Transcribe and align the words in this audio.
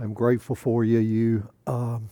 I'm 0.00 0.14
grateful 0.14 0.54
for 0.54 0.84
you. 0.84 1.00
You 1.00 1.48
um, 1.66 2.08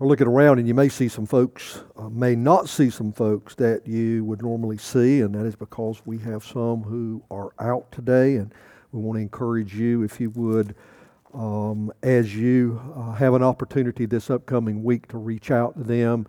are 0.00 0.06
looking 0.06 0.28
around 0.28 0.60
and 0.60 0.68
you 0.68 0.74
may 0.74 0.88
see 0.88 1.08
some 1.08 1.26
folks, 1.26 1.82
uh, 1.96 2.08
may 2.08 2.36
not 2.36 2.68
see 2.68 2.90
some 2.90 3.12
folks 3.12 3.56
that 3.56 3.84
you 3.84 4.24
would 4.24 4.40
normally 4.40 4.78
see, 4.78 5.20
and 5.20 5.34
that 5.34 5.46
is 5.46 5.56
because 5.56 6.00
we 6.06 6.16
have 6.18 6.44
some 6.44 6.84
who 6.84 7.24
are 7.32 7.50
out 7.58 7.90
today, 7.90 8.36
and 8.36 8.54
we 8.92 9.00
want 9.00 9.16
to 9.16 9.20
encourage 9.20 9.74
you, 9.74 10.04
if 10.04 10.20
you 10.20 10.30
would, 10.30 10.76
um, 11.34 11.92
as 12.04 12.36
you 12.36 12.80
uh, 12.94 13.12
have 13.14 13.34
an 13.34 13.42
opportunity 13.42 14.06
this 14.06 14.30
upcoming 14.30 14.84
week 14.84 15.08
to 15.08 15.18
reach 15.18 15.50
out 15.50 15.76
to 15.76 15.82
them. 15.82 16.24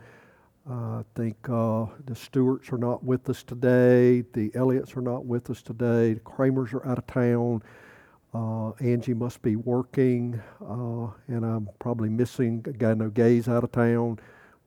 Uh, 0.68 1.00
I 1.00 1.04
think 1.14 1.38
uh, 1.48 1.86
the 2.05 2.16
Stewarts 2.16 2.71
are 2.71 2.80
not 2.80 3.04
with 3.04 3.30
us 3.30 3.43
today. 3.43 4.23
The 4.34 4.52
Elliots 4.55 4.98
are 4.98 5.02
not 5.02 5.25
with 5.25 5.52
us 5.52 5.61
today. 5.61 6.14
The 6.14 6.20
Kramers 6.21 6.73
are 6.73 6.86
out 6.88 6.98
of 6.98 7.05
town. 7.05 7.61
Uh, 8.34 8.70
Angie 8.80 9.16
must 9.16 9.41
be 9.41 9.55
working, 9.55 10.39
uh, 10.61 11.07
and 11.28 11.43
I'm 11.43 11.68
probably 11.79 12.10
missing 12.10 12.61
guy. 12.61 12.93
No, 12.93 13.10
Gay's 13.10 13.47
out 13.47 13.64
of 13.64 13.71
town. 13.71 14.20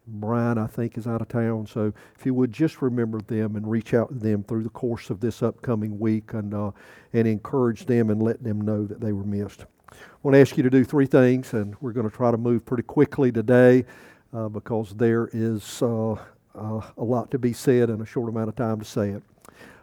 Brian, 0.07 0.59
I 0.59 0.67
think, 0.67 0.99
is 0.99 1.07
out 1.07 1.23
of 1.23 1.29
town. 1.29 1.67
So 1.69 1.93
if 2.19 2.27
you 2.27 2.35
would 2.35 2.53
just 2.53 2.83
remember 2.83 3.21
them 3.21 3.55
and 3.55 3.71
reach 3.71 3.95
out 3.95 4.09
to 4.09 4.15
them 4.15 4.43
through 4.43 4.65
the 4.65 4.71
course 4.71 5.11
of 5.11 5.21
this 5.21 5.45
upcoming 5.45 5.97
week 6.01 6.33
and, 6.33 6.53
uh, 6.53 6.73
and 7.13 7.29
encourage 7.29 7.87
them 7.87 8.11
and 8.11 8.21
let 8.21 8.43
them 8.43 8.61
know 8.61 8.85
that 8.85 9.01
they 9.01 9.13
were 9.13 9.23
missed. 9.23 9.65
I 9.93 9.97
want 10.25 10.35
to 10.35 10.41
ask 10.41 10.57
you 10.57 10.65
to 10.65 10.71
do 10.71 10.83
three 10.83 11.07
things, 11.07 11.53
and 11.53 11.77
we're 11.81 11.93
going 11.93 12.09
to 12.09 12.15
try 12.15 12.33
to 12.33 12.37
move 12.37 12.65
pretty 12.65 12.83
quickly 12.83 13.31
today 13.31 13.85
uh, 14.33 14.49
because 14.49 14.95
there 14.95 15.29
is 15.33 15.83
uh, 15.83 16.13
uh, 16.13 16.17
a 16.97 17.05
lot 17.05 17.31
to 17.31 17.39
be 17.39 17.53
said 17.53 17.91
in 17.91 18.01
a 18.01 18.07
short 18.07 18.29
amount 18.29 18.49
of 18.49 18.57
time 18.57 18.81
to 18.81 18.85
say 18.85 19.11
it. 19.11 19.23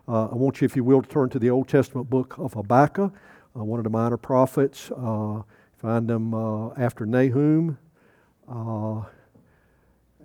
I 0.07 0.33
want 0.33 0.59
you, 0.59 0.65
if 0.65 0.75
you 0.75 0.83
will, 0.83 1.03
to 1.03 1.07
turn 1.07 1.29
to 1.29 1.39
the 1.39 1.51
Old 1.51 1.67
Testament 1.67 2.09
book 2.09 2.35
of 2.39 2.53
Habakkuk 2.53 3.13
one 3.63 3.79
of 3.79 3.83
the 3.83 3.89
minor 3.89 4.17
prophets. 4.17 4.91
Uh, 4.91 5.41
find 5.77 6.09
them 6.09 6.33
uh, 6.33 6.69
after 6.75 7.05
Nahum. 7.05 7.77
Uh, 8.47 9.03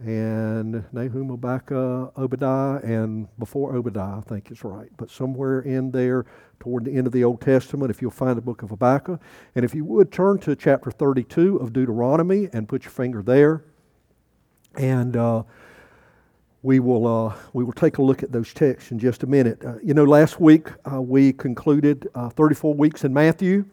and 0.00 0.84
Nahum, 0.92 1.28
Habakkuk, 1.28 2.12
Obadiah, 2.19 2.81
and 2.83 3.28
before 3.39 3.75
Obadiah, 3.77 4.19
I 4.19 4.20
think 4.22 4.50
it's 4.50 4.64
right. 4.64 4.91
But 4.97 5.11
somewhere 5.11 5.61
in 5.61 5.92
there, 5.92 6.27
toward 6.59 6.84
the 6.84 6.92
end 6.92 7.06
of 7.06 7.12
the 7.12 7.22
Old 7.22 7.41
Testament, 7.41 7.91
if 7.91 8.03
you'll 8.03 8.11
find 8.11 8.36
the 8.36 8.42
book 8.42 8.62
of 8.62 8.70
Habakkuk. 8.70 9.20
And 9.55 9.64
if 9.64 9.75
you 9.75 9.84
would 9.84 10.11
turn 10.11 10.39
to 10.41 10.56
chapter 10.56 10.91
32 10.91 11.56
of 11.56 11.72
Deuteronomy 11.72 12.48
and 12.53 12.69
put 12.69 12.84
your 12.84 12.91
finger 12.91 13.22
there. 13.22 13.62
And 14.77 15.16
uh, 15.16 15.44
we 16.65 16.81
will, 16.81 17.07
uh, 17.07 17.34
we 17.53 17.62
will 17.62 17.75
take 17.75 17.98
a 17.98 18.03
look 18.03 18.23
at 18.23 18.33
those 18.33 18.55
texts 18.55 18.91
in 18.91 18.98
just 18.98 19.23
a 19.23 19.27
minute. 19.27 19.62
Uh, 19.62 19.75
you 19.83 19.93
know, 19.93 20.05
last 20.05 20.41
week 20.41 20.69
uh, 20.91 21.01
we 21.01 21.31
concluded 21.34 22.09
uh, 22.15 22.31
34 22.31 22.73
weeks 22.73 23.05
in 23.05 23.12
Matthew, 23.12 23.67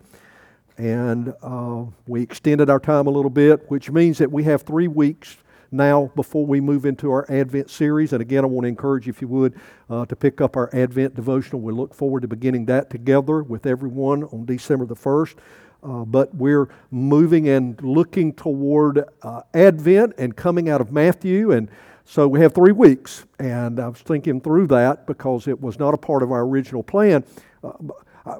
and 0.77 1.33
uh, 1.41 1.85
we 2.05 2.21
extended 2.21 2.69
our 2.69 2.81
time 2.81 3.07
a 3.07 3.09
little 3.09 3.29
bit, 3.29 3.63
which 3.71 3.89
means 3.89 4.17
that 4.17 4.29
we 4.29 4.43
have 4.43 4.63
three 4.63 4.89
weeks 4.89 5.37
now 5.71 6.11
before 6.17 6.45
we 6.45 6.59
move 6.59 6.85
into 6.85 7.09
our 7.11 7.25
Advent 7.31 7.69
series. 7.69 8.11
And 8.11 8.21
again, 8.21 8.43
I 8.43 8.47
want 8.47 8.65
to 8.65 8.67
encourage 8.67 9.07
you, 9.07 9.11
if 9.11 9.21
you 9.21 9.29
would, 9.29 9.57
uh, 9.89 10.05
to 10.07 10.15
pick 10.17 10.41
up 10.41 10.57
our 10.57 10.69
Advent 10.75 11.15
devotional. 11.15 11.61
We 11.61 11.71
look 11.71 11.93
forward 11.93 12.23
to 12.23 12.27
beginning 12.27 12.65
that 12.65 12.89
together 12.89 13.41
with 13.41 13.65
everyone 13.65 14.25
on 14.25 14.43
December 14.45 14.85
the 14.85 14.97
1st. 14.97 15.35
Uh, 15.81 16.05
but 16.05 16.35
we're 16.35 16.67
moving 16.91 17.47
and 17.47 17.81
looking 17.81 18.33
toward 18.33 19.05
uh, 19.23 19.41
Advent 19.53 20.13
and 20.17 20.35
coming 20.35 20.67
out 20.69 20.81
of 20.81 20.91
Matthew. 20.91 21.51
And 21.53 21.69
so 22.05 22.27
we 22.27 22.39
have 22.41 22.53
three 22.53 22.71
weeks, 22.71 23.25
and 23.39 23.79
I 23.79 23.87
was 23.87 23.99
thinking 23.99 24.41
through 24.41 24.67
that 24.67 25.05
because 25.07 25.47
it 25.47 25.61
was 25.61 25.79
not 25.79 25.93
a 25.93 25.97
part 25.97 26.23
of 26.23 26.31
our 26.31 26.41
original 26.41 26.83
plan. 26.83 27.23
Uh, 27.63 27.71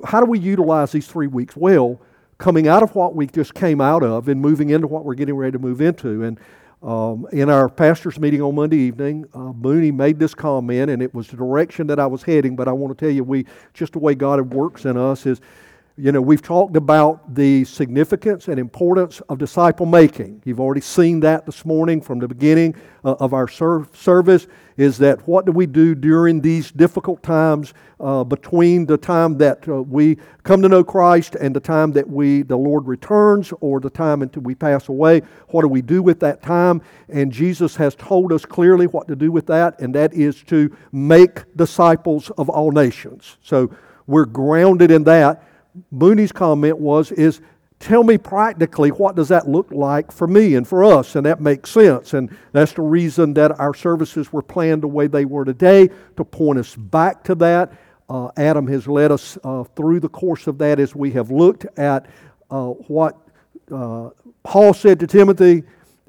how 0.04 0.20
do 0.20 0.26
we 0.26 0.40
utilize 0.40 0.92
these 0.92 1.08
three 1.08 1.28
weeks? 1.28 1.56
Well, 1.56 2.02
coming 2.38 2.68
out 2.68 2.84
of 2.84 2.96
what 2.96 3.16
we 3.16 3.28
just 3.28 3.54
came 3.54 3.80
out 3.80 4.04
of 4.04 4.28
and 4.28 4.42
moving 4.42 4.72
into 4.72 4.88
what 4.88 5.06
we're 5.06 5.14
getting 5.14 5.36
ready 5.36 5.52
to 5.52 5.60
move 5.60 5.80
into. 5.80 6.24
And 6.24 6.40
um, 6.82 7.28
in 7.32 7.50
our 7.50 7.70
pastor's 7.70 8.20
meeting 8.20 8.42
on 8.42 8.56
Monday 8.56 8.78
evening, 8.78 9.26
uh, 9.36 9.54
Mooney 9.54 9.92
made 9.92 10.18
this 10.18 10.34
comment, 10.34 10.90
and 10.90 11.02
it 11.02 11.14
was 11.14 11.28
the 11.28 11.38
direction 11.38 11.86
that 11.88 12.00
I 12.00 12.08
was 12.08 12.24
heading. 12.24 12.56
But 12.56 12.68
I 12.68 12.72
want 12.72 12.98
to 12.98 13.06
tell 13.06 13.14
you, 13.14 13.24
we 13.24 13.46
just 13.74 13.94
the 13.94 14.00
way 14.00 14.16
God 14.16 14.54
works 14.54 14.86
in 14.86 14.98
us 14.98 15.28
is 15.28 15.40
you 15.98 16.12
know, 16.14 16.22
we've 16.22 16.42
talked 16.42 16.78
about 16.78 17.36
the 17.36 17.66
significance 17.66 18.48
and 18.48 18.58
importance 18.58 19.20
of 19.28 19.38
disciple 19.38 19.86
making. 19.86 20.42
You've 20.46 20.62
already 20.62 20.82
seen 20.82 21.20
that 21.20 21.46
this 21.46 21.66
morning 21.66 22.02
from 22.02 22.20
the 22.20 22.30
beginning 22.30 22.76
uh, 23.04 23.16
of 23.20 23.34
our 23.34 23.48
ser- 23.48 23.88
service. 23.94 24.48
Is 24.78 24.98
that 25.00 25.28
what 25.28 25.46
do 25.46 25.52
we 25.52 25.66
do 25.66 25.94
during 25.94 26.40
these 26.40 26.72
difficult 26.72 27.22
times 27.22 27.74
uh, 28.00 28.24
between 28.24 28.86
the 28.86 28.98
time 28.98 29.38
that 29.40 29.68
uh, 29.68 29.84
we 29.84 30.18
come 30.44 30.62
to 30.62 30.70
know 30.70 30.84
Christ 30.84 31.36
and 31.36 31.54
the 31.54 31.60
time 31.60 31.92
that 31.92 32.10
we 32.10 32.44
the 32.44 32.58
Lord 32.58 32.88
returns, 32.88 33.54
or 33.60 33.82
the 33.82 33.90
time 33.90 34.22
until 34.22 34.44
we 34.44 34.56
pass 34.56 34.88
away? 34.88 35.22
What 35.50 35.64
do 35.64 35.68
we 35.68 35.82
do 35.82 36.02
with 36.02 36.22
that 36.22 36.42
time? 36.42 36.82
And 37.10 37.34
Jesus 37.34 37.76
has 37.76 37.96
told 37.96 38.32
us 38.32 38.46
clearly 38.46 38.88
what 38.88 39.10
to 39.10 39.16
do 39.16 39.30
with 39.30 39.46
that, 39.48 39.80
and 39.82 39.94
that 39.94 40.14
is 40.14 40.42
to 40.44 40.76
make 40.94 41.56
disciples 41.58 42.32
of 42.38 42.50
all 42.50 42.72
nations. 42.72 43.38
So 43.44 43.76
we're 44.08 44.26
grounded 44.26 44.90
in 44.90 45.04
that. 45.04 45.44
Mooney's 45.92 46.32
comment 46.32 46.78
was, 46.78 47.12
is 47.12 47.42
tell 47.80 48.04
me 48.04 48.18
practically 48.18 48.90
what 48.90 49.16
does 49.16 49.30
that 49.30 49.48
look 49.48 49.72
like 49.72 50.12
for 50.12 50.28
me 50.28 50.56
and 50.56 50.68
for 50.68 50.84
us? 50.84 51.16
And 51.16 51.26
that 51.26 51.42
makes 51.42 51.72
sense. 51.72 52.14
And 52.14 52.36
that's 52.52 52.74
the 52.74 52.82
reason 52.82 53.34
that 53.34 53.60
our 53.60 53.74
services 53.74 54.32
were 54.32 54.42
planned 54.42 54.84
the 54.84 54.88
way 54.88 55.08
they 55.08 55.26
were 55.26 55.46
today 55.46 55.90
to 56.18 56.24
point 56.24 56.60
us 56.60 56.76
back 56.76 57.24
to 57.26 57.36
that. 57.36 57.74
Uh, 58.10 58.30
adam 58.36 58.68
has 58.68 58.88
led 58.88 59.10
us 59.10 59.38
uh, 59.46 59.64
through 59.64 59.98
the 60.02 60.10
course 60.10 60.46
of 60.46 60.58
that 60.58 60.82
as 60.82 60.94
we 60.94 61.12
have 61.12 61.32
looked 61.32 61.66
at 61.80 62.08
uh, 62.50 62.68
what 62.68 63.18
uh, 63.72 64.10
paul 64.44 64.74
said 64.74 65.00
to 65.00 65.08
timothy 65.08 65.64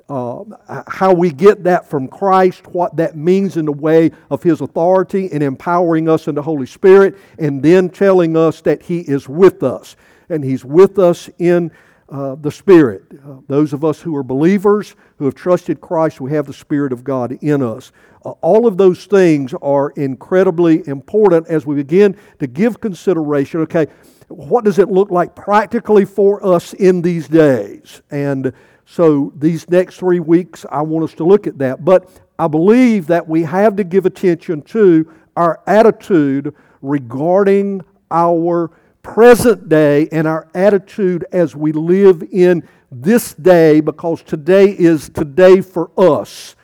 uh, 0.09 0.45
how 0.87 1.13
we 1.13 1.31
get 1.31 1.65
that 1.65 1.89
from 1.89 2.09
Christ, 2.09 2.67
what 2.69 2.97
that 2.97 3.17
means 3.17 3.57
in 3.57 3.65
the 3.65 3.73
way 3.73 4.11
of 4.31 4.43
His 4.43 4.61
authority 4.61 5.31
and 5.33 5.43
empowering 5.43 6.09
us 6.09 6.29
in 6.29 6.35
the 6.35 6.43
Holy 6.43 6.67
Spirit, 6.67 7.17
and 7.39 7.63
then 7.63 7.89
telling 7.89 8.37
us 8.37 8.61
that 8.63 8.83
He 8.83 9.01
is 9.01 9.29
with 9.29 9.63
us. 9.63 9.97
And 10.29 10.45
He's 10.45 10.65
with 10.65 10.99
us 10.99 11.29
in 11.39 11.71
uh, 12.09 12.35
the 12.35 12.51
Spirit. 12.51 13.05
Uh, 13.13 13.37
those 13.49 13.73
of 13.73 13.85
us 13.85 14.01
who 14.01 14.15
are 14.17 14.23
believers, 14.23 14.95
who 15.19 15.25
have 15.25 15.35
trusted 15.35 15.81
Christ, 15.81 16.21
we 16.21 16.31
have 16.33 16.47
the 16.47 16.53
Spirit 16.53 16.93
of 16.93 17.05
God 17.05 17.33
in 17.41 17.63
us. 17.63 17.91
Uh, 18.25 18.31
all 18.43 18.67
of 18.67 18.77
those 18.77 19.07
things 19.07 19.55
are 19.63 19.91
incredibly 19.97 20.87
important 20.87 21.47
as 21.49 21.65
we 21.65 21.75
begin 21.75 22.17
to 22.39 22.47
give 22.47 22.81
consideration. 22.81 23.61
Okay, 23.61 23.87
what 24.29 24.65
does 24.65 24.79
it 24.79 24.89
look 24.91 25.11
like 25.11 25.34
practically 25.34 26.05
for 26.05 26.45
us 26.45 26.75
in 26.75 27.03
these 27.03 27.29
days? 27.29 28.03
And 28.11 28.53
so, 28.84 29.32
these 29.37 29.69
next 29.70 29.97
three 29.97 30.20
weeks, 30.20 30.66
I 30.70 30.82
want 30.82 31.04
us 31.04 31.15
to 31.15 31.25
look 31.25 31.47
at 31.47 31.59
that. 31.59 31.84
But 31.84 32.10
I 32.38 32.48
believe 32.48 33.06
that 33.06 33.26
we 33.26 33.43
have 33.43 33.76
to 33.76 33.84
give 33.84 34.06
attention 34.06 34.62
to 34.62 35.10
our 35.37 35.60
attitude 35.66 36.54
regarding 36.82 37.82
our 38.10 38.71
present 39.03 39.69
day 39.69 40.09
and 40.12 40.26
our 40.26 40.48
attitude 40.54 41.25
as 41.32 41.56
we 41.56 41.72
live 41.72 42.22
in 42.32 42.69
this 42.91 43.34
day 43.34 43.81
because 43.81 44.22
today 44.22 44.66
is 44.66 45.09
today 45.09 45.60
for 45.60 45.91
us. 45.97 46.56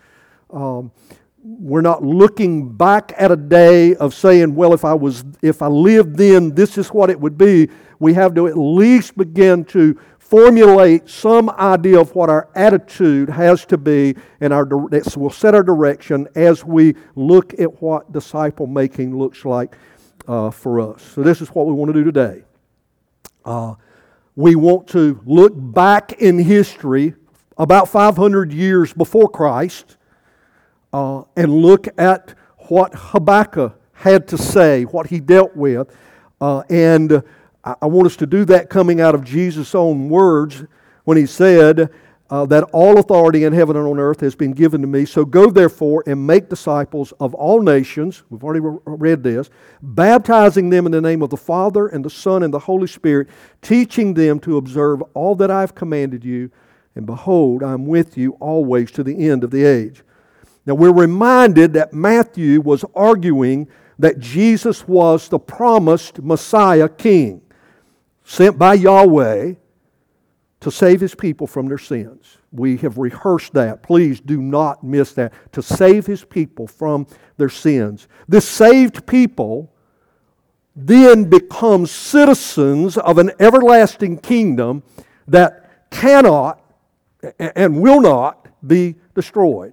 Um, 0.51 0.93
we're 1.43 1.81
not 1.81 2.03
looking 2.03 2.69
back 2.71 3.13
at 3.17 3.31
a 3.31 3.37
day 3.37 3.95
of 3.97 4.15
saying, 4.15 4.55
well, 4.55 4.75
if 4.75 4.85
I 4.85 4.95
was 4.95 5.25
if 5.43 5.63
I 5.63 5.69
lived 5.69 6.17
then, 6.17 6.55
this 6.55 6.77
is 6.77 6.89
what 6.89 7.11
it 7.11 7.19
would 7.19 7.39
be. 7.39 7.69
We 7.99 8.15
have 8.15 8.35
to 8.35 8.47
at 8.47 8.57
least 8.59 9.17
begin 9.17 9.65
to 9.67 9.99
formulate 10.29 11.09
some 11.09 11.49
idea 11.49 11.99
of 11.99 12.15
what 12.15 12.29
our 12.29 12.51
attitude 12.55 13.31
has 13.31 13.65
to 13.65 13.79
be, 13.79 14.15
and 14.41 14.53
our 14.53 14.67
that 14.91 15.17
will 15.17 15.31
set 15.31 15.55
our 15.55 15.63
direction 15.63 16.29
as 16.35 16.65
we 16.65 16.95
look 17.15 17.59
at 17.59 17.81
what 17.81 18.13
disciple 18.13 18.67
making 18.67 19.17
looks 19.19 19.47
like 19.47 19.75
uh, 20.27 20.51
for 20.51 20.81
us. 20.81 21.03
So, 21.03 21.23
this 21.23 21.41
is 21.41 21.49
what 21.49 21.67
we 21.67 21.73
want 21.73 21.89
to 21.89 21.95
do 21.95 22.05
today. 22.05 22.43
Uh, 23.43 23.75
we 24.37 24.55
want 24.55 24.87
to 24.89 25.19
look 25.25 25.55
back 25.57 26.13
in 26.13 26.39
history 26.39 27.15
about 27.57 27.89
500 27.89 28.53
years 28.53 28.93
before 28.93 29.31
Christ 29.31 29.97
uh, 30.93 31.23
and 31.37 31.53
look 31.55 31.89
at 31.97 32.35
what 32.69 32.93
Habakkuk 32.95 33.81
had 33.95 34.29
to 34.29 34.37
say, 34.37 34.85
what 34.85 35.07
he 35.07 35.21
dealt 35.21 35.57
with, 35.57 35.91
uh, 36.41 36.63
and 36.69 37.23
I 37.81 37.87
want 37.87 38.07
us 38.07 38.17
to 38.17 38.27
do 38.27 38.45
that 38.47 38.71
coming 38.71 39.01
out 39.01 39.15
of 39.15 39.25
Jesus' 39.25 39.75
own 39.75 40.09
words 40.09 40.65
when 41.05 41.17
he 41.17 41.27
said 41.27 41.91
uh, 42.31 42.45
that 42.47 42.65
all 42.73 42.99
authority 42.99 43.45
in 43.45 43.53
heaven 43.53 43.77
and 43.77 43.87
on 43.87 43.99
earth 43.99 44.21
has 44.21 44.35
been 44.35 44.53
given 44.53 44.81
to 44.83 44.87
me. 44.87 45.05
So 45.05 45.25
go 45.25 45.51
therefore 45.51 46.05
and 46.07 46.27
make 46.27 46.49
disciples 46.49 47.13
of 47.21 47.35
all 47.35 47.63
nations. 47.63 48.23
We've 48.29 48.45
already 48.45 48.61
re- 48.61 48.79
read 48.85 49.23
this, 49.23 49.51
baptizing 49.83 50.69
them 50.69 50.87
in 50.87 50.93
the 50.93 51.01
name 51.01 51.23
of 51.23 51.31
the 51.31 51.37
Father 51.37 51.89
and 51.89 52.05
the 52.05 52.11
Son 52.11 52.43
and 52.43 52.53
the 52.53 52.59
Holy 52.59 52.87
Spirit, 52.87 53.29
teaching 53.63 54.15
them 54.15 54.39
to 54.41 54.59
observe 54.59 55.03
all 55.15 55.35
that 55.37 55.51
I've 55.51 55.75
commanded 55.75 56.25
you. 56.25 56.51
And 56.95 57.07
behold, 57.07 57.63
I'm 57.63 57.87
with 57.87 58.19
you 58.19 58.33
always 58.41 58.91
to 58.93 59.03
the 59.03 59.29
end 59.29 59.45
of 59.45 59.51
the 59.51 59.65
age. 59.65 60.03
Now 60.67 60.75
we're 60.75 60.93
reminded 60.93 61.73
that 61.75 61.95
Matthew 61.95 62.61
was 62.61 62.85
arguing 62.95 63.69
that 63.99 64.19
Jesus 64.19 64.87
was 64.87 65.29
the 65.29 65.39
promised 65.39 66.23
Messiah 66.23 66.89
King. 66.89 67.41
Sent 68.29 68.59
by 68.59 68.75
Yahweh 68.75 69.55
to 70.61 70.71
save 70.71 71.01
his 71.01 71.15
people 71.15 71.47
from 71.47 71.67
their 71.67 71.79
sins. 71.79 72.37
We 72.53 72.77
have 72.77 72.99
rehearsed 72.99 73.55
that. 73.55 73.83
Please 73.83 74.21
do 74.21 74.43
not 74.43 74.85
miss 74.85 75.15
that. 75.15 75.33
To 75.53 75.63
save 75.63 76.05
his 76.05 76.25
people 76.27 76.67
from 76.67 77.07
their 77.39 77.49
sins. 77.49 78.07
This 78.29 78.47
saved 78.47 79.07
people 79.07 79.73
then 80.77 81.25
becomes 81.25 81.91
citizens 81.91 82.99
of 82.99 83.17
an 83.17 83.31
everlasting 83.41 84.19
kingdom 84.19 84.83
that 85.27 85.91
cannot 85.91 86.61
and 87.39 87.81
will 87.81 88.03
not 88.03 88.47
be 88.67 88.97
destroyed. 89.15 89.73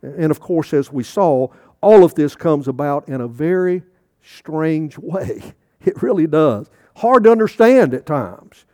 And 0.00 0.30
of 0.30 0.40
course, 0.40 0.72
as 0.72 0.90
we 0.90 1.04
saw, 1.04 1.48
all 1.82 2.04
of 2.04 2.14
this 2.14 2.34
comes 2.34 2.68
about 2.68 3.06
in 3.06 3.20
a 3.20 3.28
very 3.28 3.82
strange 4.22 4.96
way. 4.98 5.52
It 5.84 6.02
really 6.02 6.26
does. 6.26 6.70
Hard 6.96 7.24
to 7.24 7.32
understand 7.32 7.94
at 7.94 8.06
times. 8.06 8.64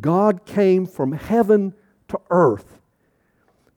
God 0.00 0.44
came 0.46 0.86
from 0.86 1.12
heaven 1.12 1.74
to 2.08 2.20
earth 2.30 2.78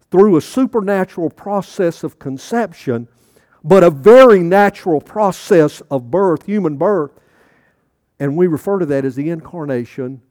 through 0.10 0.36
a 0.36 0.42
supernatural 0.42 1.30
process 1.30 2.04
of 2.04 2.20
conception, 2.20 3.08
but 3.64 3.84
a 3.84 3.90
very 3.90 4.40
natural 4.40 5.00
process 5.00 5.82
of 5.90 6.12
birth, 6.12 6.46
human 6.46 6.78
birth. 6.78 7.12
And 8.20 8.38
we 8.38 8.48
refer 8.48 8.80
to 8.80 8.86
that 8.88 9.06
as 9.06 9.16
the 9.16 9.30
incarnation. 9.30 10.22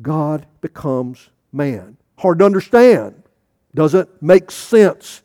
God 0.00 0.46
becomes 0.60 1.30
man. 1.52 1.96
Hard 2.18 2.38
to 2.38 2.46
understand. 2.46 3.22
Doesn't 3.74 4.22
make 4.22 4.50
sense. 4.50 5.22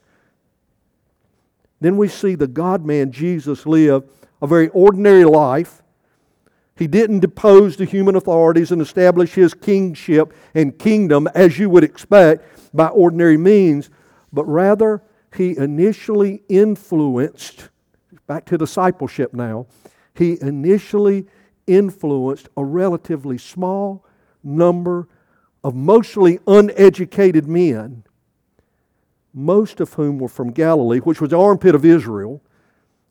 Then 1.80 1.98
we 1.98 2.08
see 2.08 2.36
the 2.36 2.48
God 2.48 2.86
man 2.86 3.12
Jesus 3.12 3.66
live 3.66 4.04
a 4.42 4.48
very 4.48 4.70
ordinary 4.70 5.26
life 5.26 5.82
he 6.78 6.88
didn't 6.88 7.20
depose 7.20 7.76
the 7.76 7.86
human 7.86 8.16
authorities 8.16 8.72
and 8.72 8.82
establish 8.82 9.34
his 9.34 9.54
kingship 9.54 10.34
and 10.54 10.78
kingdom 10.78 11.28
as 11.34 11.58
you 11.58 11.70
would 11.70 11.84
expect 11.84 12.76
by 12.76 12.88
ordinary 12.88 13.38
means, 13.38 13.90
but 14.32 14.46
rather 14.46 15.02
he 15.36 15.58
initially 15.58 16.44
influenced, 16.48 17.70
back 18.28 18.46
to 18.46 18.58
discipleship 18.58 19.34
now, 19.34 19.66
he 20.14 20.38
initially 20.42 21.28
influenced 21.66 22.50
a 22.56 22.64
relatively 22.64 23.38
small 23.38 24.06
number 24.44 25.08
of 25.64 25.76
mostly 25.76 26.40
uneducated 26.48 27.48
men, 27.48 28.04
most 29.34 29.80
of 29.80 29.94
whom 29.94 30.18
were 30.18 30.30
from 30.30 30.52
Galilee, 30.52 31.00
which 31.00 31.20
was 31.20 31.32
the 31.32 31.40
armpit 31.40 31.76
of 31.76 31.84
Israel 31.84 32.42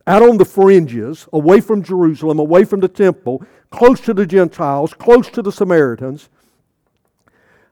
out 0.06 0.22
on 0.22 0.38
the 0.38 0.44
fringes, 0.44 1.28
away 1.32 1.60
from 1.60 1.82
Jerusalem, 1.82 2.38
away 2.38 2.64
from 2.64 2.80
the 2.80 2.88
temple, 2.88 3.44
close 3.70 4.00
to 4.02 4.14
the 4.14 4.26
Gentiles, 4.26 4.94
close 4.94 5.28
to 5.30 5.42
the 5.42 5.52
Samaritans. 5.52 6.28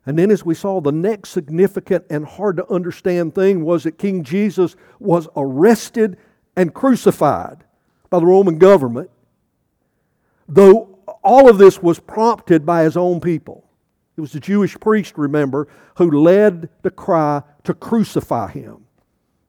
And 0.06 0.18
then, 0.18 0.30
as 0.30 0.44
we 0.44 0.54
saw, 0.54 0.80
the 0.80 0.92
next 0.92 1.30
significant 1.30 2.04
and 2.10 2.26
hard 2.26 2.56
to 2.58 2.70
understand 2.70 3.34
thing 3.34 3.64
was 3.64 3.84
that 3.84 3.98
King 3.98 4.22
Jesus 4.22 4.76
was 4.98 5.28
arrested 5.36 6.18
and 6.56 6.74
crucified 6.74 7.64
by 8.10 8.18
the 8.18 8.26
Roman 8.26 8.58
government, 8.58 9.10
though 10.48 10.98
all 11.22 11.48
of 11.48 11.58
this 11.58 11.82
was 11.82 12.00
prompted 12.00 12.66
by 12.66 12.82
his 12.82 12.96
own 12.96 13.20
people. 13.20 13.64
It 14.16 14.20
was 14.20 14.32
the 14.32 14.40
Jewish 14.40 14.78
priest, 14.78 15.16
remember, 15.16 15.68
who 15.96 16.10
led 16.10 16.68
the 16.82 16.90
cry 16.90 17.42
to 17.64 17.74
crucify 17.74 18.50
him. 18.50 18.84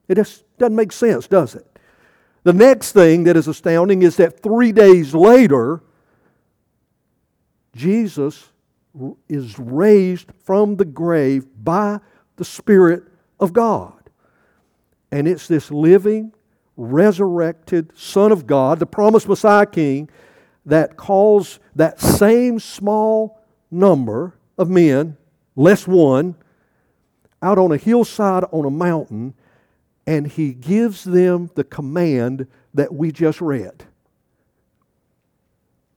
It 0.08 0.16
just 0.16 0.46
doesn't 0.58 0.76
make 0.76 0.92
sense, 0.92 1.28
does 1.28 1.56
it? 1.56 1.75
The 2.46 2.54
next 2.54 2.92
thing 2.92 3.24
that 3.24 3.36
is 3.36 3.48
astounding 3.48 4.04
is 4.04 4.18
that 4.18 4.40
three 4.40 4.72
days 4.72 5.16
later, 5.16 5.82
Jesus 7.76 8.50
is 9.28 9.58
raised 9.58 10.32
from 10.44 10.76
the 10.76 10.86
grave 10.86 11.48
by 11.64 12.00
the 12.36 12.46
Spirit 12.46 13.02
of 13.40 13.52
God. 13.52 14.12
And 15.12 15.28
it's 15.28 15.48
this 15.48 15.72
living, 15.72 16.34
resurrected 16.78 17.92
Son 17.98 18.32
of 18.32 18.46
God, 18.46 18.78
the 18.78 18.86
promised 18.86 19.28
Messiah 19.28 19.66
King, 19.66 20.08
that 20.68 20.98
calls 20.98 21.60
that 21.76 22.00
same 22.00 22.60
small 22.60 23.42
number 23.72 24.36
of 24.56 24.70
men, 24.70 25.18
less 25.56 25.88
one, 25.88 26.36
out 27.42 27.58
on 27.58 27.72
a 27.72 27.78
hillside 27.78 28.44
on 28.52 28.66
a 28.66 28.70
mountain 28.70 29.34
and 30.08 30.28
he 30.28 30.54
gives 30.54 31.04
them 31.04 31.50
the 31.56 31.64
command 31.64 32.48
that 32.74 32.94
we 32.94 33.12
just 33.12 33.42
read 33.42 33.86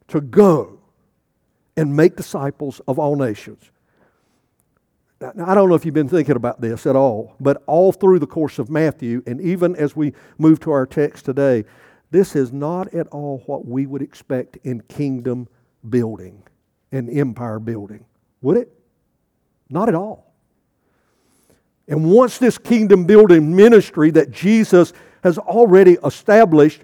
to 0.09 0.21
go 0.21 0.79
and 1.77 1.95
make 1.95 2.17
disciples 2.17 2.81
of 2.89 2.99
all 2.99 3.17
nations. 3.17 3.71
Now, 5.21 5.33
I 5.47 5.55
don't 5.55 5.69
know 5.69 5.75
if 5.75 5.85
you've 5.85 5.95
been 5.95 6.09
thinking 6.09 6.37
about 6.37 6.61
this 6.61 6.87
at 6.87 6.97
all, 6.97 7.35
but 7.41 7.63
all 7.67 7.93
through 7.93 8.21
the 8.21 8.27
course 8.27 8.59
of 8.59 8.71
Matthew, 8.71 9.23
and 9.27 9.41
even 9.41 9.75
as 9.77 9.97
we 9.97 10.13
move 10.39 10.61
to 10.61 10.71
our 10.71 10.87
text 10.87 11.25
today, 11.25 11.65
this 12.11 12.37
is 12.37 12.53
not 12.53 12.95
at 12.95 13.07
all 13.09 13.43
what 13.47 13.67
we 13.67 13.87
would 13.87 14.01
expect 14.01 14.59
in 14.65 14.81
kingdom 14.83 15.49
building 15.89 16.43
and 16.93 17.11
empire 17.11 17.59
building, 17.59 18.05
would 18.41 18.57
it? 18.57 18.73
Not 19.69 19.89
at 19.89 19.95
all. 19.95 20.28
And 21.89 22.13
once 22.13 22.39
this 22.39 22.59
kingdom 22.59 23.07
building 23.07 23.57
ministry 23.57 24.11
that 24.13 24.31
Jesus 24.31 24.93
has 25.25 25.39
already 25.39 25.97
established 26.05 26.83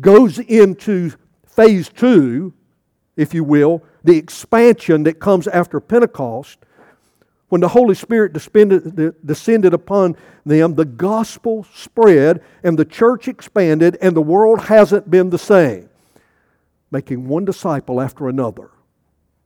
goes 0.00 0.38
into 0.38 1.12
phase 1.46 1.88
two, 1.88 2.52
if 3.16 3.32
you 3.32 3.44
will, 3.44 3.82
the 4.04 4.16
expansion 4.16 5.04
that 5.04 5.20
comes 5.20 5.46
after 5.46 5.78
Pentecost, 5.80 6.58
when 7.48 7.60
the 7.60 7.68
Holy 7.68 7.94
Spirit 7.94 8.32
descended 8.32 9.74
upon 9.74 10.16
them, 10.44 10.74
the 10.74 10.86
gospel 10.86 11.66
spread 11.74 12.42
and 12.64 12.78
the 12.78 12.84
church 12.84 13.28
expanded, 13.28 13.96
and 14.00 14.16
the 14.16 14.22
world 14.22 14.62
hasn't 14.62 15.10
been 15.10 15.30
the 15.30 15.38
same, 15.38 15.88
making 16.90 17.28
one 17.28 17.44
disciple 17.44 18.00
after 18.00 18.28
another, 18.28 18.70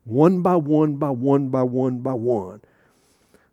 one 0.04 0.40
by 0.40 0.54
one 0.54 0.94
by 0.94 1.10
one 1.10 1.48
by 1.48 1.64
one 1.64 1.98
by 1.98 2.14
one. 2.14 2.60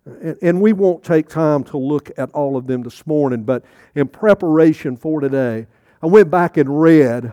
And 0.06 0.62
we 0.62 0.74
won't 0.74 1.04
take 1.04 1.30
time 1.30 1.64
to 1.66 1.78
look 1.78 2.12
at 2.18 2.30
all 2.32 2.58
of 2.58 2.68
them 2.68 2.84
this 2.84 3.08
morning, 3.08 3.44
but 3.44 3.64
in 3.96 4.08
preparation 4.08 4.98
for 4.98 5.22
today, 5.22 5.68
I 6.02 6.08
went 6.08 6.30
back 6.30 6.58
and 6.58 6.82
read 6.82 7.32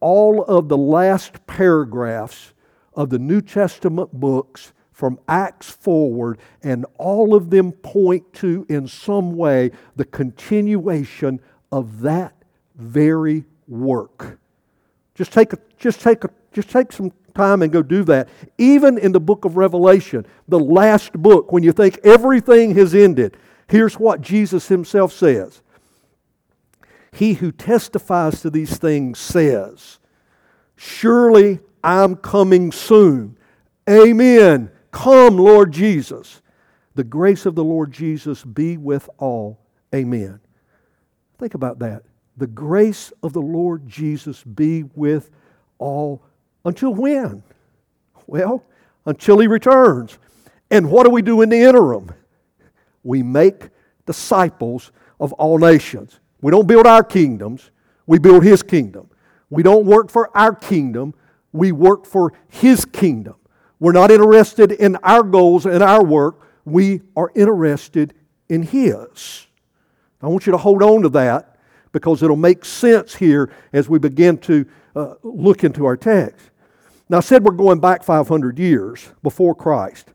all 0.00 0.42
of 0.44 0.68
the 0.68 0.76
last 0.76 1.46
paragraphs 1.46 2.52
of 2.94 3.08
the 3.08 3.18
New 3.18 3.40
Testament 3.40 4.12
books 4.12 4.72
from 4.92 5.18
Acts 5.28 5.70
forward, 5.70 6.38
and 6.62 6.84
all 6.98 7.34
of 7.34 7.48
them 7.48 7.72
point 7.72 8.30
to, 8.34 8.66
in 8.68 8.86
some 8.86 9.34
way, 9.34 9.70
the 9.96 10.04
continuation 10.04 11.40
of 11.72 12.02
that 12.02 12.34
very 12.74 13.46
work. 13.66 14.38
Just 15.14 15.32
take, 15.32 15.54
a, 15.54 15.58
just 15.78 16.02
take, 16.02 16.24
a, 16.24 16.30
just 16.52 16.68
take 16.68 16.92
some 16.92 17.12
time 17.30 17.62
and 17.62 17.72
go 17.72 17.82
do 17.82 18.04
that. 18.04 18.28
Even 18.58 18.98
in 18.98 19.12
the 19.12 19.20
book 19.20 19.44
of 19.44 19.56
Revelation, 19.56 20.26
the 20.48 20.58
last 20.58 21.12
book, 21.12 21.52
when 21.52 21.62
you 21.62 21.72
think 21.72 21.98
everything 22.04 22.74
has 22.74 22.94
ended, 22.94 23.36
here's 23.68 23.98
what 23.98 24.20
Jesus 24.20 24.68
himself 24.68 25.12
says 25.12 25.62
He 27.12 27.34
who 27.34 27.52
testifies 27.52 28.40
to 28.42 28.50
these 28.50 28.76
things 28.76 29.18
says, 29.18 29.98
Surely 30.76 31.60
I'm 31.84 32.16
coming 32.16 32.72
soon. 32.72 33.38
Amen. 33.88 34.70
Come, 34.92 35.36
Lord 35.36 35.72
Jesus. 35.72 36.42
The 36.94 37.04
grace 37.04 37.46
of 37.46 37.54
the 37.54 37.64
Lord 37.64 37.92
Jesus 37.92 38.44
be 38.44 38.76
with 38.76 39.08
all. 39.18 39.60
Amen. 39.94 40.40
Think 41.38 41.54
about 41.54 41.78
that. 41.78 42.02
The 42.36 42.46
grace 42.46 43.12
of 43.22 43.32
the 43.32 43.42
Lord 43.42 43.88
Jesus 43.88 44.42
be 44.42 44.84
with 44.94 45.30
all 45.78 46.22
until 46.64 46.94
when? 46.94 47.42
Well, 48.26 48.64
until 49.06 49.38
he 49.38 49.46
returns. 49.46 50.18
And 50.70 50.90
what 50.90 51.04
do 51.04 51.10
we 51.10 51.22
do 51.22 51.42
in 51.42 51.48
the 51.48 51.56
interim? 51.56 52.12
We 53.02 53.22
make 53.22 53.70
disciples 54.06 54.92
of 55.18 55.32
all 55.34 55.58
nations. 55.58 56.20
We 56.40 56.50
don't 56.50 56.66
build 56.66 56.86
our 56.86 57.02
kingdoms, 57.02 57.70
we 58.06 58.18
build 58.18 58.44
his 58.44 58.62
kingdom. 58.62 59.10
We 59.50 59.62
don't 59.62 59.84
work 59.84 60.10
for 60.10 60.36
our 60.36 60.54
kingdom, 60.54 61.14
we 61.52 61.72
work 61.72 62.06
for 62.06 62.32
his 62.48 62.84
kingdom. 62.84 63.34
We're 63.78 63.92
not 63.92 64.10
interested 64.10 64.72
in 64.72 64.96
our 64.96 65.22
goals 65.22 65.66
and 65.66 65.82
our 65.82 66.04
work, 66.04 66.40
we 66.64 67.02
are 67.16 67.32
interested 67.34 68.14
in 68.48 68.62
his. 68.62 69.46
I 70.22 70.28
want 70.28 70.46
you 70.46 70.52
to 70.52 70.58
hold 70.58 70.82
on 70.82 71.02
to 71.02 71.08
that 71.10 71.56
because 71.92 72.22
it'll 72.22 72.36
make 72.36 72.64
sense 72.64 73.14
here 73.14 73.50
as 73.72 73.88
we 73.88 73.98
begin 73.98 74.38
to 74.38 74.66
uh, 74.94 75.14
look 75.22 75.64
into 75.64 75.86
our 75.86 75.96
text. 75.96 76.49
Now, 77.10 77.16
I 77.16 77.20
said 77.20 77.44
we're 77.44 77.50
going 77.50 77.80
back 77.80 78.04
500 78.04 78.56
years 78.56 79.10
before 79.24 79.52
Christ. 79.52 80.12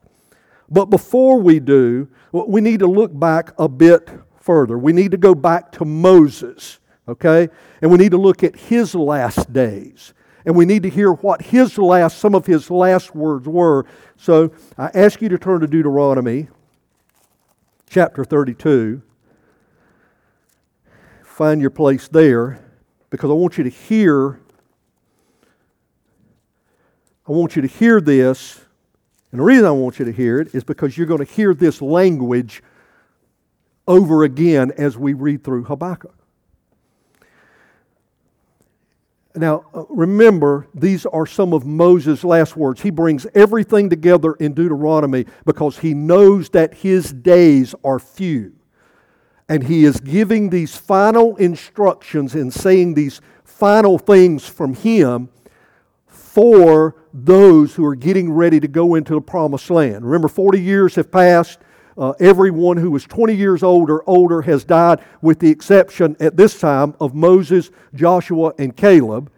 But 0.70 0.86
before 0.86 1.42
we 1.42 1.60
do, 1.60 2.08
we 2.32 2.62
need 2.62 2.80
to 2.80 2.88
look 2.88 3.18
back 3.20 3.52
a 3.60 3.68
bit 3.68 4.10
further. 4.40 4.78
We 4.78 4.94
need 4.94 5.12
to 5.12 5.18
go 5.18 5.36
back 5.36 5.74
to 5.74 5.84
Moses, 5.84 6.80
okay? 7.06 7.50
And 7.82 7.92
we 7.92 7.98
need 7.98 8.12
to 8.12 8.18
look 8.18 8.46
at 8.46 8.56
his 8.56 8.96
last 8.96 9.52
days 9.52 10.14
and 10.46 10.56
we 10.56 10.66
need 10.66 10.84
to 10.84 10.90
hear 10.90 11.12
what 11.12 11.42
his 11.42 11.78
last, 11.78 12.20
some 12.20 12.34
of 12.34 12.46
his 12.46 12.70
last 12.70 13.14
words 13.14 13.48
were. 13.48 13.86
So 14.16 14.52
I 14.78 14.90
ask 14.94 15.22
you 15.22 15.28
to 15.30 15.38
turn 15.38 15.62
to 15.62 15.68
Deuteronomy 15.68 16.48
chapter 17.90 18.24
32. 18.24 19.02
Find 21.24 21.60
your 21.60 21.72
place 21.72 22.08
there 22.08 22.60
because 23.10 23.30
I 23.30 23.34
want 23.34 23.58
you 23.58 23.66
to 23.66 23.70
hear 23.70 24.40
I 27.28 27.32
want 27.32 27.56
you 27.56 27.62
to 27.62 27.68
hear 27.68 28.00
this. 28.00 28.62
And 29.32 29.40
the 29.40 29.44
reason 29.44 29.66
I 29.66 29.72
want 29.72 30.00
you 30.00 30.06
to 30.06 30.12
hear 30.12 30.40
it 30.40 30.54
is 30.54 30.64
because 30.64 30.98
you're 30.98 31.08
going 31.08 31.26
to 31.26 31.32
hear 31.32 31.54
this 31.54 31.82
language 31.82 32.64
over 33.88 34.24
again 34.24 34.72
as 34.78 34.98
we 34.98 35.14
read 35.14 35.44
through 35.44 35.64
Habakkuk. 35.66 36.16
Now, 39.36 39.66
uh, 39.74 39.84
remember, 39.90 40.68
these 40.74 41.06
are 41.06 41.26
some 41.26 41.54
of 41.54 41.66
Moses' 41.66 42.24
last 42.24 42.56
words. 42.56 42.82
He 42.82 42.90
brings 42.90 43.28
everything 43.36 43.90
together 43.90 44.34
in 44.34 44.54
Deuteronomy 44.54 45.26
because 45.46 45.80
he 45.80 45.94
knows 45.94 46.50
that 46.50 46.74
his 46.74 47.12
days 47.12 47.76
are 47.84 48.00
few. 48.00 48.54
And 49.50 49.64
he 49.64 49.84
is 49.84 50.00
giving 50.00 50.50
these 50.50 50.78
final 50.78 51.36
instructions 51.36 52.34
and 52.34 52.54
saying 52.54 52.94
these 52.94 53.20
final 53.44 54.00
things 54.00 54.48
from 54.48 54.74
him 54.74 55.30
for 56.36 56.98
those 57.14 57.74
who 57.74 57.86
are 57.86 57.96
getting 57.96 58.30
ready 58.30 58.60
to 58.60 58.68
go 58.68 58.96
into 58.96 59.14
the 59.14 59.22
promised 59.22 59.70
land. 59.70 60.04
Remember, 60.04 60.28
40 60.28 60.62
years 60.62 60.94
have 60.96 61.10
passed. 61.10 61.60
Uh, 61.98 62.12
everyone 62.20 62.76
who 62.76 62.92
was 62.92 63.06
20 63.06 63.34
years 63.34 63.64
old 63.64 63.90
or 63.90 64.04
older 64.06 64.42
has 64.42 64.66
died, 64.66 65.00
with 65.22 65.40
the 65.40 65.50
exception 65.50 66.14
at 66.20 66.36
this 66.36 66.60
time 66.60 66.94
of 67.00 67.16
Moses, 67.16 67.72
Joshua, 67.94 68.54
and 68.60 68.76
Caleb. 68.76 69.32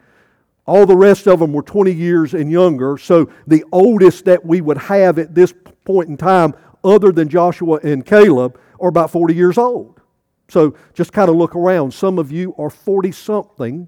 All 0.66 0.88
the 0.88 0.98
rest 0.98 1.27
of 1.27 1.39
them 1.39 1.54
were 1.54 1.62
20 1.62 1.94
years 1.94 2.34
and 2.34 2.51
younger. 2.51 2.98
So 2.98 3.30
the 3.46 3.63
oldest 3.72 4.25
that 4.25 4.44
we 4.44 4.62
would 4.62 4.80
have 4.80 5.20
at 5.20 5.36
this 5.36 5.54
point 5.86 6.10
in 6.10 6.18
time, 6.18 6.56
other 6.84 7.12
than 7.12 7.30
Joshua 7.30 7.80
and 7.84 8.04
Caleb, 8.04 8.60
are 8.80 8.89
about 8.89 9.12
40 9.12 9.36
years 9.36 9.60
old. 9.60 10.01
So 10.50 10.75
just 10.96 11.13
kind 11.13 11.30
of 11.30 11.36
look 11.36 11.56
around. 11.56 11.94
Some 11.94 12.18
of 12.18 12.32
you 12.32 12.56
are 12.58 12.72
40 12.72 13.12
something. 13.12 13.88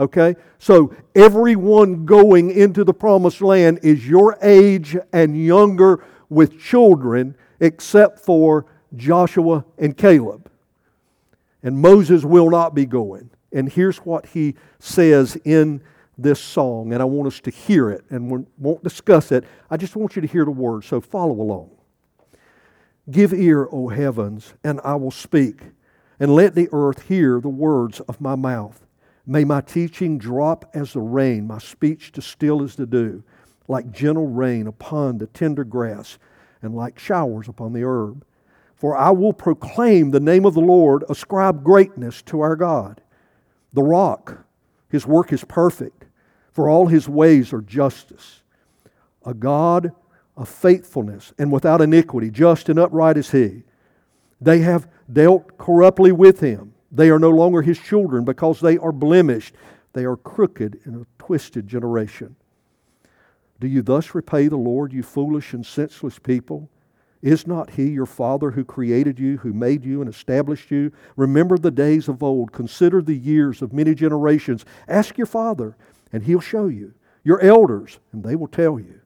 Okay? 0.00 0.36
So 0.58 0.94
everyone 1.14 2.04
going 2.04 2.50
into 2.50 2.84
the 2.84 2.94
promised 2.94 3.40
land 3.40 3.80
is 3.82 4.06
your 4.06 4.38
age 4.42 4.96
and 5.12 5.36
younger 5.36 6.04
with 6.28 6.60
children 6.60 7.34
except 7.60 8.20
for 8.20 8.66
Joshua 8.94 9.64
and 9.76 9.96
Caleb. 9.96 10.50
And 11.62 11.80
Moses 11.80 12.24
will 12.24 12.50
not 12.50 12.74
be 12.74 12.86
going. 12.86 13.30
And 13.52 13.70
here's 13.70 13.98
what 13.98 14.26
he 14.26 14.54
says 14.78 15.36
in 15.44 15.82
this 16.16 16.40
song, 16.40 16.92
and 16.92 17.00
I 17.00 17.04
want 17.04 17.28
us 17.28 17.40
to 17.40 17.50
hear 17.50 17.90
it, 17.90 18.04
and 18.10 18.30
we 18.30 18.44
won't 18.58 18.82
discuss 18.82 19.30
it. 19.30 19.44
I 19.70 19.76
just 19.76 19.94
want 19.94 20.16
you 20.16 20.22
to 20.22 20.28
hear 20.28 20.44
the 20.44 20.50
words, 20.50 20.86
so 20.86 21.00
follow 21.00 21.40
along. 21.40 21.70
Give 23.08 23.32
ear, 23.32 23.68
O 23.70 23.88
heavens, 23.88 24.54
and 24.64 24.80
I 24.82 24.96
will 24.96 25.12
speak, 25.12 25.60
and 26.18 26.34
let 26.34 26.56
the 26.56 26.68
earth 26.72 27.02
hear 27.02 27.40
the 27.40 27.48
words 27.48 28.00
of 28.00 28.20
my 28.20 28.34
mouth. 28.34 28.84
May 29.30 29.44
my 29.44 29.60
teaching 29.60 30.16
drop 30.16 30.70
as 30.72 30.94
the 30.94 31.02
rain, 31.02 31.46
my 31.46 31.58
speech 31.58 32.12
distill 32.12 32.62
as 32.62 32.76
the 32.76 32.86
dew, 32.86 33.22
like 33.68 33.92
gentle 33.92 34.26
rain 34.26 34.66
upon 34.66 35.18
the 35.18 35.26
tender 35.26 35.64
grass 35.64 36.16
and 36.62 36.74
like 36.74 36.98
showers 36.98 37.46
upon 37.46 37.74
the 37.74 37.84
herb. 37.84 38.24
For 38.74 38.96
I 38.96 39.10
will 39.10 39.34
proclaim 39.34 40.10
the 40.10 40.18
name 40.18 40.46
of 40.46 40.54
the 40.54 40.62
Lord, 40.62 41.04
ascribe 41.10 41.62
greatness 41.62 42.22
to 42.22 42.40
our 42.40 42.56
God. 42.56 43.02
The 43.74 43.82
rock, 43.82 44.46
his 44.88 45.06
work 45.06 45.30
is 45.30 45.44
perfect, 45.44 46.06
for 46.50 46.70
all 46.70 46.86
his 46.86 47.06
ways 47.06 47.52
are 47.52 47.60
justice. 47.60 48.40
A 49.26 49.34
God 49.34 49.92
of 50.38 50.48
faithfulness 50.48 51.34
and 51.38 51.52
without 51.52 51.82
iniquity, 51.82 52.30
just 52.30 52.70
and 52.70 52.78
upright 52.78 53.18
is 53.18 53.30
he. 53.32 53.64
They 54.40 54.60
have 54.60 54.88
dealt 55.12 55.58
corruptly 55.58 56.12
with 56.12 56.40
him. 56.40 56.72
They 56.90 57.10
are 57.10 57.18
no 57.18 57.30
longer 57.30 57.62
his 57.62 57.78
children 57.78 58.24
because 58.24 58.60
they 58.60 58.78
are 58.78 58.92
blemished. 58.92 59.54
They 59.92 60.04
are 60.04 60.16
crooked 60.16 60.80
in 60.84 60.94
a 60.94 61.22
twisted 61.22 61.66
generation. 61.66 62.36
Do 63.60 63.66
you 63.66 63.82
thus 63.82 64.14
repay 64.14 64.48
the 64.48 64.56
Lord, 64.56 64.92
you 64.92 65.02
foolish 65.02 65.52
and 65.52 65.66
senseless 65.66 66.18
people? 66.18 66.70
Is 67.20 67.46
not 67.46 67.70
He 67.70 67.88
your 67.90 68.06
Father 68.06 68.52
who 68.52 68.64
created 68.64 69.18
you, 69.18 69.38
who 69.38 69.52
made 69.52 69.84
you 69.84 70.00
and 70.00 70.08
established 70.08 70.70
you? 70.70 70.92
Remember 71.16 71.58
the 71.58 71.72
days 71.72 72.08
of 72.08 72.22
old. 72.22 72.52
Consider 72.52 73.02
the 73.02 73.16
years 73.16 73.60
of 73.60 73.72
many 73.72 73.94
generations. 73.94 74.64
Ask 74.86 75.18
your 75.18 75.26
Father, 75.26 75.76
and 76.12 76.22
He'll 76.22 76.40
show 76.40 76.68
you. 76.68 76.94
Your 77.24 77.40
elders, 77.40 77.98
and 78.12 78.22
they 78.22 78.36
will 78.36 78.46
tell 78.46 78.78
you. 78.78 79.00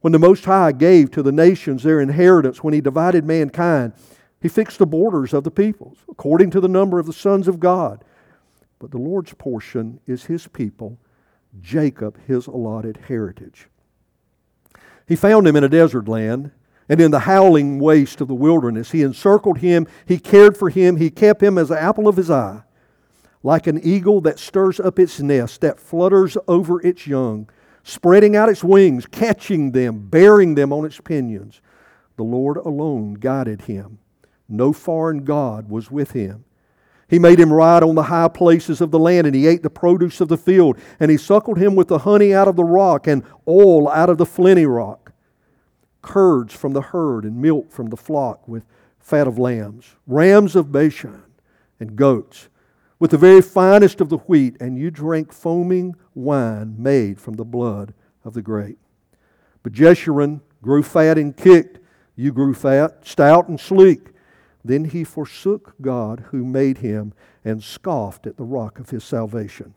When 0.00 0.12
the 0.12 0.18
Most 0.18 0.46
High 0.46 0.72
gave 0.72 1.10
to 1.10 1.22
the 1.22 1.32
nations 1.32 1.82
their 1.82 2.00
inheritance, 2.00 2.64
when 2.64 2.72
He 2.72 2.80
divided 2.80 3.26
mankind, 3.26 3.92
He 4.40 4.48
fixed 4.48 4.78
the 4.78 4.86
borders 4.86 5.32
of 5.32 5.44
the 5.44 5.50
peoples 5.50 5.98
according 6.08 6.50
to 6.50 6.60
the 6.60 6.68
number 6.68 6.98
of 6.98 7.06
the 7.06 7.12
sons 7.12 7.48
of 7.48 7.60
God. 7.60 8.04
But 8.78 8.90
the 8.90 8.98
Lord's 8.98 9.32
portion 9.34 10.00
is 10.06 10.24
His 10.24 10.46
people 10.46 10.98
Jacob 11.60 12.18
his 12.26 12.46
allotted 12.46 12.98
heritage. 13.08 13.68
He 15.06 15.16
found 15.16 15.46
him 15.46 15.56
in 15.56 15.64
a 15.64 15.68
desert 15.68 16.08
land 16.08 16.50
and 16.88 17.00
in 17.00 17.10
the 17.10 17.20
howling 17.20 17.78
waste 17.78 18.20
of 18.20 18.28
the 18.28 18.34
wilderness. 18.34 18.90
He 18.90 19.02
encircled 19.02 19.58
him, 19.58 19.86
he 20.04 20.18
cared 20.18 20.56
for 20.56 20.68
him, 20.68 20.96
he 20.96 21.10
kept 21.10 21.42
him 21.42 21.58
as 21.58 21.68
the 21.68 21.80
apple 21.80 22.08
of 22.08 22.16
his 22.16 22.30
eye. 22.30 22.62
Like 23.42 23.66
an 23.66 23.80
eagle 23.82 24.20
that 24.22 24.38
stirs 24.38 24.80
up 24.80 24.98
its 24.98 25.20
nest, 25.20 25.60
that 25.60 25.78
flutters 25.78 26.36
over 26.48 26.84
its 26.84 27.06
young, 27.06 27.48
spreading 27.84 28.34
out 28.34 28.48
its 28.48 28.64
wings, 28.64 29.06
catching 29.06 29.72
them, 29.72 30.08
bearing 30.08 30.56
them 30.56 30.72
on 30.72 30.84
its 30.84 31.00
pinions. 31.00 31.60
The 32.16 32.24
Lord 32.24 32.56
alone 32.56 33.14
guided 33.14 33.62
him. 33.62 33.98
No 34.48 34.72
foreign 34.72 35.24
God 35.24 35.68
was 35.68 35.90
with 35.90 36.12
him. 36.12 36.44
He 37.08 37.18
made 37.18 37.38
him 37.38 37.52
ride 37.52 37.82
on 37.82 37.94
the 37.94 38.04
high 38.04 38.28
places 38.28 38.80
of 38.80 38.90
the 38.90 38.98
land, 38.98 39.26
and 39.26 39.36
he 39.36 39.46
ate 39.46 39.62
the 39.62 39.70
produce 39.70 40.20
of 40.20 40.28
the 40.28 40.36
field. 40.36 40.76
And 40.98 41.10
he 41.10 41.16
suckled 41.16 41.58
him 41.58 41.76
with 41.76 41.88
the 41.88 41.98
honey 41.98 42.34
out 42.34 42.48
of 42.48 42.56
the 42.56 42.64
rock, 42.64 43.06
and 43.06 43.22
oil 43.46 43.88
out 43.88 44.10
of 44.10 44.18
the 44.18 44.26
flinty 44.26 44.66
rock, 44.66 45.12
curds 46.02 46.52
from 46.52 46.72
the 46.72 46.82
herd, 46.82 47.24
and 47.24 47.40
milk 47.40 47.70
from 47.70 47.90
the 47.90 47.96
flock, 47.96 48.46
with 48.48 48.64
fat 48.98 49.28
of 49.28 49.38
lambs, 49.38 49.94
rams 50.06 50.56
of 50.56 50.72
Bashan, 50.72 51.22
and 51.78 51.94
goats, 51.94 52.48
with 52.98 53.12
the 53.12 53.18
very 53.18 53.42
finest 53.42 54.00
of 54.00 54.08
the 54.08 54.18
wheat. 54.18 54.56
And 54.58 54.76
you 54.76 54.90
drank 54.90 55.32
foaming 55.32 55.94
wine 56.14 56.74
made 56.76 57.20
from 57.20 57.34
the 57.34 57.44
blood 57.44 57.94
of 58.24 58.34
the 58.34 58.42
grape. 58.42 58.78
But 59.62 59.74
Jeshurun 59.74 60.40
grew 60.60 60.82
fat 60.82 61.18
and 61.18 61.36
kicked. 61.36 61.78
You 62.16 62.32
grew 62.32 62.54
fat, 62.54 63.06
stout, 63.06 63.48
and 63.48 63.60
sleek. 63.60 64.08
Then 64.66 64.86
he 64.86 65.04
forsook 65.04 65.74
God 65.80 66.26
who 66.30 66.44
made 66.44 66.78
him 66.78 67.12
and 67.44 67.62
scoffed 67.62 68.26
at 68.26 68.36
the 68.36 68.44
rock 68.44 68.78
of 68.78 68.90
his 68.90 69.04
salvation. 69.04 69.74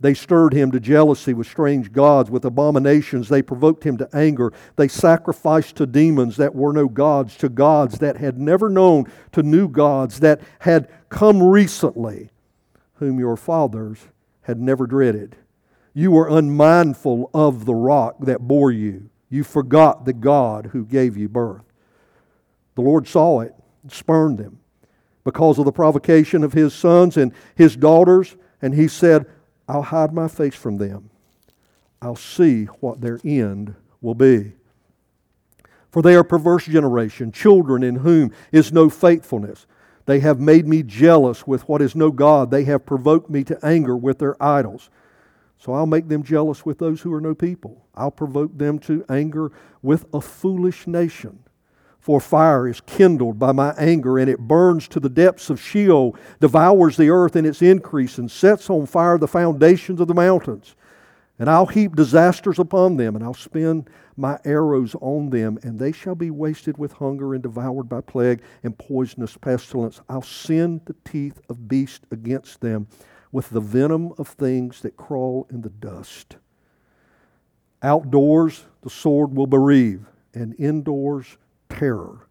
They 0.00 0.14
stirred 0.14 0.52
him 0.52 0.70
to 0.72 0.80
jealousy 0.80 1.32
with 1.32 1.46
strange 1.46 1.92
gods, 1.92 2.30
with 2.30 2.44
abominations. 2.44 3.28
They 3.28 3.42
provoked 3.42 3.84
him 3.84 3.96
to 3.98 4.08
anger. 4.12 4.52
They 4.76 4.88
sacrificed 4.88 5.76
to 5.76 5.86
demons 5.86 6.36
that 6.36 6.54
were 6.54 6.72
no 6.72 6.88
gods, 6.88 7.36
to 7.38 7.48
gods 7.48 7.98
that 8.00 8.16
had 8.16 8.38
never 8.38 8.68
known, 8.68 9.10
to 9.32 9.42
new 9.42 9.68
gods 9.68 10.20
that 10.20 10.40
had 10.60 10.90
come 11.08 11.42
recently, 11.42 12.30
whom 12.94 13.18
your 13.18 13.36
fathers 13.36 14.08
had 14.42 14.60
never 14.60 14.86
dreaded. 14.86 15.36
You 15.94 16.10
were 16.10 16.28
unmindful 16.28 17.30
of 17.32 17.64
the 17.64 17.74
rock 17.74 18.16
that 18.20 18.40
bore 18.40 18.72
you. 18.72 19.08
You 19.30 19.44
forgot 19.44 20.04
the 20.04 20.12
God 20.12 20.70
who 20.72 20.84
gave 20.84 21.16
you 21.16 21.28
birth. 21.28 21.64
The 22.74 22.82
Lord 22.82 23.06
saw 23.06 23.40
it 23.40 23.54
spurned 23.88 24.38
them 24.38 24.58
because 25.24 25.58
of 25.58 25.64
the 25.64 25.72
provocation 25.72 26.44
of 26.44 26.52
his 26.52 26.74
sons 26.74 27.16
and 27.16 27.32
his 27.54 27.76
daughters. 27.76 28.36
And 28.62 28.74
he 28.74 28.88
said, 28.88 29.26
I'll 29.68 29.82
hide 29.82 30.12
my 30.12 30.28
face 30.28 30.54
from 30.54 30.78
them. 30.78 31.10
I'll 32.00 32.16
see 32.16 32.64
what 32.64 33.00
their 33.00 33.18
end 33.24 33.74
will 34.00 34.14
be. 34.14 34.52
For 35.90 36.02
they 36.02 36.14
are 36.16 36.24
perverse 36.24 36.66
generation, 36.66 37.32
children 37.32 37.82
in 37.82 37.96
whom 37.96 38.32
is 38.52 38.72
no 38.72 38.90
faithfulness. 38.90 39.66
They 40.06 40.20
have 40.20 40.40
made 40.40 40.66
me 40.66 40.82
jealous 40.82 41.46
with 41.46 41.66
what 41.68 41.80
is 41.80 41.94
no 41.94 42.10
God. 42.10 42.50
They 42.50 42.64
have 42.64 42.84
provoked 42.84 43.30
me 43.30 43.44
to 43.44 43.64
anger 43.64 43.96
with 43.96 44.18
their 44.18 44.42
idols. 44.42 44.90
So 45.56 45.72
I'll 45.72 45.86
make 45.86 46.08
them 46.08 46.22
jealous 46.22 46.66
with 46.66 46.78
those 46.78 47.00
who 47.00 47.14
are 47.14 47.20
no 47.20 47.34
people. 47.34 47.86
I'll 47.94 48.10
provoke 48.10 48.58
them 48.58 48.78
to 48.80 49.04
anger 49.08 49.50
with 49.80 50.04
a 50.12 50.20
foolish 50.20 50.86
nation. 50.86 51.38
For 52.04 52.20
fire 52.20 52.68
is 52.68 52.82
kindled 52.82 53.38
by 53.38 53.52
my 53.52 53.72
anger, 53.78 54.18
and 54.18 54.28
it 54.28 54.38
burns 54.38 54.88
to 54.88 55.00
the 55.00 55.08
depths 55.08 55.48
of 55.48 55.58
Sheol, 55.58 56.14
devours 56.38 56.98
the 56.98 57.08
earth 57.08 57.34
in 57.34 57.46
its 57.46 57.62
increase, 57.62 58.18
and 58.18 58.30
sets 58.30 58.68
on 58.68 58.84
fire 58.84 59.16
the 59.16 59.26
foundations 59.26 60.00
of 60.00 60.08
the 60.08 60.12
mountains. 60.12 60.76
And 61.38 61.48
I'll 61.48 61.64
heap 61.64 61.96
disasters 61.96 62.58
upon 62.58 62.98
them, 62.98 63.16
and 63.16 63.24
I'll 63.24 63.32
spin 63.32 63.88
my 64.18 64.38
arrows 64.44 64.94
on 65.00 65.30
them, 65.30 65.58
and 65.62 65.78
they 65.78 65.92
shall 65.92 66.14
be 66.14 66.30
wasted 66.30 66.76
with 66.76 66.92
hunger 66.92 67.32
and 67.32 67.42
devoured 67.42 67.88
by 67.88 68.02
plague 68.02 68.42
and 68.62 68.76
poisonous 68.76 69.38
pestilence. 69.38 70.02
I'll 70.06 70.20
send 70.20 70.82
the 70.84 70.96
teeth 71.06 71.40
of 71.48 71.68
beasts 71.68 72.04
against 72.10 72.60
them 72.60 72.86
with 73.32 73.48
the 73.48 73.60
venom 73.60 74.12
of 74.18 74.28
things 74.28 74.82
that 74.82 74.98
crawl 74.98 75.46
in 75.50 75.62
the 75.62 75.70
dust. 75.70 76.36
Outdoors, 77.82 78.66
the 78.82 78.90
sword 78.90 79.34
will 79.34 79.46
bereave, 79.46 80.04
and 80.34 80.54
indoors, 80.58 81.38
terror. 81.68 82.28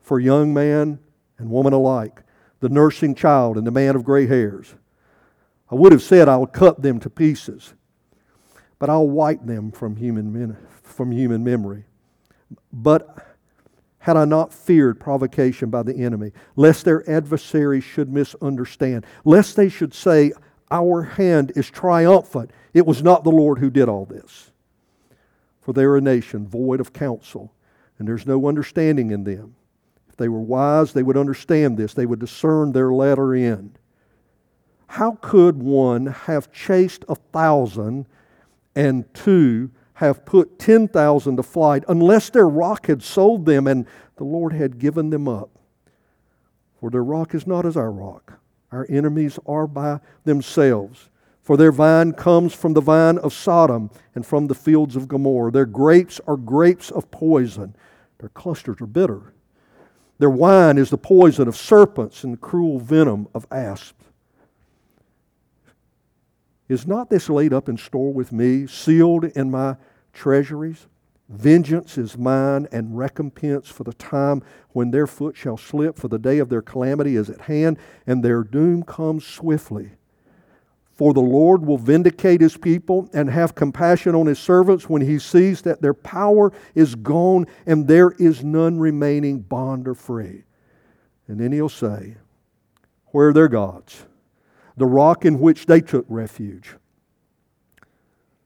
For 0.00 0.18
young 0.18 0.52
man 0.52 0.98
and 1.38 1.50
woman 1.50 1.72
alike, 1.72 2.22
the 2.60 2.68
nursing 2.68 3.14
child 3.14 3.56
and 3.56 3.66
the 3.66 3.70
man 3.70 3.96
of 3.96 4.04
gray 4.04 4.26
hairs. 4.26 4.74
I 5.70 5.74
would 5.74 5.92
have 5.92 6.02
said 6.02 6.28
I 6.28 6.36
would 6.36 6.52
cut 6.52 6.82
them 6.82 7.00
to 7.00 7.10
pieces, 7.10 7.74
but 8.78 8.90
I'll 8.90 9.08
wipe 9.08 9.44
them 9.44 9.70
from 9.70 9.96
human, 9.96 10.56
from 10.82 11.12
human 11.12 11.44
memory. 11.44 11.84
But 12.72 13.30
had 14.00 14.16
I 14.16 14.24
not 14.24 14.52
feared 14.52 14.98
provocation 14.98 15.70
by 15.70 15.82
the 15.82 15.94
enemy, 15.94 16.32
lest 16.56 16.84
their 16.84 17.08
adversaries 17.08 17.84
should 17.84 18.10
misunderstand, 18.10 19.04
lest 19.24 19.56
they 19.56 19.68
should 19.68 19.94
say, 19.94 20.32
Our 20.70 21.02
hand 21.02 21.52
is 21.54 21.70
triumphant. 21.70 22.50
It 22.72 22.86
was 22.86 23.02
not 23.02 23.24
the 23.24 23.30
Lord 23.30 23.58
who 23.58 23.70
did 23.70 23.88
all 23.88 24.06
this. 24.06 24.50
For 25.60 25.74
they 25.74 25.84
are 25.84 25.96
a 25.96 26.00
nation 26.00 26.48
void 26.48 26.80
of 26.80 26.92
counsel, 26.92 27.52
and 28.00 28.08
there's 28.08 28.26
no 28.26 28.48
understanding 28.48 29.12
in 29.12 29.22
them. 29.22 29.54
If 30.08 30.16
they 30.16 30.28
were 30.28 30.40
wise, 30.40 30.92
they 30.92 31.04
would 31.04 31.16
understand 31.16 31.76
this, 31.76 31.94
they 31.94 32.06
would 32.06 32.18
discern 32.18 32.72
their 32.72 32.92
latter 32.92 33.34
end. 33.34 33.78
How 34.88 35.18
could 35.20 35.62
one 35.62 36.06
have 36.06 36.50
chased 36.50 37.04
a 37.08 37.14
thousand 37.14 38.06
and 38.74 39.12
two 39.14 39.70
have 40.00 40.24
put 40.24 40.58
10,000 40.58 41.36
to 41.36 41.42
flight 41.42 41.84
unless 41.86 42.30
their 42.30 42.48
rock 42.48 42.86
had 42.86 43.02
sold 43.02 43.44
them 43.44 43.66
and 43.66 43.86
the 44.16 44.24
Lord 44.24 44.54
had 44.54 44.78
given 44.78 45.10
them 45.10 45.28
up. 45.28 45.50
For 46.80 46.88
their 46.88 47.04
rock 47.04 47.34
is 47.34 47.46
not 47.46 47.66
as 47.66 47.76
our 47.76 47.92
rock. 47.92 48.40
Our 48.72 48.86
enemies 48.88 49.38
are 49.44 49.66
by 49.66 50.00
themselves. 50.24 51.10
For 51.42 51.58
their 51.58 51.70
vine 51.70 52.12
comes 52.12 52.54
from 52.54 52.72
the 52.72 52.80
vine 52.80 53.18
of 53.18 53.34
Sodom 53.34 53.90
and 54.14 54.24
from 54.24 54.46
the 54.46 54.54
fields 54.54 54.96
of 54.96 55.06
Gomorrah. 55.06 55.50
Their 55.50 55.66
grapes 55.66 56.18
are 56.26 56.38
grapes 56.38 56.90
of 56.90 57.10
poison. 57.10 57.74
Their 58.20 58.28
clusters 58.28 58.80
are 58.80 58.86
bitter. 58.86 59.32
Their 60.18 60.30
wine 60.30 60.76
is 60.76 60.90
the 60.90 60.98
poison 60.98 61.48
of 61.48 61.56
serpents 61.56 62.22
and 62.22 62.34
the 62.34 62.38
cruel 62.38 62.78
venom 62.78 63.26
of 63.34 63.46
asps. 63.50 64.04
Is 66.68 66.86
not 66.86 67.10
this 67.10 67.28
laid 67.28 67.52
up 67.52 67.68
in 67.68 67.76
store 67.76 68.12
with 68.12 68.30
me, 68.30 68.66
sealed 68.66 69.24
in 69.24 69.50
my 69.50 69.76
treasuries. 70.12 70.86
Vengeance 71.28 71.96
is 71.96 72.18
mine 72.18 72.68
and 72.70 72.96
recompense 72.98 73.68
for 73.68 73.84
the 73.84 73.94
time 73.94 74.42
when 74.70 74.90
their 74.90 75.06
foot 75.06 75.36
shall 75.36 75.56
slip, 75.56 75.96
for 75.96 76.08
the 76.08 76.18
day 76.18 76.38
of 76.38 76.48
their 76.48 76.62
calamity 76.62 77.16
is 77.16 77.30
at 77.30 77.42
hand, 77.42 77.78
and 78.06 78.22
their 78.22 78.44
doom 78.44 78.82
comes 78.82 79.24
swiftly. 79.24 79.92
For 81.00 81.14
the 81.14 81.20
Lord 81.20 81.64
will 81.64 81.78
vindicate 81.78 82.42
his 82.42 82.58
people 82.58 83.08
and 83.14 83.30
have 83.30 83.54
compassion 83.54 84.14
on 84.14 84.26
his 84.26 84.38
servants 84.38 84.86
when 84.86 85.00
he 85.00 85.18
sees 85.18 85.62
that 85.62 85.80
their 85.80 85.94
power 85.94 86.52
is 86.74 86.94
gone 86.94 87.46
and 87.64 87.88
there 87.88 88.10
is 88.18 88.44
none 88.44 88.78
remaining 88.78 89.38
bond 89.40 89.88
or 89.88 89.94
free. 89.94 90.44
And 91.26 91.40
then 91.40 91.52
he'll 91.52 91.70
say, 91.70 92.18
Where 93.12 93.28
are 93.28 93.32
their 93.32 93.48
gods? 93.48 94.04
The 94.76 94.84
rock 94.84 95.24
in 95.24 95.40
which 95.40 95.64
they 95.64 95.80
took 95.80 96.04
refuge 96.06 96.76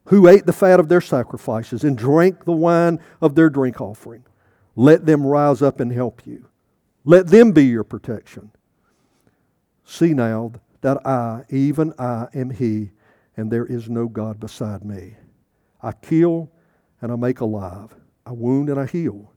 who 0.05 0.29
ate 0.29 0.47
the 0.47 0.53
fat 0.53 0.79
of 0.79 0.89
their 0.89 1.01
sacrifices 1.01 1.83
and 1.83 1.99
drank 1.99 2.45
the 2.45 2.53
wine 2.53 3.01
of 3.21 3.35
their 3.35 3.51
drink 3.51 3.81
offering. 3.81 4.23
Let 4.77 5.07
them 5.07 5.27
rise 5.27 5.61
up 5.61 5.81
and 5.81 5.91
help 5.91 6.25
you. 6.25 6.47
Let 7.05 7.27
them 7.27 7.51
be 7.51 7.65
your 7.65 7.83
protection. 7.83 8.53
See 9.85 10.15
now 10.15 10.53
that 10.85 11.07
I, 11.07 11.45
even 11.49 11.95
I, 11.99 12.29
am 12.35 12.51
He, 12.51 12.91
and 13.39 13.51
there 13.51 13.65
is 13.65 13.89
no 13.89 14.07
God 14.07 14.39
beside 14.39 14.85
me. 14.85 15.17
I 15.83 15.93
kill 15.93 16.53
and 17.01 17.11
I 17.11 17.17
make 17.17 17.41
alive. 17.41 17.95
I 18.27 18.33
wound 18.33 18.69
and 18.69 18.79
I 18.79 18.85
heal, 18.85 19.33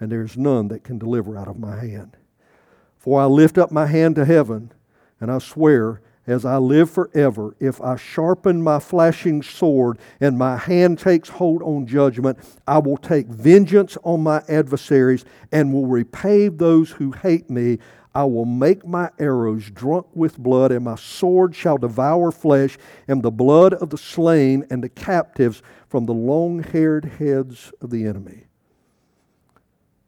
and 0.00 0.10
there 0.10 0.22
is 0.22 0.38
none 0.38 0.68
that 0.68 0.84
can 0.84 0.96
deliver 0.96 1.36
out 1.36 1.48
of 1.48 1.58
my 1.58 1.78
hand. 1.78 2.16
For 2.96 3.20
I 3.20 3.26
lift 3.26 3.58
up 3.58 3.70
my 3.70 3.84
hand 3.84 4.16
to 4.16 4.24
heaven, 4.24 4.72
and 5.20 5.30
I 5.30 5.36
swear 5.36 6.00
as 6.26 6.46
I 6.46 6.56
live 6.56 6.90
forever, 6.90 7.54
if 7.60 7.78
I 7.82 7.96
sharpen 7.96 8.62
my 8.62 8.78
flashing 8.78 9.42
sword 9.42 9.98
and 10.18 10.38
my 10.38 10.56
hand 10.56 10.98
takes 10.98 11.28
hold 11.28 11.62
on 11.62 11.86
judgment, 11.86 12.38
I 12.66 12.78
will 12.78 12.96
take 12.96 13.26
vengeance 13.26 13.98
on 14.02 14.22
my 14.22 14.42
adversaries 14.48 15.26
and 15.52 15.74
will 15.74 15.86
repay 15.86 16.48
those 16.48 16.90
who 16.90 17.12
hate 17.12 17.50
me. 17.50 17.78
I 18.16 18.24
will 18.24 18.44
make 18.44 18.86
my 18.86 19.10
arrows 19.18 19.70
drunk 19.70 20.06
with 20.14 20.38
blood, 20.38 20.72
and 20.72 20.84
my 20.84 20.96
sword 20.96 21.54
shall 21.54 21.78
devour 21.78 22.32
flesh, 22.32 22.78
and 23.06 23.22
the 23.22 23.30
blood 23.30 23.74
of 23.74 23.90
the 23.90 23.98
slain 23.98 24.66
and 24.70 24.82
the 24.82 24.88
captives 24.88 25.62
from 25.88 26.06
the 26.06 26.14
long 26.14 26.62
haired 26.62 27.04
heads 27.04 27.72
of 27.80 27.90
the 27.90 28.06
enemy. 28.06 28.44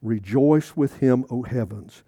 Rejoice 0.00 0.76
with 0.76 0.98
him, 0.98 1.24
O 1.30 1.42
heavens. 1.42 2.02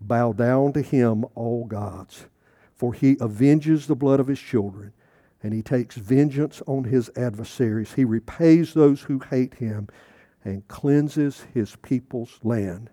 Bow 0.00 0.32
down 0.32 0.72
to 0.72 0.82
him, 0.82 1.24
all 1.34 1.66
gods 1.66 2.26
for 2.74 2.92
he 2.92 3.16
avenges 3.20 3.86
the 3.86 3.96
blood 3.96 4.20
of 4.20 4.26
his 4.26 4.40
children, 4.40 4.92
and 5.42 5.54
he 5.54 5.62
takes 5.62 5.96
vengeance 5.96 6.62
on 6.66 6.84
his 6.84 7.10
adversaries. 7.16 7.92
He 7.92 8.04
repays 8.04 8.74
those 8.74 9.02
who 9.02 9.20
hate 9.20 9.54
him 9.54 9.88
and 10.44 10.66
cleanses 10.68 11.46
his 11.54 11.76
people's 11.76 12.38
land. 12.42 12.90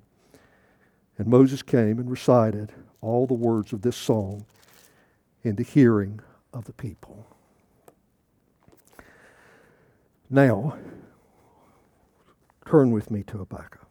And 1.17 1.27
Moses 1.27 1.61
came 1.61 1.99
and 1.99 2.09
recited 2.09 2.71
all 3.01 3.27
the 3.27 3.33
words 3.33 3.73
of 3.73 3.81
this 3.81 3.95
song 3.95 4.45
in 5.43 5.55
the 5.55 5.63
hearing 5.63 6.19
of 6.53 6.65
the 6.65 6.73
people. 6.73 7.27
Now, 10.29 10.77
turn 12.65 12.91
with 12.91 13.11
me 13.11 13.23
to 13.23 13.39
Habakkuk. 13.39 13.81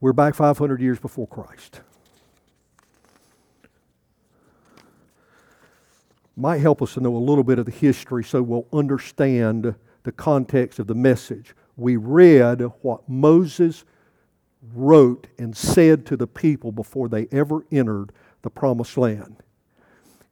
We're 0.00 0.12
back 0.12 0.34
500 0.34 0.82
years 0.82 0.98
before 0.98 1.26
Christ. 1.26 1.80
Might 6.44 6.60
help 6.60 6.82
us 6.82 6.92
to 6.92 7.00
know 7.00 7.16
a 7.16 7.18
little 7.26 7.42
bit 7.42 7.58
of 7.58 7.64
the 7.64 7.72
history 7.72 8.22
so 8.22 8.42
we'll 8.42 8.66
understand 8.70 9.74
the 10.02 10.12
context 10.12 10.78
of 10.78 10.86
the 10.86 10.94
message. 10.94 11.54
We 11.74 11.96
read 11.96 12.60
what 12.82 13.08
Moses 13.08 13.86
wrote 14.74 15.26
and 15.38 15.56
said 15.56 16.04
to 16.04 16.18
the 16.18 16.26
people 16.26 16.70
before 16.70 17.08
they 17.08 17.28
ever 17.32 17.64
entered 17.72 18.12
the 18.42 18.50
promised 18.50 18.98
land. 18.98 19.36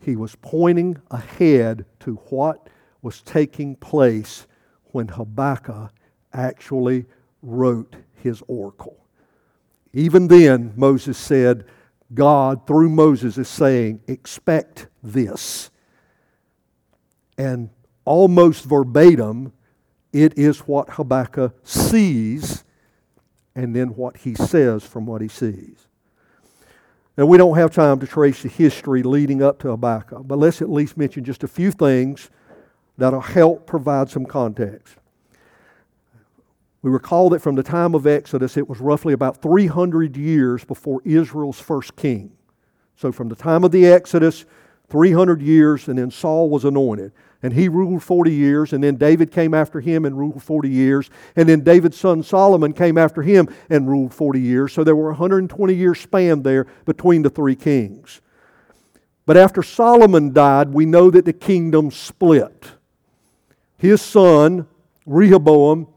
He 0.01 0.14
was 0.14 0.37
pointing 0.42 1.01
ahead 1.11 1.87
to 2.01 2.16
what 2.29 2.68
was 3.01 3.22
taking 3.22 3.75
place 3.77 4.46
when 4.88 5.09
Habakkuk 5.09 5.92
actually 6.35 7.07
wrote 7.40 7.96
his 8.16 8.42
oracle. 8.48 9.07
Even 9.94 10.29
then, 10.29 10.75
Moses 10.77 11.16
said, 11.16 11.64
God, 12.12 12.66
through 12.66 12.90
Moses, 12.90 13.38
is 13.38 13.48
saying, 13.48 14.03
expect 14.07 14.88
this. 15.03 15.70
And 17.38 17.71
almost 18.05 18.64
verbatim, 18.64 19.53
it 20.12 20.37
is 20.38 20.61
what 20.61 20.90
Habakkuk 20.90 21.55
sees 21.64 22.64
and 23.55 23.75
then 23.75 23.88
what 23.88 24.18
he 24.18 24.35
says 24.35 24.85
from 24.85 25.07
what 25.07 25.21
he 25.21 25.29
sees. 25.29 25.88
Now, 27.16 27.27
we 27.27 27.37
don't 27.37 27.57
have 27.57 27.71
time 27.71 28.01
to 28.01 28.07
trace 28.07 28.42
the 28.42 28.49
history 28.49 29.03
leading 29.03 29.42
up 29.42 29.59
to 29.61 29.68
Habakkuk, 29.68 30.27
but 30.27 30.38
let's 30.38 30.62
at 30.62 30.71
least 30.71 30.97
mention 30.97 31.25
just 31.25 31.45
a 31.45 31.49
few 31.49 31.71
things 31.71 32.31
that'll 32.97 33.21
help 33.21 33.66
provide 33.66 34.09
some 34.09 34.25
context. 34.25 34.97
We 36.81 36.90
recall 36.90 37.31
that 37.31 37.40
from 37.40 37.55
the 37.55 37.62
time 37.62 37.95
of 37.95 38.07
Exodus, 38.07 38.57
it 38.57 38.68
was 38.68 38.81
roughly 38.81 39.12
about 39.12 39.40
300 39.42 40.16
years 40.16 40.64
before 40.64 41.01
Israel's 41.05 41.61
first 41.61 41.97
king. 41.97 42.33
So, 42.97 43.12
from 43.12 43.29
the 43.29 43.37
time 43.37 43.62
of 43.62 43.71
the 43.71 43.87
Exodus, 43.87 44.45
300 44.93 45.41
years, 45.41 45.89
and 45.89 45.99
then 45.99 46.11
Saul 46.11 46.51
was 46.51 46.67
anointed. 46.67 47.13
And 47.43 47.55
he 47.55 47.71
ruled 47.71 48.03
40 48.03 48.31
years, 48.31 48.75
and 48.75 48.85
then 48.85 48.97
David 48.97 49.33
came 49.33 49.55
after 49.55 49.81
him 49.81 50.05
and 50.05 50.17
ruled 50.17 50.43
40 50.43 50.69
years. 50.69 51.09
And 51.35 51.49
then 51.49 51.63
David's 51.63 51.99
son 51.99 52.23
Solomon 52.23 52.75
came 52.75 52.99
after 52.99 53.23
him 53.23 53.49
and 53.71 53.89
ruled 53.89 54.13
40 54.13 54.39
years. 54.39 54.73
So 54.75 54.85
there 54.85 54.95
were 54.95 55.09
120 55.09 55.75
years 55.75 55.99
span 55.99 56.43
there 56.43 56.67
between 56.85 57.23
the 57.23 57.31
three 57.31 57.57
kings. 57.57 58.21
But 59.25 59.39
after 59.39 59.63
Solomon 59.63 60.35
died, 60.35 60.75
we 60.75 60.85
know 60.85 61.11
that 61.11 61.25
the 61.25 61.33
kingdom 61.33 61.91
split. 61.91 62.73
His 63.79 64.03
son, 64.03 64.67
Rehoboam, 65.07 65.89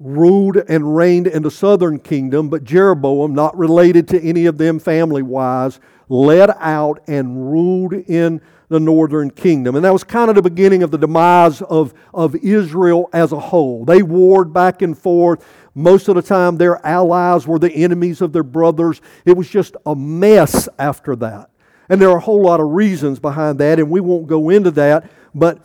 ruled 0.00 0.56
and 0.56 0.96
reigned 0.96 1.26
in 1.26 1.42
the 1.42 1.50
southern 1.50 1.98
kingdom, 1.98 2.48
but 2.48 2.64
Jeroboam, 2.64 3.34
not 3.34 3.56
related 3.56 4.08
to 4.08 4.20
any 4.20 4.46
of 4.46 4.56
them 4.56 4.78
family 4.78 5.22
wise, 5.22 5.78
led 6.08 6.50
out 6.58 7.02
and 7.06 7.52
ruled 7.52 7.92
in 7.92 8.40
the 8.70 8.80
northern 8.80 9.30
kingdom. 9.30 9.76
And 9.76 9.84
that 9.84 9.92
was 9.92 10.02
kind 10.02 10.30
of 10.30 10.36
the 10.36 10.42
beginning 10.42 10.82
of 10.82 10.90
the 10.90 10.98
demise 10.98 11.60
of, 11.60 11.92
of 12.14 12.34
Israel 12.36 13.10
as 13.12 13.32
a 13.32 13.38
whole. 13.38 13.84
They 13.84 14.02
warred 14.02 14.52
back 14.52 14.80
and 14.80 14.96
forth. 14.96 15.44
Most 15.74 16.08
of 16.08 16.14
the 16.14 16.22
time, 16.22 16.56
their 16.56 16.84
allies 16.84 17.46
were 17.46 17.58
the 17.58 17.72
enemies 17.72 18.22
of 18.22 18.32
their 18.32 18.42
brothers. 18.42 19.00
It 19.24 19.36
was 19.36 19.48
just 19.50 19.76
a 19.84 19.94
mess 19.94 20.68
after 20.78 21.14
that. 21.16 21.50
And 21.88 22.00
there 22.00 22.10
are 22.10 22.18
a 22.18 22.20
whole 22.20 22.42
lot 22.42 22.60
of 22.60 22.70
reasons 22.70 23.18
behind 23.18 23.58
that, 23.58 23.78
and 23.78 23.90
we 23.90 24.00
won't 24.00 24.28
go 24.28 24.48
into 24.48 24.70
that. 24.72 25.10
But 25.34 25.58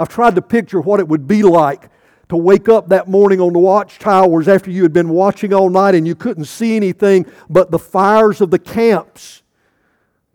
I've 0.00 0.08
tried 0.08 0.34
to 0.34 0.42
picture 0.42 0.80
what 0.80 0.98
it 0.98 1.06
would 1.06 1.28
be 1.28 1.44
like 1.44 1.90
to 2.30 2.36
wake 2.36 2.68
up 2.68 2.88
that 2.88 3.06
morning 3.06 3.40
on 3.40 3.52
the 3.52 3.60
watchtowers 3.60 4.48
after 4.48 4.72
you 4.72 4.82
had 4.82 4.92
been 4.92 5.10
watching 5.10 5.54
all 5.54 5.70
night 5.70 5.94
and 5.94 6.08
you 6.08 6.16
couldn't 6.16 6.46
see 6.46 6.74
anything 6.74 7.24
but 7.48 7.70
the 7.70 7.78
fires 7.78 8.40
of 8.40 8.50
the 8.50 8.58
camps 8.58 9.42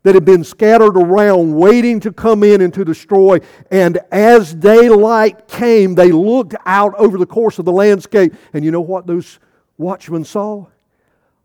that 0.04 0.16
had 0.16 0.24
been 0.24 0.46
scattered 0.46 0.96
around, 0.96 1.54
waiting 1.54 2.00
to 2.00 2.13
come 2.13 2.44
in 2.44 2.62
and 2.62 2.74
to 2.76 2.86
destroy. 2.86 3.39
And 3.70 4.00
as 4.10 4.54
daylight 4.54 5.50
came, 5.50 5.96
they 5.96 6.13
looked 6.13 6.56
out 6.66 6.96
over 6.96 7.18
the 7.18 7.26
course 7.26 7.60
of 7.60 7.66
the 7.66 7.74
landscape. 7.74 8.34
And 8.54 8.63
you 8.63 8.72
know 8.72 8.82
what 8.82 9.06
those 9.06 9.39
watchmen 9.78 10.24
saw? 10.24 10.68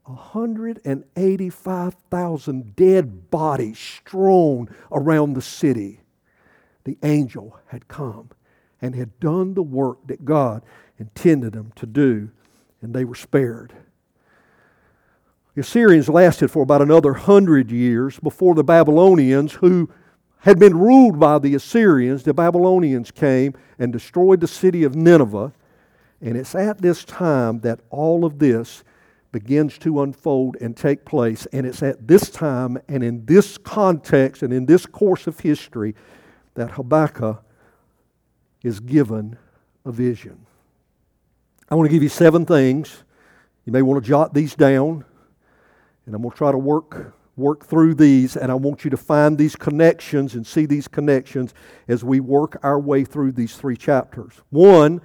185,000 0.09 2.77
dead 2.77 3.31
bodies 3.31 3.79
strewn 3.79 4.75
around 4.91 5.35
the 5.35 5.43
city. 5.43 6.01
The 6.85 6.97
angel 7.03 7.59
had 7.67 7.89
come 7.89 8.31
and 8.81 8.95
had 8.95 9.21
done 9.21 9.53
the 9.55 9.63
work 9.63 10.07
that 10.07 10.25
God 10.25 10.63
intended 10.99 11.53
them 11.53 11.73
to 11.77 11.85
do, 11.85 12.31
and 12.81 12.95
they 12.95 13.05
were 13.05 13.15
spared. 13.15 13.75
The 15.55 15.61
Assyrians 15.63 16.09
lasted 16.09 16.49
for 16.49 16.63
about 16.63 16.83
another 16.83 17.15
hundred 17.15 17.71
years 17.71 18.19
before 18.21 18.55
the 18.55 18.65
Babylonians, 18.65 19.55
who 19.55 19.91
had 20.39 20.59
been 20.59 20.79
ruled 20.79 21.19
by 21.19 21.39
the 21.39 21.55
Assyrians, 21.55 22.23
the 22.23 22.33
Babylonians 22.33 23.11
came 23.11 23.55
and 23.79 23.93
destroyed 23.93 24.41
the 24.41 24.47
city 24.47 24.85
of 24.85 24.95
Nineveh. 24.95 25.53
And 26.21 26.37
it's 26.37 26.55
at 26.55 26.81
this 26.81 27.05
time 27.05 27.61
that 27.61 27.81
all 27.91 28.25
of 28.25 28.39
this 28.39 28.85
begins 29.33 29.79
to 29.79 30.03
unfold 30.03 30.57
and 30.61 30.77
take 30.77 31.05
place. 31.05 31.47
And 31.53 31.67
it's 31.67 31.83
at 31.83 32.09
this 32.09 32.31
time 32.31 32.79
and 32.89 33.03
in 33.05 33.27
this 33.27 33.59
context 33.59 34.43
and 34.43 34.53
in 34.53 34.67
this 34.67 34.87
course 34.87 35.27
of 35.27 35.41
history 35.41 35.95
that 36.55 36.73
Habakkuk 36.73 37.43
is 38.63 38.81
given 38.81 39.39
a 39.85 39.93
vision. 39.93 40.47
I 41.69 41.75
want 41.75 41.89
to 41.89 41.93
give 41.93 42.03
you 42.03 42.09
seven 42.09 42.47
things. 42.47 43.05
You 43.65 43.73
may 43.73 43.83
want 43.83 44.03
to 44.03 44.09
jot 44.09 44.33
these 44.33 44.55
down. 44.55 45.05
And 46.07 46.15
I'm 46.15 46.23
going 46.23 46.33
to 46.33 46.37
try 46.37 46.51
to 46.51 46.59
work, 46.59 47.15
work 47.37 47.67
through 47.67 47.95
these, 47.95 48.35
and 48.35 48.51
I 48.51 48.55
want 48.55 48.83
you 48.83 48.91
to 48.91 48.97
find 48.97 49.37
these 49.37 49.55
connections 49.55 50.35
and 50.35 50.47
see 50.47 50.65
these 50.65 50.89
connections 50.89 51.53
as 51.87 52.03
we 52.03 52.19
work 52.19 52.59
our 52.63 52.81
way 52.81 53.05
through 53.05 53.33
these 53.33 53.55
three 53.57 53.77
chapters. 53.77 54.33
One, 54.49 55.03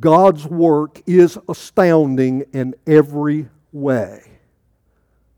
God's 0.00 0.46
work 0.46 1.00
is 1.06 1.38
astounding 1.48 2.44
in 2.52 2.74
every 2.86 3.48
way. 3.72 4.22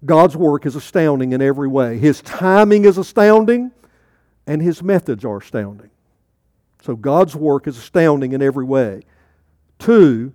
God's 0.04 0.36
work 0.36 0.66
is 0.66 0.74
astounding 0.74 1.32
in 1.32 1.42
every 1.42 1.68
way. 1.68 1.98
His 1.98 2.20
timing 2.22 2.84
is 2.84 2.98
astounding, 2.98 3.70
and 4.46 4.60
His 4.60 4.82
methods 4.82 5.24
are 5.24 5.38
astounding. 5.38 5.90
So 6.82 6.96
God's 6.96 7.36
work 7.36 7.66
is 7.66 7.76
astounding 7.78 8.32
in 8.32 8.42
every 8.42 8.64
way. 8.64 9.02
Two, 9.78 10.32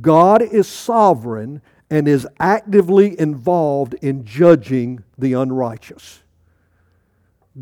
God 0.00 0.40
is 0.40 0.66
sovereign 0.66 1.60
and 1.90 2.08
is 2.08 2.26
actively 2.40 3.18
involved 3.20 3.94
in 3.94 4.24
judging 4.24 5.04
the 5.18 5.34
unrighteous. 5.34 6.22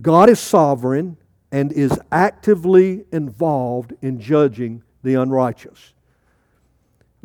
God 0.01 0.29
is 0.29 0.39
sovereign 0.39 1.17
and 1.51 1.73
is 1.73 1.99
actively 2.13 3.05
involved 3.11 3.95
in 4.03 4.21
judging 4.21 4.85
the 5.03 5.15
unrighteous. 5.15 5.93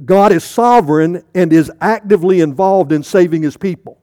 God 0.03 0.31
is 0.31 0.43
sovereign 0.43 1.23
and 1.33 1.53
is 1.53 1.71
actively 1.79 2.41
involved 2.41 2.91
in 2.91 3.03
saving 3.03 3.43
his 3.43 3.55
people. 3.55 3.97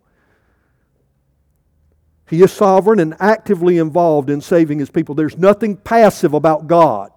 He 2.28 2.42
is 2.42 2.50
sovereign 2.50 2.98
and 2.98 3.14
actively 3.20 3.76
involved 3.76 4.30
in 4.30 4.40
saving 4.40 4.78
his 4.78 4.90
people. 4.90 5.14
There's 5.14 5.36
nothing 5.36 5.76
passive 5.76 6.32
about 6.32 6.66
God. 6.66 7.10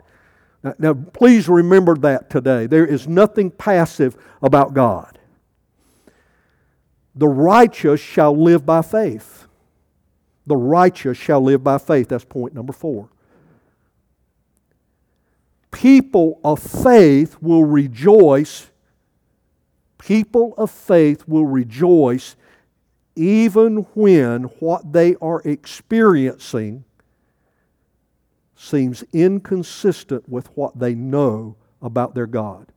Now, 0.61 0.73
now 0.77 0.93
please 0.93 1.47
remember 1.47 1.95
that 1.95 2.29
today. 2.29 2.67
There 2.67 2.85
is 2.85 3.07
nothing 3.07 3.49
passive 3.49 4.17
about 4.41 4.73
God. 4.73 5.17
The 7.15 7.29
righteous 7.29 8.01
shall 8.01 8.37
live 8.37 8.65
by 8.65 8.81
faith. 8.81 9.47
The 10.47 10.57
righteous 10.57 11.17
shall 11.17 11.39
live 11.39 11.63
by 11.63 11.77
faith. 11.77 12.09
That's 12.09 12.25
point 12.25 12.53
number 12.53 12.73
four. 12.73 13.09
People 15.75 16.39
of 16.41 16.61
faith 16.61 17.35
will 17.41 17.65
rejoice. 17.65 18.69
People 19.97 20.53
of 20.57 20.71
faith 20.71 21.27
will 21.27 21.45
rejoice 21.45 22.37
even 23.17 23.79
when 23.93 24.43
what 24.59 24.93
they 24.93 25.15
are 25.21 25.41
experiencing 25.41 26.85
seems 28.55 29.03
inconsistent 29.11 30.29
with 30.29 30.47
what 30.55 30.79
they 30.79 30.95
know 30.95 31.57
about 31.81 32.15
their 32.15 32.25
God. 32.25 32.71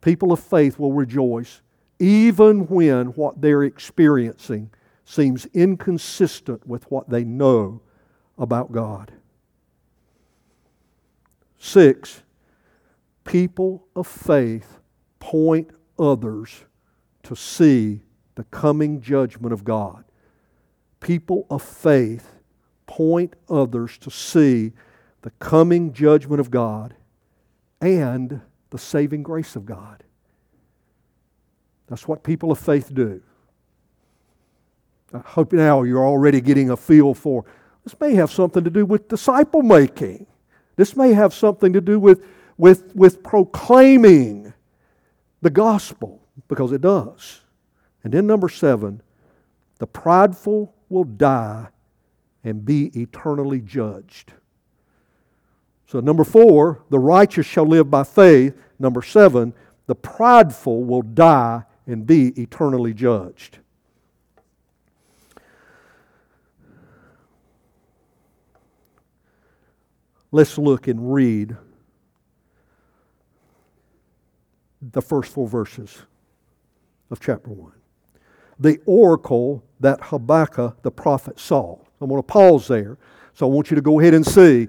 People 0.00 0.30
of 0.32 0.38
faith 0.38 0.78
will 0.78 0.92
rejoice 0.92 1.62
even 1.98 2.68
when 2.68 3.06
what 3.06 3.40
they're 3.40 3.64
experiencing 3.64 4.70
seems 5.04 5.46
inconsistent 5.46 6.64
with 6.64 6.88
what 6.92 7.10
they 7.10 7.24
know 7.24 7.80
about 8.38 8.70
God. 8.70 9.10
Six, 11.62 12.22
people 13.22 13.86
of 13.94 14.06
faith 14.06 14.80
point 15.18 15.70
others 15.98 16.64
to 17.22 17.36
see 17.36 18.00
the 18.34 18.44
coming 18.44 19.02
judgment 19.02 19.52
of 19.52 19.62
God. 19.62 20.04
People 21.00 21.46
of 21.50 21.62
faith 21.62 22.34
point 22.86 23.34
others 23.48 23.98
to 23.98 24.10
see 24.10 24.72
the 25.20 25.30
coming 25.32 25.92
judgment 25.92 26.40
of 26.40 26.50
God 26.50 26.94
and 27.82 28.40
the 28.70 28.78
saving 28.78 29.22
grace 29.22 29.54
of 29.54 29.66
God. 29.66 30.02
That's 31.88 32.08
what 32.08 32.22
people 32.22 32.50
of 32.50 32.58
faith 32.58 32.92
do. 32.94 33.20
I 35.12 35.18
hope 35.18 35.52
now 35.52 35.82
you're 35.82 36.06
already 36.06 36.40
getting 36.40 36.70
a 36.70 36.76
feel 36.76 37.12
for 37.12 37.44
this 37.84 37.98
may 38.00 38.14
have 38.14 38.30
something 38.30 38.64
to 38.64 38.70
do 38.70 38.86
with 38.86 39.08
disciple 39.08 39.62
making. 39.62 40.26
This 40.80 40.96
may 40.96 41.12
have 41.12 41.34
something 41.34 41.74
to 41.74 41.80
do 41.82 42.00
with, 42.00 42.24
with, 42.56 42.96
with 42.96 43.22
proclaiming 43.22 44.54
the 45.42 45.50
gospel, 45.50 46.22
because 46.48 46.72
it 46.72 46.80
does. 46.80 47.42
And 48.02 48.14
then, 48.14 48.26
number 48.26 48.48
seven, 48.48 49.02
the 49.76 49.86
prideful 49.86 50.74
will 50.88 51.04
die 51.04 51.68
and 52.42 52.64
be 52.64 52.86
eternally 52.98 53.60
judged. 53.60 54.32
So, 55.86 56.00
number 56.00 56.24
four, 56.24 56.82
the 56.88 56.98
righteous 56.98 57.44
shall 57.44 57.66
live 57.66 57.90
by 57.90 58.02
faith. 58.02 58.56
Number 58.78 59.02
seven, 59.02 59.52
the 59.86 59.94
prideful 59.94 60.82
will 60.84 61.02
die 61.02 61.64
and 61.86 62.06
be 62.06 62.28
eternally 62.40 62.94
judged. 62.94 63.58
Let's 70.32 70.58
look 70.58 70.86
and 70.86 71.12
read 71.12 71.56
the 74.80 75.02
first 75.02 75.32
four 75.32 75.48
verses 75.48 76.02
of 77.10 77.20
chapter 77.20 77.50
1. 77.50 77.72
The 78.58 78.78
oracle 78.86 79.64
that 79.80 79.98
Habakkuk 80.02 80.82
the 80.82 80.90
prophet 80.90 81.40
saw. 81.40 81.78
I'm 82.00 82.08
going 82.08 82.18
to 82.18 82.26
pause 82.26 82.68
there. 82.68 82.98
So 83.34 83.46
I 83.46 83.50
want 83.50 83.70
you 83.70 83.74
to 83.74 83.82
go 83.82 84.00
ahead 84.00 84.14
and 84.14 84.24
see. 84.24 84.68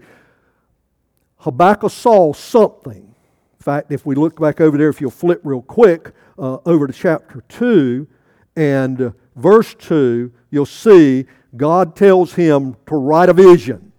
Habakkuk 1.38 1.92
saw 1.92 2.34
something. 2.34 3.04
In 3.04 3.64
fact, 3.64 3.92
if 3.92 4.06
we 4.06 4.16
look 4.16 4.40
back 4.40 4.60
over 4.62 4.78
there, 4.78 4.90
if 4.90 5.00
you'll 5.00 5.12
flip 5.12 5.42
real 5.44 5.62
quick 5.62 6.14
uh, 6.40 6.58
over 6.66 6.88
to 6.88 6.94
chapter 6.94 7.44
2 7.50 8.08
and 8.56 9.02
uh, 9.02 9.12
verse 9.36 9.76
2, 9.76 10.32
you'll 10.50 10.66
see 10.66 11.26
God 11.56 11.96
tells 11.96 12.34
him 12.34 12.76
to 12.88 12.96
write 12.96 13.30
a 13.30 13.34
vision. 13.34 13.91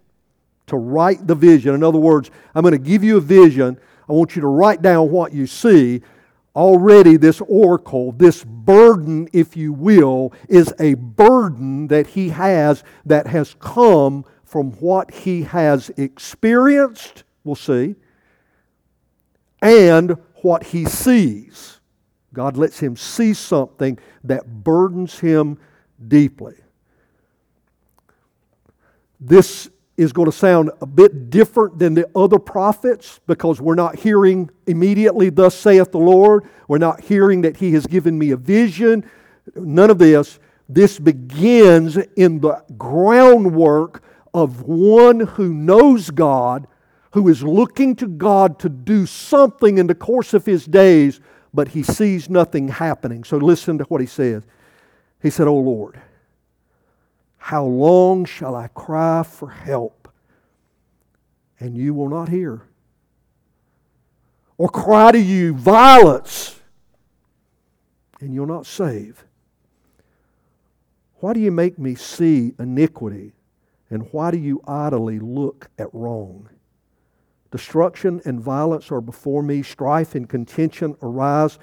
To 0.73 0.77
write 0.79 1.27
the 1.27 1.35
vision. 1.35 1.75
In 1.75 1.83
other 1.83 1.99
words, 1.99 2.31
I'm 2.55 2.63
going 2.63 2.71
to 2.71 2.79
give 2.79 3.03
you 3.03 3.17
a 3.17 3.21
vision. 3.21 3.77
I 4.09 4.13
want 4.13 4.35
you 4.35 4.41
to 4.41 4.47
write 4.47 4.81
down 4.81 5.11
what 5.11 5.31
you 5.31 5.45
see. 5.45 6.01
Already, 6.55 7.15
this 7.15 7.41
oracle, 7.41 8.11
this 8.11 8.43
burden, 8.43 9.29
if 9.33 9.55
you 9.55 9.71
will, 9.71 10.33
is 10.49 10.73
a 10.79 10.95
burden 10.95 11.89
that 11.89 12.07
he 12.07 12.29
has 12.29 12.83
that 13.05 13.27
has 13.27 13.55
come 13.59 14.25
from 14.43 14.71
what 14.79 15.11
he 15.13 15.43
has 15.43 15.91
experienced, 15.95 17.23
we'll 17.43 17.55
see, 17.55 17.93
and 19.61 20.17
what 20.37 20.63
he 20.63 20.85
sees. 20.85 21.81
God 22.33 22.57
lets 22.57 22.79
him 22.79 22.95
see 22.95 23.35
something 23.35 23.99
that 24.23 24.63
burdens 24.63 25.19
him 25.19 25.59
deeply. 26.07 26.55
This 29.19 29.69
is 29.95 30.11
going 30.11 30.25
to 30.25 30.35
sound 30.35 30.71
a 30.81 30.85
bit 30.85 31.29
different 31.29 31.77
than 31.77 31.93
the 31.93 32.09
other 32.15 32.39
prophets 32.39 33.19
because 33.27 33.61
we're 33.61 33.75
not 33.75 33.95
hearing 33.95 34.49
immediately, 34.65 35.29
Thus 35.29 35.55
saith 35.55 35.91
the 35.91 35.99
Lord. 35.99 36.45
We're 36.67 36.79
not 36.79 37.01
hearing 37.01 37.41
that 37.41 37.57
He 37.57 37.73
has 37.73 37.85
given 37.85 38.17
me 38.17 38.31
a 38.31 38.37
vision. 38.37 39.05
None 39.55 39.89
of 39.89 39.99
this. 39.99 40.39
This 40.67 40.97
begins 40.97 41.97
in 42.15 42.39
the 42.39 42.63
groundwork 42.77 44.01
of 44.33 44.63
one 44.63 45.19
who 45.21 45.53
knows 45.53 46.09
God, 46.09 46.67
who 47.11 47.27
is 47.27 47.43
looking 47.43 47.95
to 47.97 48.07
God 48.07 48.57
to 48.59 48.69
do 48.69 49.05
something 49.05 49.77
in 49.77 49.87
the 49.87 49.95
course 49.95 50.33
of 50.33 50.45
his 50.45 50.65
days, 50.65 51.19
but 51.53 51.67
he 51.67 51.83
sees 51.83 52.29
nothing 52.29 52.69
happening. 52.69 53.23
So 53.23 53.37
listen 53.37 53.77
to 53.77 53.83
what 53.85 54.01
he 54.01 54.07
says. 54.07 54.43
He 55.21 55.29
said, 55.29 55.47
Oh 55.47 55.55
Lord, 55.55 56.01
how 57.43 57.65
long 57.65 58.23
shall 58.23 58.55
I 58.55 58.69
cry 58.69 59.21
for 59.21 59.49
help? 59.49 60.07
And 61.59 61.75
you 61.75 61.93
will 61.93 62.07
not 62.07 62.29
hear. 62.29 62.61
Or 64.57 64.69
cry 64.69 65.11
to 65.11 65.19
you 65.19 65.53
violence, 65.53 66.57
and 68.21 68.33
you'll 68.33 68.45
not 68.45 68.65
save. 68.65 69.25
Why 71.15 71.33
do 71.33 71.41
you 71.41 71.51
make 71.51 71.77
me 71.77 71.95
see 71.95 72.53
iniquity? 72.57 73.33
And 73.89 74.07
why 74.13 74.31
do 74.31 74.37
you 74.37 74.61
idly 74.65 75.19
look 75.19 75.69
at 75.77 75.93
wrong? 75.93 76.47
Destruction 77.51 78.21
and 78.23 78.39
violence 78.39 78.89
are 78.89 79.01
before 79.01 79.43
me, 79.43 79.63
strife 79.63 80.15
and 80.15 80.29
contention 80.29 80.95
arise. 81.01 81.59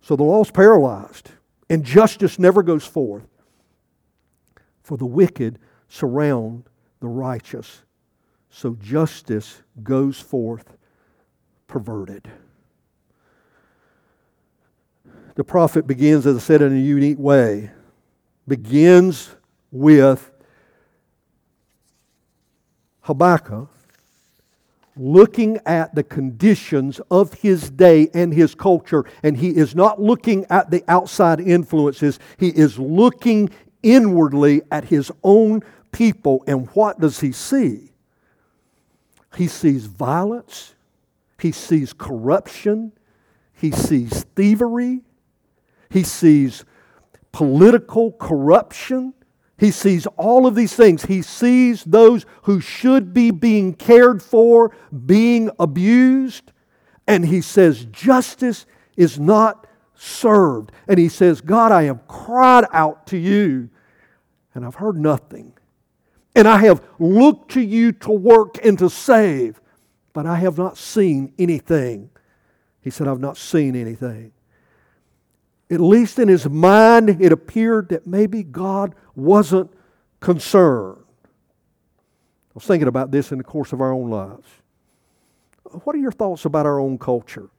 So 0.00 0.14
the 0.14 0.22
law 0.22 0.42
is 0.42 0.52
paralyzed, 0.52 1.32
and 1.68 1.82
justice 1.82 2.38
never 2.38 2.62
goes 2.62 2.84
forth 2.84 3.26
for 4.86 4.96
the 4.96 5.04
wicked 5.04 5.58
surround 5.88 6.62
the 7.00 7.08
righteous. 7.08 7.82
So 8.50 8.76
justice 8.80 9.60
goes 9.82 10.20
forth 10.20 10.76
perverted. 11.66 12.30
The 15.34 15.42
prophet 15.42 15.88
begins, 15.88 16.24
as 16.24 16.36
I 16.36 16.38
said, 16.38 16.62
in 16.62 16.72
a 16.72 16.80
unique 16.80 17.18
way. 17.18 17.72
Begins 18.46 19.34
with 19.72 20.30
Habakkuk 23.00 23.68
looking 24.96 25.58
at 25.66 25.96
the 25.96 26.04
conditions 26.04 27.00
of 27.10 27.34
his 27.34 27.70
day 27.70 28.08
and 28.14 28.32
his 28.32 28.54
culture, 28.54 29.04
and 29.24 29.36
he 29.36 29.50
is 29.50 29.74
not 29.74 30.00
looking 30.00 30.46
at 30.48 30.70
the 30.70 30.84
outside 30.86 31.40
influences. 31.40 32.20
He 32.38 32.50
is 32.50 32.78
looking 32.78 33.50
inwardly 33.86 34.62
at 34.70 34.86
his 34.86 35.12
own 35.22 35.62
people. 35.92 36.42
And 36.46 36.68
what 36.70 37.00
does 37.00 37.20
he 37.20 37.30
see? 37.30 37.92
He 39.36 39.46
sees 39.46 39.86
violence, 39.86 40.74
he 41.38 41.52
sees 41.52 41.92
corruption, 41.92 42.92
he 43.52 43.70
sees 43.70 44.24
thievery, 44.34 45.02
he 45.88 46.02
sees 46.02 46.64
political 47.32 48.12
corruption. 48.12 49.14
He 49.58 49.70
sees 49.70 50.06
all 50.18 50.46
of 50.46 50.54
these 50.54 50.74
things. 50.74 51.06
He 51.06 51.22
sees 51.22 51.82
those 51.84 52.26
who 52.42 52.60
should 52.60 53.14
be 53.14 53.30
being 53.30 53.72
cared 53.72 54.22
for 54.22 54.74
being 55.06 55.50
abused. 55.58 56.52
And 57.06 57.24
he 57.24 57.40
says, 57.40 57.86
Justice 57.86 58.66
is 58.98 59.18
not 59.18 59.66
served. 59.94 60.72
And 60.88 60.98
he 60.98 61.08
says, 61.08 61.40
God, 61.40 61.72
I 61.72 61.84
have 61.84 62.06
cried 62.06 62.66
out 62.70 63.06
to 63.08 63.16
you 63.16 63.70
and 64.56 64.64
I've 64.64 64.76
heard 64.76 64.96
nothing. 64.96 65.52
And 66.34 66.48
I 66.48 66.58
have 66.58 66.82
looked 66.98 67.52
to 67.52 67.60
you 67.60 67.92
to 67.92 68.10
work 68.10 68.58
and 68.64 68.78
to 68.78 68.90
save, 68.90 69.60
but 70.12 70.26
I 70.26 70.36
have 70.36 70.58
not 70.58 70.76
seen 70.76 71.32
anything. 71.38 72.10
He 72.80 72.90
said, 72.90 73.06
I've 73.06 73.20
not 73.20 73.36
seen 73.36 73.76
anything. 73.76 74.32
At 75.70 75.80
least 75.80 76.18
in 76.18 76.28
his 76.28 76.48
mind, 76.48 77.20
it 77.20 77.32
appeared 77.32 77.88
that 77.90 78.06
maybe 78.06 78.42
God 78.42 78.94
wasn't 79.14 79.70
concerned. 80.20 81.02
I 82.50 82.52
was 82.54 82.64
thinking 82.64 82.88
about 82.88 83.10
this 83.10 83.32
in 83.32 83.38
the 83.38 83.44
course 83.44 83.72
of 83.72 83.80
our 83.80 83.92
own 83.92 84.08
lives. 84.08 84.48
What 85.84 85.94
are 85.94 85.98
your 85.98 86.12
thoughts 86.12 86.44
about 86.44 86.64
our 86.64 86.78
own 86.78 86.98
culture 86.98 87.50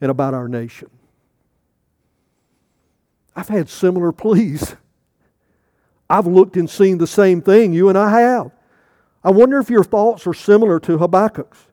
and 0.00 0.10
about 0.10 0.34
our 0.34 0.46
nation? 0.46 0.90
I've 3.34 3.48
had 3.48 3.68
similar 3.68 4.12
pleas. 4.12 4.76
I've 6.10 6.26
looked 6.26 6.56
and 6.56 6.68
seen 6.68 6.98
the 6.98 7.06
same 7.06 7.40
thing 7.40 7.72
you 7.72 7.88
and 7.88 7.96
I 7.96 8.20
have. 8.20 8.50
I 9.22 9.30
wonder 9.30 9.60
if 9.60 9.70
your 9.70 9.84
thoughts 9.84 10.26
are 10.26 10.34
similar 10.34 10.80
to 10.80 10.98
Habakkuk's. 10.98 11.68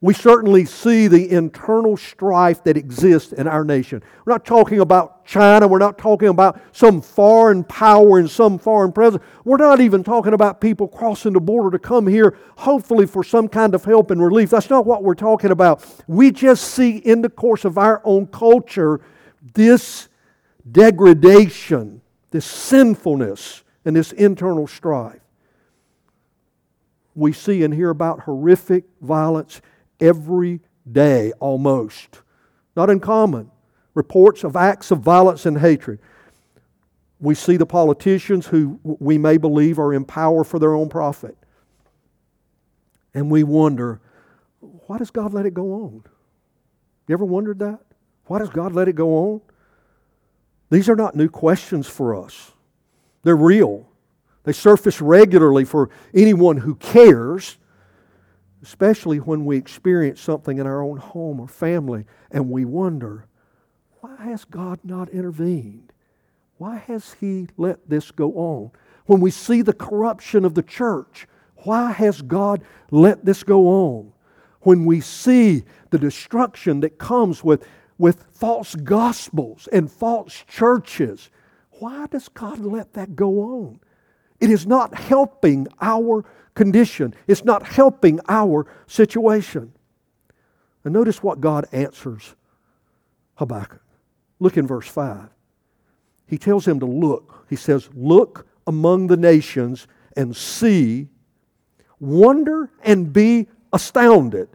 We 0.00 0.12
certainly 0.12 0.66
see 0.66 1.06
the 1.06 1.30
internal 1.30 1.96
strife 1.96 2.62
that 2.64 2.76
exists 2.76 3.32
in 3.32 3.46
our 3.46 3.64
nation. 3.64 4.02
We're 4.24 4.34
not 4.34 4.44
talking 4.44 4.80
about 4.80 5.24
China. 5.24 5.66
We're 5.66 5.78
not 5.78 5.96
talking 5.96 6.28
about 6.28 6.60
some 6.72 7.00
foreign 7.00 7.64
power 7.64 8.18
and 8.18 8.28
some 8.28 8.58
foreign 8.58 8.92
president. 8.92 9.26
We're 9.44 9.56
not 9.56 9.80
even 9.80 10.04
talking 10.04 10.34
about 10.34 10.60
people 10.60 10.88
crossing 10.88 11.32
the 11.32 11.40
border 11.40 11.70
to 11.70 11.78
come 11.78 12.06
here, 12.06 12.36
hopefully 12.58 13.06
for 13.06 13.24
some 13.24 13.48
kind 13.48 13.74
of 13.74 13.84
help 13.84 14.10
and 14.10 14.22
relief. 14.22 14.50
That's 14.50 14.68
not 14.68 14.84
what 14.84 15.02
we're 15.02 15.14
talking 15.14 15.52
about. 15.52 15.82
We 16.06 16.32
just 16.32 16.64
see 16.72 16.98
in 16.98 17.22
the 17.22 17.30
course 17.30 17.64
of 17.64 17.78
our 17.78 18.02
own 18.04 18.26
culture 18.26 19.00
this 19.54 20.08
degradation 20.70 22.02
this 22.34 22.44
sinfulness 22.44 23.62
and 23.84 23.94
this 23.94 24.10
internal 24.10 24.66
strife. 24.66 25.20
We 27.14 27.32
see 27.32 27.62
and 27.62 27.72
hear 27.72 27.90
about 27.90 28.22
horrific 28.22 28.86
violence 29.00 29.60
every 30.00 30.58
day 30.90 31.30
almost. 31.38 32.22
Not 32.74 32.90
uncommon. 32.90 33.52
Reports 33.94 34.42
of 34.42 34.56
acts 34.56 34.90
of 34.90 34.98
violence 34.98 35.46
and 35.46 35.58
hatred. 35.58 36.00
We 37.20 37.36
see 37.36 37.56
the 37.56 37.66
politicians 37.66 38.48
who 38.48 38.80
we 38.82 39.16
may 39.16 39.36
believe 39.36 39.78
are 39.78 39.94
in 39.94 40.04
power 40.04 40.42
for 40.42 40.58
their 40.58 40.74
own 40.74 40.88
profit. 40.88 41.36
And 43.14 43.30
we 43.30 43.44
wonder, 43.44 44.00
why 44.58 44.98
does 44.98 45.12
God 45.12 45.32
let 45.32 45.46
it 45.46 45.54
go 45.54 45.72
on? 45.72 46.02
You 47.06 47.12
ever 47.12 47.24
wondered 47.24 47.60
that? 47.60 47.78
Why 48.26 48.40
does 48.40 48.50
God 48.50 48.72
let 48.72 48.88
it 48.88 48.96
go 48.96 49.14
on? 49.14 49.40
These 50.74 50.88
are 50.88 50.96
not 50.96 51.14
new 51.14 51.28
questions 51.28 51.86
for 51.86 52.16
us. 52.16 52.50
They're 53.22 53.36
real. 53.36 53.86
They 54.42 54.52
surface 54.52 55.00
regularly 55.00 55.64
for 55.64 55.88
anyone 56.12 56.56
who 56.56 56.74
cares, 56.74 57.58
especially 58.60 59.18
when 59.18 59.44
we 59.44 59.56
experience 59.56 60.20
something 60.20 60.58
in 60.58 60.66
our 60.66 60.82
own 60.82 60.96
home 60.96 61.38
or 61.38 61.46
family 61.46 62.06
and 62.32 62.50
we 62.50 62.64
wonder, 62.64 63.26
why 64.00 64.16
has 64.16 64.44
God 64.44 64.80
not 64.82 65.10
intervened? 65.10 65.92
Why 66.58 66.78
has 66.88 67.14
He 67.20 67.46
let 67.56 67.88
this 67.88 68.10
go 68.10 68.32
on? 68.32 68.72
When 69.06 69.20
we 69.20 69.30
see 69.30 69.62
the 69.62 69.72
corruption 69.72 70.44
of 70.44 70.54
the 70.54 70.62
church, 70.62 71.28
why 71.58 71.92
has 71.92 72.20
God 72.20 72.64
let 72.90 73.24
this 73.24 73.44
go 73.44 73.68
on? 73.68 74.12
When 74.62 74.86
we 74.86 75.00
see 75.00 75.62
the 75.90 75.98
destruction 75.98 76.80
that 76.80 76.98
comes 76.98 77.44
with, 77.44 77.64
with 77.98 78.24
false 78.32 78.74
gospels 78.74 79.68
and 79.72 79.90
false 79.90 80.44
churches, 80.48 81.30
why 81.78 82.06
does 82.06 82.28
God 82.28 82.60
let 82.60 82.92
that 82.94 83.16
go 83.16 83.40
on? 83.40 83.80
It 84.40 84.50
is 84.50 84.66
not 84.66 84.94
helping 84.94 85.68
our 85.80 86.24
condition, 86.54 87.14
it's 87.26 87.44
not 87.44 87.64
helping 87.64 88.20
our 88.28 88.66
situation. 88.86 89.72
And 90.84 90.92
notice 90.92 91.22
what 91.22 91.40
God 91.40 91.66
answers 91.72 92.34
Habakkuk. 93.36 93.80
Look 94.38 94.56
in 94.56 94.66
verse 94.66 94.86
5. 94.86 95.28
He 96.26 96.38
tells 96.38 96.66
him 96.66 96.80
to 96.80 96.86
look. 96.86 97.46
He 97.48 97.56
says, 97.56 97.88
Look 97.94 98.46
among 98.66 99.06
the 99.06 99.16
nations 99.16 99.86
and 100.16 100.36
see, 100.36 101.08
wonder 101.98 102.70
and 102.82 103.12
be 103.12 103.48
astounded. 103.72 104.48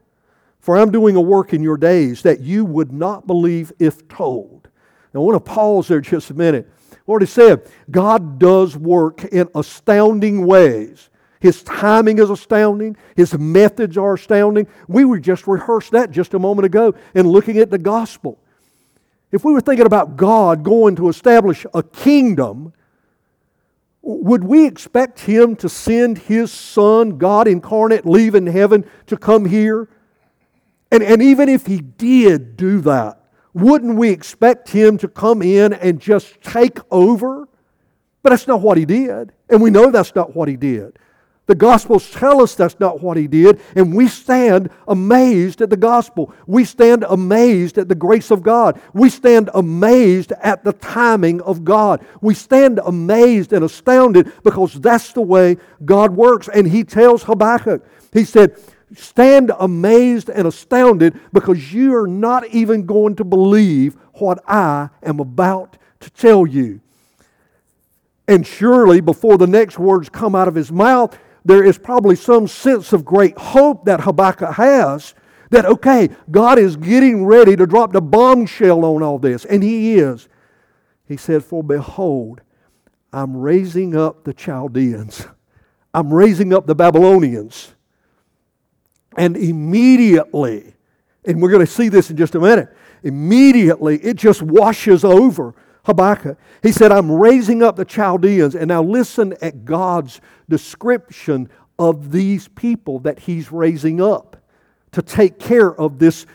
For 0.60 0.78
I'm 0.78 0.92
doing 0.92 1.16
a 1.16 1.22
work 1.22 1.54
in 1.54 1.64
your 1.64 1.78
days 1.78 2.22
that 2.24 2.42
you 2.42 2.66
would 2.66 2.92
not 2.92 3.26
believe 3.26 3.72
if 3.80 4.08
told. 4.08 4.68
Now, 5.14 5.22
I 5.22 5.24
want 5.24 5.46
to 5.46 5.52
pause 5.52 5.88
there 5.88 6.02
just 6.02 6.30
a 6.30 6.34
minute. 6.34 6.70
Lord 7.08 7.22
has 7.22 7.32
said, 7.32 7.68
God 7.90 8.38
does 8.38 8.78
work 8.78 9.24
in 9.26 9.50
astounding 9.56 10.46
ways. 10.46 11.10
His 11.40 11.64
timing 11.64 12.20
is 12.20 12.30
astounding. 12.30 12.98
His 13.16 13.38
methods 13.38 13.98
are 13.98 14.14
astounding. 14.14 14.68
We 14.88 15.06
were 15.06 15.20
just 15.20 15.48
rehearsed 15.48 15.92
that 15.92 16.12
just 16.12 16.34
a 16.34 16.40
moment 16.40 16.66
ago 16.66 16.94
in 17.16 17.28
looking 17.28 17.58
at 17.58 17.72
the 17.72 17.78
gospel. 17.78 18.38
If 19.32 19.46
we 19.46 19.54
were 19.54 19.62
thinking 19.62 19.86
about 19.86 20.18
God 20.18 20.64
going 20.64 20.96
to 20.98 21.08
establish 21.08 21.66
a 21.74 21.82
kingdom, 21.82 22.74
would 24.02 24.44
we 24.44 24.66
expect 24.66 25.22
Him 25.22 25.56
to 25.58 25.70
send 25.70 26.18
His 26.18 26.52
Son, 26.52 27.18
God 27.18 27.48
incarnate, 27.48 28.06
leaving 28.06 28.48
heaven 28.48 28.86
to 29.08 29.18
come 29.18 29.46
here? 29.46 29.88
And, 30.92 31.04
and 31.04 31.22
even 31.22 31.50
if 31.50 31.66
He 31.66 31.80
did 31.80 32.58
do 32.58 32.82
that, 32.82 33.20
wouldn't 33.54 33.96
we 33.96 34.10
expect 34.10 34.70
him 34.70 34.98
to 35.00 35.08
come 35.08 35.42
in 35.42 35.74
and 35.74 36.00
just 36.00 36.42
take 36.42 36.80
over? 36.92 37.48
But 38.22 38.32
that's 38.32 38.48
not 38.48 38.62
what 38.62 38.78
he 38.78 38.86
did. 38.86 39.32
And 39.50 39.62
we 39.62 39.70
know 39.70 39.92
that's 39.92 40.14
not 40.16 40.36
what 40.36 40.48
he 40.48 40.56
did. 40.56 41.00
The 41.48 41.56
Gospels 41.56 42.12
tell 42.12 42.44
us 42.44 42.54
that's 42.54 42.80
not 42.80 43.02
what 43.02 43.18
he 43.18 43.26
did, 43.26 43.60
and 43.76 43.96
we 43.96 44.08
stand 44.08 44.70
amazed 44.88 45.64
at 45.64 45.72
the 45.72 45.78
gospel. 45.78 46.32
We 46.46 46.64
stand 46.64 47.04
amazed 47.10 47.80
at 47.80 47.90
the 47.90 47.96
grace 47.96 48.30
of 48.30 48.44
God. 48.44 48.80
We 48.94 49.10
stand 49.10 49.50
amazed 49.56 50.32
at 50.44 50.64
the 50.64 50.74
timing 50.74 51.42
of 51.42 51.66
God. 51.66 52.06
We 52.22 52.36
stand 52.36 52.80
amazed 52.86 53.52
and 53.52 53.66
astounded 53.66 54.32
because 54.44 54.76
that's 54.76 55.12
the 55.14 55.24
way 55.24 55.58
God 55.84 56.12
works. 56.12 56.50
And 56.54 56.68
he 56.68 56.84
tells 56.84 57.24
Habakkuk, 57.24 57.84
he 58.14 58.26
said, 58.26 58.56
stand 58.96 59.52
amazed 59.60 60.30
and 60.30 60.48
astounded 60.48 61.20
because 61.34 61.74
you 61.74 61.96
are 61.96 62.08
not 62.08 62.48
even 62.48 62.86
going 62.86 63.16
to 63.16 63.24
believe 63.24 63.96
what 64.14 64.40
I 64.48 64.90
am 65.04 65.20
about 65.20 65.78
to 66.02 66.10
tell 66.10 66.46
you. 66.48 66.82
And 68.28 68.46
surely, 68.46 69.02
before 69.02 69.38
the 69.38 69.48
next 69.48 69.80
words 69.80 70.10
come 70.10 70.36
out 70.36 70.48
of 70.48 70.56
his 70.56 70.72
mouth, 70.72 71.18
there 71.44 71.64
is 71.64 71.78
probably 71.78 72.16
some 72.16 72.48
sense 72.48 72.94
of 72.94 73.04
great 73.04 73.38
hope 73.38 73.86
that 73.86 74.02
Habakkuk 74.02 74.54
has 74.56 75.16
that, 75.50 75.66
okay, 75.66 76.10
God 76.30 76.60
is 76.60 76.76
getting 76.76 77.26
ready 77.26 77.56
to 77.56 77.66
drop 77.66 77.92
the 77.92 78.02
bombshell 78.02 78.86
on 78.86 79.02
all 79.02 79.18
this. 79.18 79.46
And 79.46 79.64
he 79.64 79.96
is. 79.98 80.28
He 81.08 81.18
said, 81.18 81.44
For 81.44 81.64
behold, 81.64 82.42
I'm 83.12 83.36
raising 83.36 83.96
up 83.96 84.26
the 84.26 84.34
Chaldeans, 84.34 85.26
I'm 85.92 86.14
raising 86.14 86.54
up 86.54 86.68
the 86.68 86.76
Babylonians 86.76 87.74
and 89.18 89.36
immediately, 89.36 90.74
and 91.26 91.42
we're 91.42 91.52
going 91.52 91.66
to 91.66 91.72
see 91.72 91.90
this 91.90 92.10
in 92.10 92.18
just 92.18 92.36
a 92.36 92.40
minute, 92.40 92.76
immediately 93.04 93.98
it 93.98 94.16
just 94.16 94.42
washes 94.42 95.04
over 95.04 95.56
Habakkuk. 95.86 96.38
He 96.62 96.72
said, 96.72 96.92
I'm 96.92 97.12
raising 97.12 97.64
up 97.64 97.76
the 97.76 97.86
Chaldeans. 97.86 98.56
And 98.56 98.68
now 98.68 98.84
listen 98.84 99.36
at 99.42 99.66
God's 99.66 100.22
description 100.48 101.50
of 101.78 102.12
these 102.12 102.48
people 102.50 103.00
that 103.00 103.20
he's 103.20 103.52
raising 103.52 104.02
up 104.02 104.38
to 104.92 105.02
take 105.02 105.40
care 105.40 105.74
of 105.74 106.00
this 106.00 106.26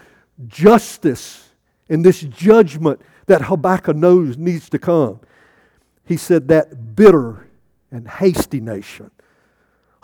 justice 0.46 1.50
and 1.88 2.04
this 2.04 2.20
judgment 2.20 3.00
that 3.26 3.42
Habakkuk 3.42 3.96
knows 3.96 4.36
needs 4.36 4.68
to 4.70 4.78
come. 4.78 5.20
He 6.04 6.16
said, 6.16 6.48
That 6.48 6.96
bitter 6.96 7.46
and 7.90 8.08
hasty 8.08 8.60
nation 8.60 9.10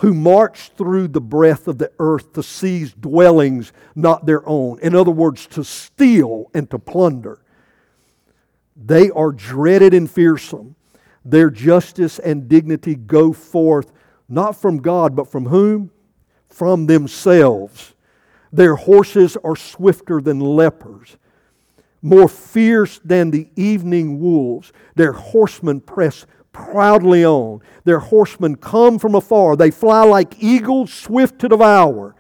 who 0.01 0.15
marched 0.15 0.77
through 0.77 1.07
the 1.09 1.21
breadth 1.21 1.69
of 1.69 1.77
the 1.77 1.93
earth 1.99 2.33
to 2.33 2.43
seize 2.43 2.93
dwellings 2.95 3.71
not 3.95 4.25
their 4.25 4.47
own. 4.49 4.79
In 4.81 4.95
other 4.95 5.11
words, 5.11 5.47
to 5.49 5.63
steal 5.63 6.51
and 6.55 6.71
to 6.71 6.79
plunder. 6.79 7.43
They 8.75 9.11
are 9.11 9.31
dreaded 9.31 9.93
and 9.93 10.11
fearsome. 10.11 10.75
Their 11.23 11.51
justice 11.51 12.19
and 12.19 12.49
dignity 12.49 12.95
go 12.95 13.35
forth 13.35 13.93
not 14.27 14.53
from 14.53 14.79
God, 14.79 15.15
but 15.15 15.31
from 15.31 15.47
whom? 15.47 15.91
From 16.49 16.87
themselves. 16.87 17.95
Their 18.51 18.77
horses 18.77 19.37
are 19.45 19.57
swifter 19.57 20.23
than 20.23 20.41
lepers, 20.41 21.19
more 22.01 22.29
fierce 22.29 23.01
than 23.05 23.31
the 23.31 23.49
evening 23.55 24.19
wolves. 24.19 24.73
Their 24.95 25.13
horsemen 25.13 25.83
press 25.83 26.25
proudly 26.53 27.25
on. 27.25 27.61
Their 27.85 28.01
horsemen 28.01 28.57
come 28.57 28.99
from 28.99 29.15
afar. 29.15 29.57
They 29.57 29.71
fly 29.71 30.05
like 30.05 30.43
eagles, 30.43 30.93
swift 30.93 31.39
to 31.41 31.49
devour. 31.49 32.15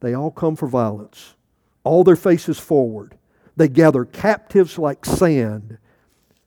They 0.00 0.14
all 0.14 0.30
come 0.30 0.56
for 0.56 0.66
violence, 0.66 1.34
all 1.84 2.04
their 2.04 2.16
faces 2.16 2.58
forward. 2.58 3.16
They 3.56 3.68
gather 3.68 4.04
captives 4.04 4.78
like 4.78 5.04
sand. 5.04 5.78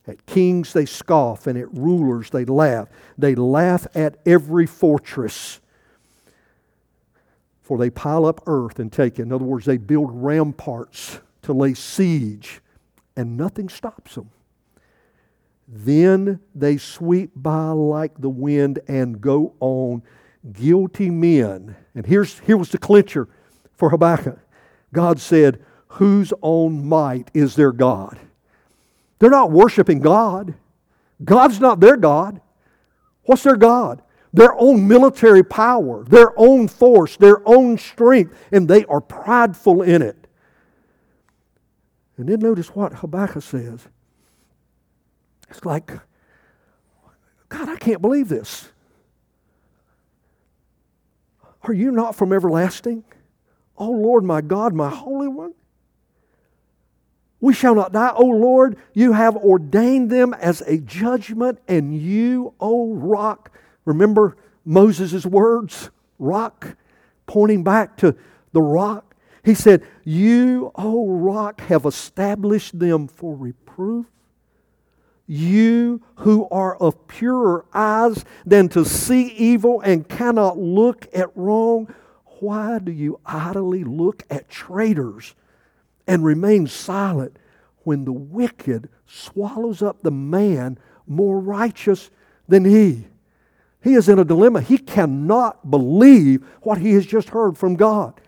At 0.07 0.25
kings 0.27 0.73
they 0.73 0.85
scoff, 0.85 1.47
and 1.47 1.57
at 1.57 1.73
rulers 1.73 2.29
they 2.29 2.45
laugh. 2.45 2.89
They 3.17 3.33
laugh 3.33 3.87
at 3.95 4.17
every 4.25 4.67
fortress. 4.67 5.59
For 7.63 7.79
they 7.79 7.89
pile 7.89 8.25
up 8.25 8.41
earth 8.45 8.77
and 8.77 8.91
take 8.91 9.17
it. 9.17 9.23
In 9.23 9.31
other 9.31 9.45
words, 9.45 9.65
they 9.65 9.77
build 9.77 10.11
ramparts 10.11 11.19
to 11.41 11.53
lay 11.53 11.73
siege, 11.73 12.61
and 13.15 13.35
nothing 13.35 13.69
stops 13.69 14.15
them. 14.15 14.29
Then 15.67 16.39
they 16.53 16.77
sweep 16.77 17.31
by 17.35 17.69
like 17.69 18.19
the 18.19 18.29
wind 18.29 18.79
and 18.87 19.19
go 19.19 19.53
on. 19.59 20.03
Guilty 20.51 21.09
men. 21.09 21.75
And 21.95 22.05
here's, 22.05 22.39
here 22.39 22.57
was 22.57 22.69
the 22.69 22.77
clincher 22.77 23.27
for 23.73 23.89
Habakkuk. 23.89 24.39
God 24.93 25.19
said, 25.19 25.63
Whose 25.87 26.33
own 26.41 26.87
might 26.87 27.31
is 27.33 27.55
their 27.55 27.71
God? 27.71 28.19
They're 29.19 29.29
not 29.29 29.51
worshiping 29.51 29.99
God. 29.99 30.55
God's 31.23 31.59
not 31.59 31.79
their 31.79 31.97
God. 31.97 32.41
What's 33.23 33.43
their 33.43 33.55
God? 33.55 34.01
Their 34.33 34.53
own 34.59 34.87
military 34.87 35.43
power, 35.43 36.03
their 36.03 36.37
own 36.37 36.67
force, 36.67 37.15
their 37.15 37.47
own 37.47 37.77
strength, 37.77 38.37
and 38.51 38.67
they 38.67 38.83
are 38.85 38.99
prideful 38.99 39.81
in 39.81 40.01
it. 40.01 40.27
And 42.17 42.27
then 42.27 42.39
notice 42.39 42.75
what 42.75 42.95
Habakkuk 42.95 43.43
says. 43.43 43.87
It's 45.49 45.65
like, 45.65 45.91
God, 47.49 47.69
I 47.69 47.75
can't 47.75 48.01
believe 48.01 48.29
this. 48.29 48.69
Are 51.63 51.73
you 51.73 51.91
not 51.91 52.15
from 52.15 52.31
everlasting? 52.31 53.03
Oh 53.77 53.91
Lord, 53.91 54.23
my 54.23 54.41
God, 54.41 54.73
my 54.73 54.89
Holy 54.89 55.27
One. 55.27 55.53
We 57.41 57.53
shall 57.53 57.75
not 57.75 57.91
die. 57.91 58.11
O 58.15 58.25
Lord, 58.25 58.77
you 58.93 59.13
have 59.13 59.35
ordained 59.35 60.09
them 60.09 60.33
as 60.33 60.61
a 60.61 60.77
judgment, 60.77 61.59
and 61.67 61.95
you, 61.95 62.53
O 62.59 62.93
rock, 62.93 63.51
remember 63.83 64.37
Moses' 64.63 65.25
words, 65.25 65.91
rock, 66.17 66.75
pointing 67.27 67.63
back 67.63 67.97
to 67.97 68.15
the 68.51 68.61
rock. 68.61 69.15
He 69.43 69.53
said, 69.53 69.85
You, 70.03 70.71
O 70.75 71.07
rock, 71.07 71.61
have 71.61 71.85
established 71.85 72.79
them 72.79 73.07
for 73.07 73.35
reproof. 73.35 74.07
You 75.27 76.01
who 76.17 76.47
are 76.49 76.75
of 76.77 77.07
purer 77.07 77.65
eyes 77.73 78.23
than 78.45 78.69
to 78.69 78.85
see 78.85 79.27
evil 79.29 79.81
and 79.81 80.07
cannot 80.07 80.57
look 80.57 81.07
at 81.13 81.35
wrong, 81.35 81.93
why 82.39 82.79
do 82.79 82.91
you 82.91 83.19
idly 83.25 83.83
look 83.83 84.23
at 84.29 84.49
traitors 84.49 85.33
and 86.05 86.23
remain 86.23 86.67
silent 86.67 87.37
when 87.83 88.05
the 88.05 88.11
wicked 88.13 88.89
swallows 89.07 89.81
up 89.81 90.01
the 90.01 90.11
man 90.11 90.77
more 91.07 91.39
righteous 91.39 92.11
than 92.47 92.65
he? 92.65 93.07
He 93.83 93.93
is 93.93 94.09
in 94.09 94.19
a 94.19 94.25
dilemma. 94.25 94.61
He 94.61 94.77
cannot 94.77 95.69
believe 95.69 96.45
what 96.61 96.79
he 96.79 96.93
has 96.93 97.05
just 97.05 97.29
heard 97.29 97.57
from 97.57 97.75
God. 97.75 98.19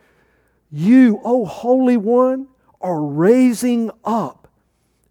You, 0.71 1.19
O 1.23 1.45
Holy 1.45 1.97
One, 1.97 2.47
are 2.79 3.01
raising 3.01 3.89
up 4.03 4.47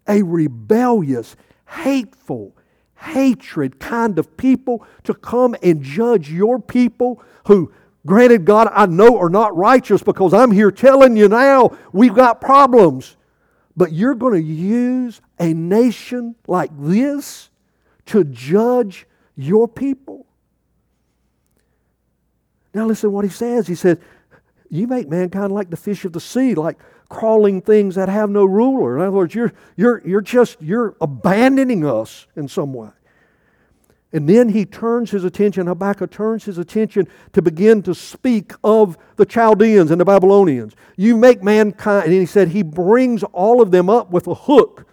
a 0.07 0.23
rebellious, 0.23 1.35
hateful, 1.67 2.55
hatred 2.95 3.79
kind 3.79 4.17
of 4.17 4.35
people 4.37 4.85
to 5.03 5.13
come 5.13 5.55
and 5.61 5.83
judge 5.83 6.31
your 6.31 6.59
people 6.59 7.21
who, 7.45 7.71
granted, 8.05 8.45
God, 8.45 8.69
I 8.71 8.85
know 8.85 9.17
are 9.19 9.29
not 9.29 9.55
righteous 9.55 10.01
because 10.01 10.33
I'm 10.33 10.51
here 10.51 10.71
telling 10.71 11.15
you 11.15 11.27
now 11.29 11.77
we've 11.91 12.15
got 12.15 12.41
problems. 12.41 13.15
But 13.75 13.93
you're 13.93 14.15
going 14.15 14.33
to 14.33 14.41
use 14.41 15.21
a 15.39 15.53
nation 15.53 16.35
like 16.47 16.71
this 16.79 17.51
to 18.07 18.23
judge 18.23 19.05
your 19.35 19.67
people? 19.67 20.25
Now, 22.73 22.85
listen 22.85 23.11
what 23.11 23.23
he 23.23 23.29
says. 23.29 23.67
He 23.67 23.75
says, 23.75 23.99
you 24.69 24.87
make 24.87 25.07
mankind 25.07 25.51
like 25.51 25.69
the 25.69 25.77
fish 25.77 26.03
of 26.05 26.13
the 26.13 26.19
sea, 26.19 26.55
like 26.55 26.77
crawling 27.09 27.61
things 27.61 27.95
that 27.95 28.09
have 28.09 28.29
no 28.29 28.45
ruler. 28.45 28.97
In 28.97 29.01
other 29.01 29.11
words, 29.11 29.33
you're, 29.33 29.53
you're, 29.75 30.01
you're 30.05 30.21
just, 30.21 30.61
you're 30.61 30.95
abandoning 31.01 31.85
us 31.85 32.27
in 32.35 32.47
some 32.47 32.73
way. 32.73 32.89
And 34.13 34.27
then 34.27 34.49
he 34.49 34.65
turns 34.65 35.11
his 35.11 35.23
attention, 35.25 35.67
Habakkuk 35.67 36.11
turns 36.11 36.45
his 36.45 36.57
attention 36.57 37.07
to 37.33 37.41
begin 37.41 37.83
to 37.83 37.93
speak 37.93 38.53
of 38.63 38.97
the 39.17 39.25
Chaldeans 39.25 39.91
and 39.91 39.99
the 39.99 40.05
Babylonians. 40.05 40.73
You 40.95 41.17
make 41.17 41.43
mankind, 41.43 42.05
and 42.05 42.13
he 42.13 42.25
said, 42.25 42.47
he 42.49 42.63
brings 42.63 43.23
all 43.23 43.61
of 43.61 43.71
them 43.71 43.89
up 43.89 44.11
with 44.11 44.27
a 44.27 44.33
hook. 44.33 44.85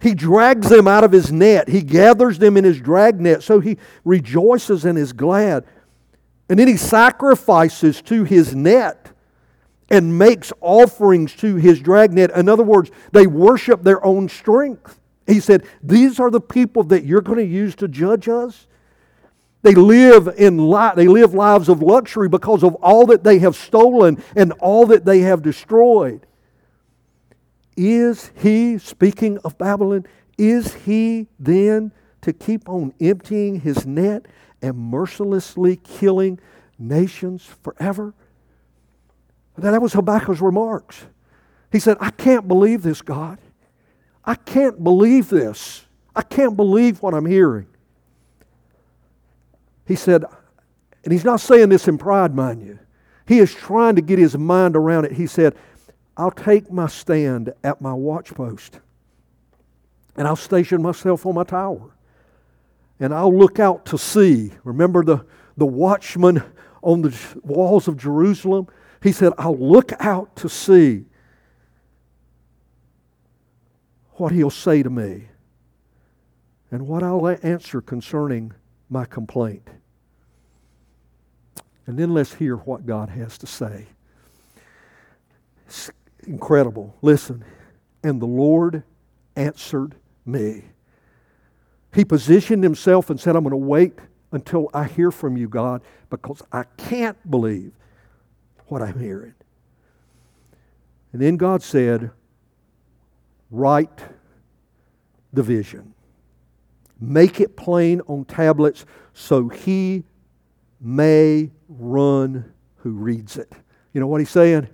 He 0.00 0.14
drags 0.14 0.68
them 0.68 0.86
out 0.86 1.04
of 1.04 1.12
his 1.12 1.32
net. 1.32 1.68
He 1.68 1.80
gathers 1.80 2.38
them 2.38 2.56
in 2.56 2.64
his 2.64 2.80
drag 2.80 3.20
net. 3.20 3.42
So 3.42 3.60
he 3.60 3.78
rejoices 4.04 4.84
and 4.84 4.98
is 4.98 5.12
glad. 5.12 5.64
And 6.48 6.58
then 6.58 6.68
he 6.68 6.76
sacrifices 6.76 8.02
to 8.02 8.24
his 8.24 8.54
net 8.54 9.07
and 9.90 10.18
makes 10.18 10.52
offerings 10.60 11.34
to 11.36 11.56
his 11.56 11.80
dragnet. 11.80 12.30
In 12.32 12.48
other 12.48 12.62
words, 12.62 12.90
they 13.12 13.26
worship 13.26 13.82
their 13.82 14.04
own 14.04 14.28
strength. 14.28 15.00
He 15.26 15.40
said, 15.40 15.64
These 15.82 16.20
are 16.20 16.30
the 16.30 16.40
people 16.40 16.84
that 16.84 17.04
you're 17.04 17.20
going 17.20 17.38
to 17.38 17.44
use 17.44 17.74
to 17.76 17.88
judge 17.88 18.28
us. 18.28 18.66
They 19.62 19.74
live 19.74 20.28
in 20.36 20.70
li- 20.70 20.92
they 20.94 21.08
live 21.08 21.34
lives 21.34 21.68
of 21.68 21.82
luxury 21.82 22.28
because 22.28 22.62
of 22.62 22.74
all 22.76 23.06
that 23.06 23.24
they 23.24 23.40
have 23.40 23.56
stolen 23.56 24.22
and 24.36 24.52
all 24.52 24.86
that 24.86 25.04
they 25.04 25.20
have 25.20 25.42
destroyed. 25.42 26.26
Is 27.76 28.30
he, 28.36 28.78
speaking 28.78 29.38
of 29.38 29.58
Babylon, 29.58 30.06
is 30.36 30.74
he 30.74 31.28
then 31.38 31.92
to 32.22 32.32
keep 32.32 32.68
on 32.68 32.92
emptying 33.00 33.60
his 33.60 33.84
net 33.86 34.26
and 34.62 34.76
mercilessly 34.76 35.76
killing 35.76 36.38
nations 36.78 37.44
forever? 37.62 38.14
That 39.58 39.80
was 39.82 39.92
Habakkuk's 39.92 40.40
remarks. 40.40 41.04
He 41.70 41.78
said, 41.78 41.96
I 42.00 42.10
can't 42.10 42.48
believe 42.48 42.82
this, 42.82 43.02
God. 43.02 43.38
I 44.24 44.34
can't 44.34 44.82
believe 44.82 45.28
this. 45.28 45.84
I 46.14 46.22
can't 46.22 46.56
believe 46.56 47.02
what 47.02 47.14
I'm 47.14 47.26
hearing. 47.26 47.66
He 49.86 49.96
said, 49.96 50.24
and 51.04 51.12
he's 51.12 51.24
not 51.24 51.40
saying 51.40 51.70
this 51.70 51.88
in 51.88 51.98
pride, 51.98 52.34
mind 52.34 52.62
you. 52.62 52.78
He 53.26 53.38
is 53.38 53.54
trying 53.54 53.96
to 53.96 54.02
get 54.02 54.18
his 54.18 54.36
mind 54.36 54.76
around 54.76 55.04
it. 55.04 55.12
He 55.12 55.26
said, 55.26 55.54
I'll 56.16 56.30
take 56.30 56.72
my 56.72 56.88
stand 56.88 57.52
at 57.62 57.80
my 57.80 57.92
watchpost 57.92 58.80
and 60.16 60.26
I'll 60.26 60.36
station 60.36 60.82
myself 60.82 61.24
on 61.26 61.34
my 61.34 61.44
tower 61.44 61.90
and 62.98 63.14
I'll 63.14 63.36
look 63.36 63.60
out 63.60 63.86
to 63.86 63.98
see. 63.98 64.52
Remember 64.64 65.04
the, 65.04 65.24
the 65.56 65.66
watchman 65.66 66.42
on 66.82 67.02
the 67.02 67.16
walls 67.44 67.86
of 67.86 67.96
Jerusalem? 67.96 68.66
He 69.02 69.12
said, 69.12 69.32
I'll 69.38 69.56
look 69.56 69.92
out 70.00 70.34
to 70.36 70.48
see 70.48 71.04
what 74.12 74.32
he'll 74.32 74.50
say 74.50 74.82
to 74.82 74.90
me 74.90 75.28
and 76.70 76.86
what 76.86 77.02
I'll 77.02 77.28
answer 77.42 77.80
concerning 77.80 78.52
my 78.90 79.04
complaint. 79.04 79.68
And 81.86 81.98
then 81.98 82.12
let's 82.12 82.34
hear 82.34 82.56
what 82.56 82.84
God 82.84 83.08
has 83.08 83.38
to 83.38 83.46
say. 83.46 83.86
It's 85.66 85.90
incredible. 86.26 86.94
Listen. 87.00 87.44
And 88.02 88.20
the 88.20 88.26
Lord 88.26 88.82
answered 89.36 89.94
me. 90.26 90.64
He 91.94 92.04
positioned 92.04 92.62
himself 92.62 93.10
and 93.10 93.18
said, 93.18 93.36
I'm 93.36 93.42
going 93.42 93.52
to 93.52 93.56
wait 93.56 93.98
until 94.32 94.68
I 94.74 94.84
hear 94.84 95.10
from 95.10 95.36
you, 95.36 95.48
God, 95.48 95.80
because 96.10 96.42
I 96.52 96.64
can't 96.76 97.30
believe 97.30 97.72
what 98.68 98.82
I'm 98.82 98.98
hearing. 98.98 99.34
And 101.12 101.22
then 101.22 101.36
God 101.36 101.62
said, 101.62 102.10
Write 103.50 104.00
the 105.32 105.42
vision. 105.42 105.94
Make 107.00 107.40
it 107.40 107.56
plain 107.56 108.00
on 108.02 108.24
tablets 108.24 108.84
so 109.14 109.48
he 109.48 110.04
may 110.80 111.50
run 111.68 112.52
who 112.76 112.90
reads 112.90 113.36
it. 113.36 113.52
You 113.92 114.00
know 114.00 114.06
what 114.06 114.20
he's 114.20 114.30
saying? 114.30 114.68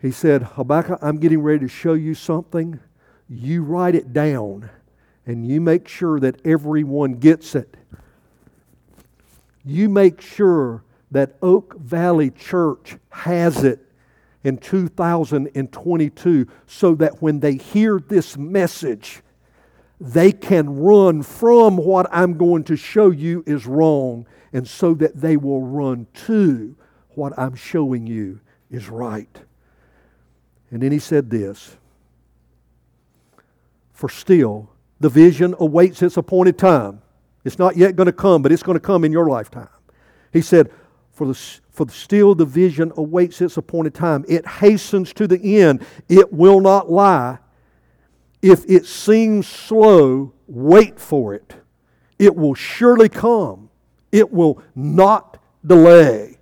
He 0.00 0.10
said, 0.10 0.42
Habakkuk, 0.42 0.98
I'm 1.02 1.18
getting 1.18 1.40
ready 1.40 1.60
to 1.60 1.68
show 1.68 1.94
you 1.94 2.14
something. 2.14 2.78
You 3.28 3.62
write 3.62 3.94
it 3.94 4.12
down 4.12 4.68
and 5.24 5.46
you 5.46 5.60
make 5.60 5.88
sure 5.88 6.20
that 6.20 6.44
everyone 6.44 7.14
gets 7.14 7.54
it. 7.54 7.76
You 9.64 9.88
make 9.88 10.20
sure 10.20 10.84
that 11.10 11.36
Oak 11.42 11.78
Valley 11.78 12.30
Church 12.30 12.96
has 13.10 13.64
it 13.64 13.80
in 14.44 14.58
2022 14.58 16.46
so 16.66 16.94
that 16.94 17.22
when 17.22 17.40
they 17.40 17.54
hear 17.54 17.98
this 17.98 18.36
message, 18.36 19.22
they 20.00 20.30
can 20.30 20.78
run 20.78 21.22
from 21.22 21.76
what 21.76 22.06
I'm 22.10 22.36
going 22.36 22.64
to 22.64 22.76
show 22.76 23.10
you 23.10 23.42
is 23.46 23.66
wrong, 23.66 24.26
and 24.52 24.66
so 24.68 24.94
that 24.94 25.20
they 25.20 25.36
will 25.36 25.62
run 25.62 26.06
to 26.26 26.76
what 27.10 27.32
I'm 27.38 27.54
showing 27.54 28.06
you 28.06 28.40
is 28.70 28.88
right. 28.88 29.40
And 30.70 30.82
then 30.82 30.92
he 30.92 30.98
said 30.98 31.30
this 31.30 31.76
For 33.92 34.08
still, 34.08 34.70
the 35.00 35.08
vision 35.08 35.54
awaits 35.58 36.02
its 36.02 36.16
appointed 36.16 36.58
time. 36.58 37.02
It's 37.44 37.58
not 37.58 37.76
yet 37.76 37.96
going 37.96 38.06
to 38.06 38.12
come, 38.12 38.42
but 38.42 38.52
it's 38.52 38.62
going 38.62 38.76
to 38.76 38.80
come 38.80 39.04
in 39.04 39.12
your 39.12 39.28
lifetime. 39.28 39.68
He 40.32 40.42
said, 40.42 40.70
for, 41.16 41.26
the, 41.26 41.34
for 41.70 41.88
still 41.88 42.34
the 42.34 42.44
vision 42.44 42.92
awaits 42.98 43.40
its 43.40 43.56
appointed 43.56 43.94
time. 43.94 44.22
It 44.28 44.46
hastens 44.46 45.14
to 45.14 45.26
the 45.26 45.58
end. 45.58 45.84
It 46.10 46.30
will 46.30 46.60
not 46.60 46.90
lie. 46.92 47.38
If 48.42 48.66
it 48.68 48.84
seems 48.84 49.46
slow, 49.46 50.34
wait 50.46 51.00
for 51.00 51.32
it. 51.32 51.54
It 52.18 52.36
will 52.36 52.52
surely 52.52 53.08
come. 53.08 53.70
It 54.12 54.30
will 54.30 54.62
not 54.74 55.42
delay. 55.64 56.36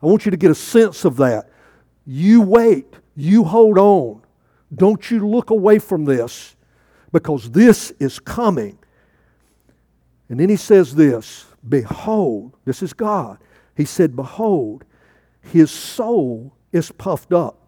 I 0.00 0.06
want 0.06 0.24
you 0.24 0.30
to 0.30 0.36
get 0.36 0.52
a 0.52 0.54
sense 0.54 1.04
of 1.04 1.16
that. 1.16 1.50
You 2.06 2.42
wait. 2.42 2.94
You 3.16 3.42
hold 3.42 3.76
on. 3.76 4.22
Don't 4.72 5.10
you 5.10 5.26
look 5.26 5.50
away 5.50 5.80
from 5.80 6.04
this 6.04 6.54
because 7.10 7.50
this 7.50 7.90
is 7.98 8.20
coming. 8.20 8.78
And 10.28 10.38
then 10.38 10.48
he 10.48 10.56
says 10.56 10.94
this 10.94 11.44
Behold, 11.68 12.56
this 12.64 12.84
is 12.84 12.92
God. 12.92 13.38
He 13.76 13.84
said, 13.84 14.16
Behold, 14.16 14.84
his 15.40 15.70
soul 15.70 16.54
is 16.72 16.90
puffed 16.90 17.32
up. 17.32 17.58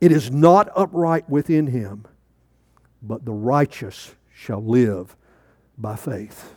It 0.00 0.12
is 0.12 0.30
not 0.30 0.68
upright 0.74 1.28
within 1.28 1.66
him, 1.66 2.06
but 3.02 3.24
the 3.24 3.32
righteous 3.32 4.14
shall 4.32 4.64
live 4.64 5.14
by 5.76 5.96
faith. 5.96 6.54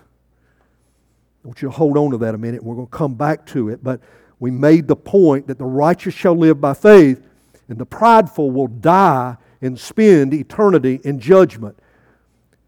I 1.44 1.48
want 1.48 1.62
you 1.62 1.68
to 1.68 1.74
hold 1.74 1.98
on 1.98 2.12
to 2.12 2.18
that 2.20 2.36
a 2.36 2.38
minute. 2.38 2.64
We're 2.64 2.76
going 2.76 2.88
to 2.88 2.98
come 2.98 3.16
back 3.16 3.46
to 3.48 3.70
it. 3.70 3.84
But 3.84 4.00
we 4.40 4.50
made 4.50 4.88
the 4.88 4.96
point 4.96 5.48
that 5.48 5.58
the 5.58 5.66
righteous 5.66 6.14
shall 6.14 6.36
live 6.36 6.62
by 6.62 6.74
faith. 6.74 7.22
And 7.68 7.78
the 7.78 7.86
prideful 7.86 8.52
will 8.52 8.68
die 8.68 9.36
and 9.62 9.78
spend 9.78 10.34
eternity 10.34 11.02
in 11.04 11.20
judgment. 11.20 11.78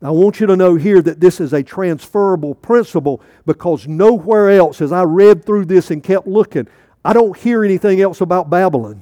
I 0.05 0.11
want 0.11 0.39
you 0.39 0.47
to 0.47 0.55
know 0.55 0.75
here 0.75 1.01
that 1.01 1.19
this 1.19 1.39
is 1.39 1.53
a 1.53 1.63
transferable 1.63 2.53
principle 2.53 3.21
because 3.45 3.87
nowhere 3.87 4.51
else, 4.51 4.81
as 4.81 4.91
I 4.91 5.03
read 5.03 5.45
through 5.45 5.65
this 5.65 5.89
and 5.89 6.03
kept 6.03 6.27
looking, 6.27 6.67
I 7.03 7.13
don't 7.13 7.37
hear 7.37 7.63
anything 7.63 8.01
else 8.01 8.21
about 8.21 8.49
Babylon. 8.49 9.01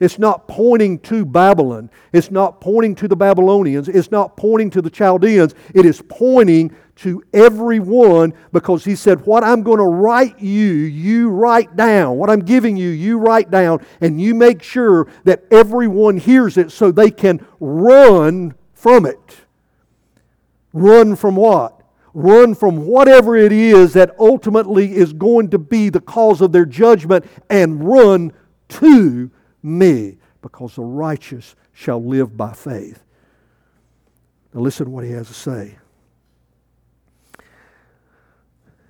It's 0.00 0.18
not 0.18 0.48
pointing 0.48 0.98
to 1.00 1.26
Babylon. 1.26 1.90
It's 2.12 2.30
not 2.30 2.60
pointing 2.60 2.94
to 2.96 3.08
the 3.08 3.16
Babylonians. 3.16 3.86
It's 3.86 4.10
not 4.10 4.34
pointing 4.34 4.70
to 4.70 4.80
the 4.80 4.88
Chaldeans. 4.88 5.54
It 5.74 5.84
is 5.84 6.02
pointing 6.08 6.74
to 6.96 7.22
everyone 7.34 8.32
because 8.50 8.82
he 8.82 8.96
said, 8.96 9.26
What 9.26 9.44
I'm 9.44 9.62
going 9.62 9.78
to 9.78 9.84
write 9.84 10.40
you, 10.40 10.72
you 10.72 11.28
write 11.28 11.76
down. 11.76 12.16
What 12.16 12.30
I'm 12.30 12.40
giving 12.40 12.78
you, 12.78 12.88
you 12.88 13.18
write 13.18 13.50
down. 13.50 13.84
And 14.00 14.18
you 14.18 14.34
make 14.34 14.62
sure 14.62 15.06
that 15.24 15.44
everyone 15.50 16.16
hears 16.16 16.56
it 16.56 16.72
so 16.72 16.90
they 16.90 17.10
can 17.10 17.46
run 17.60 18.54
from 18.72 19.04
it. 19.04 19.36
Run 20.72 21.16
from 21.16 21.36
what? 21.36 21.82
Run 22.12 22.54
from 22.54 22.86
whatever 22.86 23.36
it 23.36 23.52
is 23.52 23.92
that 23.92 24.14
ultimately 24.18 24.94
is 24.94 25.12
going 25.12 25.50
to 25.50 25.58
be 25.58 25.88
the 25.88 26.00
cause 26.00 26.40
of 26.40 26.52
their 26.52 26.64
judgment 26.64 27.24
and 27.48 27.84
run 27.84 28.32
to 28.68 29.30
me, 29.62 30.16
because 30.42 30.74
the 30.76 30.82
righteous 30.82 31.54
shall 31.72 32.02
live 32.02 32.36
by 32.36 32.52
faith. 32.52 33.02
Now, 34.52 34.60
listen 34.60 34.86
to 34.86 34.90
what 34.90 35.04
he 35.04 35.10
has 35.12 35.28
to 35.28 35.34
say. 35.34 35.78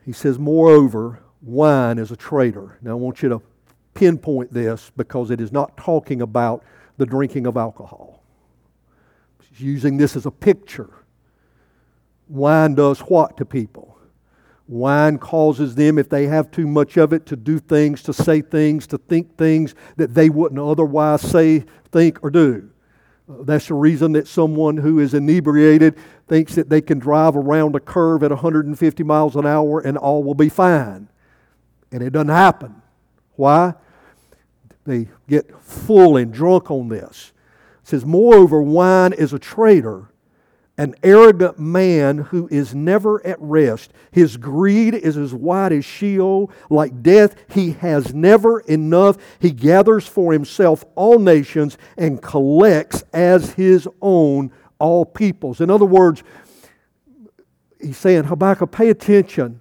He 0.04 0.12
says, 0.12 0.38
Moreover, 0.38 1.20
wine 1.42 1.98
is 1.98 2.10
a 2.10 2.16
traitor. 2.16 2.78
Now, 2.82 2.92
I 2.92 2.94
want 2.94 3.22
you 3.22 3.28
to 3.28 3.42
pinpoint 3.94 4.52
this 4.52 4.90
because 4.96 5.30
it 5.30 5.40
is 5.40 5.52
not 5.52 5.76
talking 5.76 6.22
about 6.22 6.64
the 6.96 7.06
drinking 7.06 7.46
of 7.46 7.56
alcohol. 7.56 8.22
He's 9.50 9.60
using 9.60 9.96
this 9.96 10.16
as 10.16 10.26
a 10.26 10.30
picture. 10.30 10.90
Wine 12.30 12.76
does 12.76 13.00
what 13.00 13.36
to 13.38 13.44
people? 13.44 13.98
Wine 14.68 15.18
causes 15.18 15.74
them, 15.74 15.98
if 15.98 16.08
they 16.08 16.26
have 16.26 16.52
too 16.52 16.68
much 16.68 16.96
of 16.96 17.12
it, 17.12 17.26
to 17.26 17.34
do 17.34 17.58
things, 17.58 18.04
to 18.04 18.12
say 18.12 18.40
things, 18.40 18.86
to 18.86 18.98
think 18.98 19.36
things 19.36 19.74
that 19.96 20.14
they 20.14 20.30
wouldn't 20.30 20.60
otherwise 20.60 21.22
say, 21.22 21.64
think, 21.90 22.22
or 22.22 22.30
do. 22.30 22.70
Uh, 23.28 23.42
that's 23.42 23.66
the 23.66 23.74
reason 23.74 24.12
that 24.12 24.28
someone 24.28 24.76
who 24.76 25.00
is 25.00 25.12
inebriated 25.12 25.96
thinks 26.28 26.54
that 26.54 26.70
they 26.70 26.80
can 26.80 27.00
drive 27.00 27.34
around 27.34 27.74
a 27.74 27.80
curve 27.80 28.22
at 28.22 28.30
150 28.30 29.02
miles 29.02 29.34
an 29.34 29.44
hour 29.44 29.80
and 29.80 29.98
all 29.98 30.22
will 30.22 30.34
be 30.34 30.48
fine. 30.48 31.08
And 31.90 32.00
it 32.00 32.10
doesn't 32.10 32.28
happen. 32.28 32.80
Why? 33.34 33.74
They 34.84 35.08
get 35.28 35.60
full 35.60 36.16
and 36.16 36.32
drunk 36.32 36.70
on 36.70 36.88
this. 36.88 37.32
It 37.82 37.88
says, 37.88 38.04
Moreover, 38.04 38.62
wine 38.62 39.12
is 39.14 39.32
a 39.32 39.38
traitor 39.40 40.09
an 40.80 40.94
arrogant 41.02 41.58
man 41.58 42.16
who 42.16 42.48
is 42.50 42.74
never 42.74 43.24
at 43.26 43.36
rest. 43.38 43.92
His 44.12 44.38
greed 44.38 44.94
is 44.94 45.18
as 45.18 45.34
wide 45.34 45.74
as 45.74 45.84
Sheol, 45.84 46.50
like 46.70 47.02
death. 47.02 47.34
He 47.50 47.72
has 47.72 48.14
never 48.14 48.60
enough. 48.60 49.18
He 49.38 49.50
gathers 49.50 50.08
for 50.08 50.32
himself 50.32 50.82
all 50.94 51.18
nations 51.18 51.76
and 51.98 52.22
collects 52.22 53.04
as 53.12 53.52
his 53.52 53.86
own 54.00 54.52
all 54.78 55.04
peoples. 55.04 55.60
In 55.60 55.68
other 55.68 55.84
words, 55.84 56.22
he's 57.78 57.98
saying, 57.98 58.24
Habakkuk, 58.24 58.72
pay 58.72 58.88
attention 58.88 59.60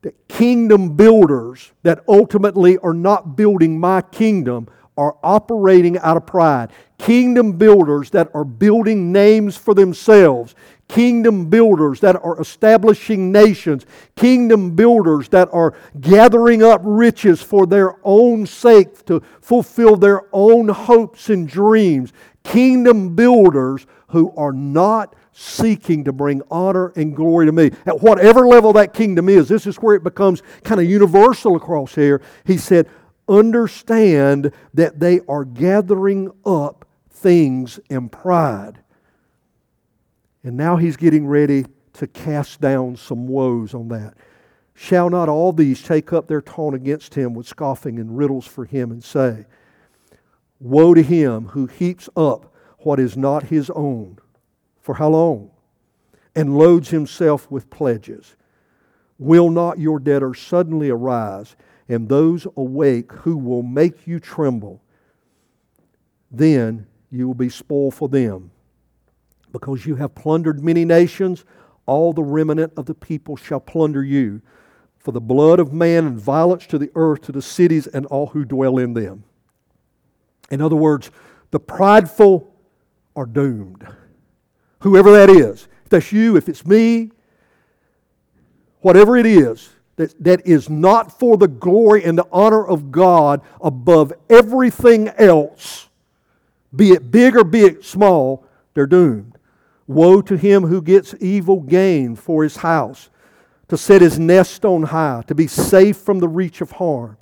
that 0.00 0.26
kingdom 0.28 0.96
builders 0.96 1.72
that 1.82 2.02
ultimately 2.08 2.78
are 2.78 2.94
not 2.94 3.36
building 3.36 3.78
my 3.78 4.00
kingdom 4.00 4.68
are 4.96 5.18
operating 5.22 5.98
out 5.98 6.16
of 6.16 6.24
pride. 6.24 6.70
Kingdom 6.98 7.52
builders 7.52 8.10
that 8.10 8.30
are 8.34 8.44
building 8.44 9.12
names 9.12 9.56
for 9.56 9.74
themselves. 9.74 10.54
Kingdom 10.88 11.50
builders 11.50 12.00
that 12.00 12.16
are 12.16 12.40
establishing 12.40 13.32
nations. 13.32 13.84
Kingdom 14.16 14.76
builders 14.76 15.28
that 15.30 15.48
are 15.52 15.74
gathering 16.00 16.62
up 16.62 16.80
riches 16.84 17.42
for 17.42 17.66
their 17.66 17.96
own 18.04 18.46
sake 18.46 19.04
to 19.06 19.22
fulfill 19.40 19.96
their 19.96 20.22
own 20.32 20.68
hopes 20.68 21.30
and 21.30 21.48
dreams. 21.48 22.12
Kingdom 22.44 23.14
builders 23.16 23.86
who 24.08 24.32
are 24.36 24.52
not 24.52 25.16
seeking 25.32 26.04
to 26.04 26.12
bring 26.12 26.42
honor 26.50 26.92
and 26.94 27.16
glory 27.16 27.46
to 27.46 27.52
me. 27.52 27.70
At 27.86 28.00
whatever 28.00 28.46
level 28.46 28.72
that 28.74 28.94
kingdom 28.94 29.28
is, 29.28 29.48
this 29.48 29.66
is 29.66 29.76
where 29.76 29.96
it 29.96 30.04
becomes 30.04 30.42
kind 30.62 30.80
of 30.80 30.88
universal 30.88 31.56
across 31.56 31.94
here. 31.94 32.22
He 32.44 32.56
said, 32.56 32.88
understand 33.28 34.52
that 34.74 35.00
they 35.00 35.20
are 35.28 35.44
gathering 35.44 36.30
up 36.44 36.83
things 37.24 37.80
in 37.88 38.10
pride. 38.10 38.80
And 40.44 40.58
now 40.58 40.76
he's 40.76 40.98
getting 40.98 41.26
ready 41.26 41.64
to 41.94 42.06
cast 42.06 42.60
down 42.60 42.96
some 42.96 43.26
woes 43.26 43.72
on 43.72 43.88
that. 43.88 44.12
Shall 44.74 45.08
not 45.08 45.30
all 45.30 45.54
these 45.54 45.82
take 45.82 46.12
up 46.12 46.28
their 46.28 46.42
taunt 46.42 46.74
against 46.76 47.14
him 47.14 47.32
with 47.32 47.46
scoffing 47.46 47.98
and 47.98 48.18
riddles 48.18 48.46
for 48.46 48.66
him 48.66 48.90
and 48.90 49.02
say, 49.02 49.46
Woe 50.60 50.92
to 50.92 51.02
him 51.02 51.46
who 51.46 51.64
heaps 51.64 52.10
up 52.14 52.54
what 52.80 53.00
is 53.00 53.16
not 53.16 53.44
his 53.44 53.70
own. 53.70 54.18
For 54.82 54.96
how 54.96 55.08
long? 55.08 55.50
And 56.36 56.58
loads 56.58 56.90
himself 56.90 57.50
with 57.50 57.70
pledges. 57.70 58.36
Will 59.18 59.48
not 59.48 59.78
your 59.78 59.98
debtor 59.98 60.34
suddenly 60.34 60.90
arise 60.90 61.56
and 61.88 62.06
those 62.06 62.46
awake 62.54 63.12
who 63.12 63.38
will 63.38 63.62
make 63.62 64.06
you 64.06 64.20
tremble, 64.20 64.82
then 66.30 66.86
you 67.14 67.28
will 67.28 67.34
be 67.34 67.48
spoiled 67.48 67.94
for 67.94 68.08
them. 68.08 68.50
Because 69.52 69.86
you 69.86 69.94
have 69.94 70.16
plundered 70.16 70.64
many 70.64 70.84
nations, 70.84 71.44
all 71.86 72.12
the 72.12 72.24
remnant 72.24 72.72
of 72.76 72.86
the 72.86 72.94
people 72.94 73.36
shall 73.36 73.60
plunder 73.60 74.02
you. 74.02 74.42
For 74.98 75.12
the 75.12 75.20
blood 75.20 75.60
of 75.60 75.72
man 75.72 76.06
and 76.06 76.18
violence 76.18 76.66
to 76.68 76.78
the 76.78 76.90
earth, 76.96 77.22
to 77.22 77.32
the 77.32 77.42
cities 77.42 77.86
and 77.86 78.04
all 78.06 78.28
who 78.28 78.44
dwell 78.44 78.78
in 78.78 78.94
them. 78.94 79.22
In 80.50 80.60
other 80.60 80.76
words, 80.76 81.10
the 81.52 81.60
prideful 81.60 82.52
are 83.14 83.26
doomed. 83.26 83.86
Whoever 84.80 85.12
that 85.12 85.30
is. 85.30 85.68
If 85.84 85.90
that's 85.90 86.10
you, 86.10 86.36
if 86.36 86.48
it's 86.48 86.66
me, 86.66 87.12
whatever 88.80 89.16
it 89.16 89.26
is, 89.26 89.70
that, 89.96 90.12
that 90.24 90.44
is 90.46 90.68
not 90.68 91.16
for 91.16 91.36
the 91.36 91.46
glory 91.46 92.02
and 92.02 92.18
the 92.18 92.26
honor 92.32 92.66
of 92.66 92.90
God 92.90 93.40
above 93.60 94.12
everything 94.28 95.08
else, 95.10 95.88
be 96.74 96.90
it 96.90 97.10
big 97.10 97.36
or 97.36 97.44
be 97.44 97.60
it 97.60 97.84
small, 97.84 98.44
they're 98.74 98.86
doomed. 98.86 99.38
Woe 99.86 100.22
to 100.22 100.36
him 100.36 100.64
who 100.64 100.80
gets 100.80 101.14
evil 101.20 101.60
gain 101.60 102.16
for 102.16 102.42
his 102.42 102.56
house, 102.56 103.10
to 103.68 103.76
set 103.76 104.02
his 104.02 104.18
nest 104.18 104.64
on 104.64 104.84
high, 104.84 105.22
to 105.26 105.34
be 105.34 105.46
safe 105.46 105.96
from 105.96 106.18
the 106.18 106.28
reach 106.28 106.60
of 106.60 106.72
harm. 106.72 107.16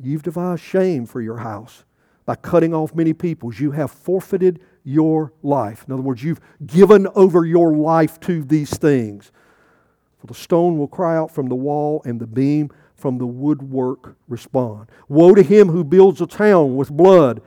You've 0.00 0.22
devised 0.22 0.62
shame 0.62 1.06
for 1.06 1.20
your 1.20 1.38
house 1.38 1.84
by 2.24 2.34
cutting 2.36 2.74
off 2.74 2.94
many 2.94 3.12
peoples. 3.12 3.60
You 3.60 3.72
have 3.72 3.90
forfeited 3.90 4.60
your 4.84 5.32
life. 5.42 5.84
In 5.86 5.92
other 5.92 6.02
words, 6.02 6.22
you've 6.22 6.40
given 6.66 7.06
over 7.14 7.44
your 7.44 7.74
life 7.74 8.18
to 8.20 8.42
these 8.42 8.76
things. 8.76 9.30
For 10.18 10.26
the 10.26 10.34
stone 10.34 10.78
will 10.78 10.88
cry 10.88 11.16
out 11.16 11.30
from 11.30 11.48
the 11.48 11.54
wall, 11.54 12.02
and 12.04 12.20
the 12.20 12.26
beam 12.26 12.70
from 12.94 13.18
the 13.18 13.26
woodwork 13.26 14.16
respond. 14.28 14.88
Woe 15.08 15.34
to 15.34 15.42
him 15.42 15.68
who 15.68 15.84
builds 15.84 16.20
a 16.20 16.26
town 16.26 16.76
with 16.76 16.90
blood 16.90 17.42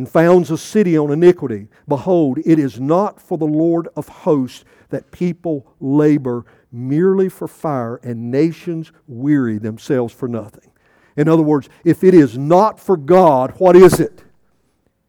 and 0.00 0.08
founds 0.08 0.50
a 0.50 0.56
city 0.56 0.96
on 0.96 1.10
iniquity. 1.10 1.68
Behold, 1.86 2.38
it 2.46 2.58
is 2.58 2.80
not 2.80 3.20
for 3.20 3.36
the 3.36 3.44
Lord 3.44 3.86
of 3.96 4.08
hosts 4.08 4.64
that 4.88 5.10
people 5.10 5.74
labor 5.78 6.46
merely 6.72 7.28
for 7.28 7.46
fire, 7.46 7.96
and 7.96 8.30
nations 8.30 8.92
weary 9.06 9.58
themselves 9.58 10.14
for 10.14 10.26
nothing. 10.26 10.70
In 11.18 11.28
other 11.28 11.42
words, 11.42 11.68
if 11.84 12.02
it 12.02 12.14
is 12.14 12.38
not 12.38 12.80
for 12.80 12.96
God, 12.96 13.52
what 13.58 13.76
is 13.76 14.00
it? 14.00 14.24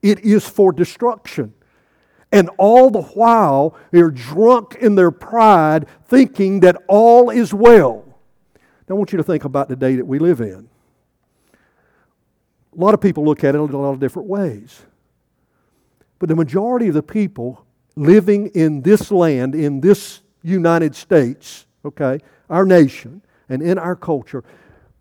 It 0.02 0.20
is 0.26 0.46
for 0.46 0.74
destruction. 0.74 1.54
And 2.34 2.50
all 2.58 2.90
the 2.90 3.04
while, 3.04 3.78
they're 3.92 4.12
drunk 4.12 4.76
in 4.76 4.96
their 4.96 5.12
pride, 5.12 5.88
thinking 6.04 6.60
that 6.60 6.76
all 6.90 7.30
is 7.30 7.54
well. 7.54 8.04
Now, 8.90 8.96
I 8.96 8.98
want 8.98 9.14
you 9.14 9.18
to 9.20 9.24
think 9.24 9.46
about 9.46 9.70
the 9.70 9.78
day 9.78 9.96
that 9.96 10.06
we 10.06 10.20
live 10.20 10.42
in. 10.42 10.68
A 12.76 12.80
lot 12.80 12.94
of 12.94 13.02
people 13.02 13.26
look 13.26 13.44
at 13.44 13.56
it 13.56 13.58
in 13.58 13.70
a 13.70 13.78
lot 13.78 13.92
of 13.92 14.00
different 14.00 14.28
ways. 14.28 14.84
But 16.20 16.30
the 16.30 16.36
majority 16.36 16.88
of 16.88 16.94
the 16.94 17.04
people 17.04 17.66
living 17.96 18.48
in 18.48 18.82
this 18.82 19.12
land, 19.12 19.56
in 19.56 19.82
this 19.82 20.22
United 20.44 20.96
States, 20.96 21.66
okay, 21.84 22.20
our 22.50 22.66
nation, 22.66 23.22
and 23.50 23.62
in 23.62 23.78
our 23.78 23.96
culture, 23.96 24.44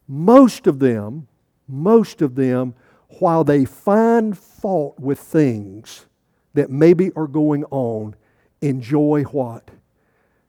most 0.09 0.66
of 0.66 0.79
them, 0.79 1.29
most 1.68 2.23
of 2.23 2.35
them, 2.35 2.75
while 3.18 3.45
they 3.45 3.64
find 3.64 4.37
fault 4.37 4.99
with 4.99 5.18
things, 5.18 6.07
that 6.55 6.71
maybe 6.71 7.11
are 7.14 7.29
going 7.29 7.64
on 7.71 8.16
enjoy 8.61 9.23
what? 9.25 9.71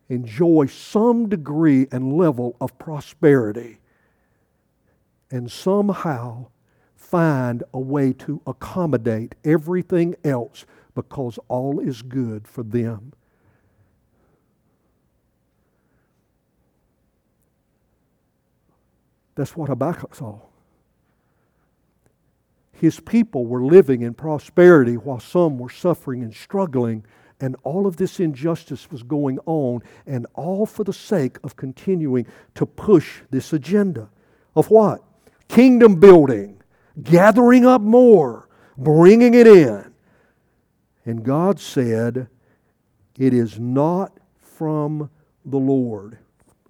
Enjoy 0.10 0.66
some 0.66 1.30
degree 1.30 1.88
and 1.92 2.18
level 2.18 2.56
of 2.60 2.78
prosperity. 2.78 3.80
And 5.30 5.50
somehow 5.50 6.48
find 7.12 7.62
a 7.74 7.80
way 7.80 8.14
to 8.14 8.41
accommodate 8.47 9.36
everything 9.43 10.16
else 10.24 10.66
because 10.95 11.38
all 11.49 11.80
is 11.82 12.01
good 12.01 12.47
for 12.47 12.64
them. 12.64 13.12
That's 19.36 19.57
what 19.57 19.68
Habakkuk 19.68 20.16
saw. 20.16 20.39
His 22.72 22.99
people 23.01 23.45
were 23.45 23.64
living 23.64 24.01
in 24.01 24.14
prosperity 24.14 24.95
while 24.95 25.20
some 25.20 25.59
were 25.59 25.70
suffering 25.70 26.24
and 26.24 26.34
struggling, 26.34 27.05
and 27.41 27.57
all 27.64 27.86
of 27.86 27.97
this 27.97 28.20
injustice 28.22 28.89
was 28.89 29.03
going 29.03 29.38
on, 29.45 29.82
and 30.07 30.26
all 30.34 30.66
for 30.66 30.86
the 30.86 30.93
sake 30.93 31.38
of 31.43 31.55
continuing 31.57 32.26
to 32.55 32.66
push 32.66 33.22
this 33.30 33.51
agenda 33.51 34.09
of 34.55 34.70
what? 34.70 35.03
Kingdom 35.47 35.99
building, 35.99 36.61
gathering 37.02 37.66
up 37.66 37.82
more, 37.82 38.50
bringing 38.78 39.34
it 39.34 39.48
in. 39.48 39.94
And 41.06 41.24
God 41.24 41.60
said, 41.60 42.28
It 43.18 43.34
is 43.34 43.60
not 43.60 44.18
from 44.39 45.10
the 45.46 45.58
Lord. 45.58 46.20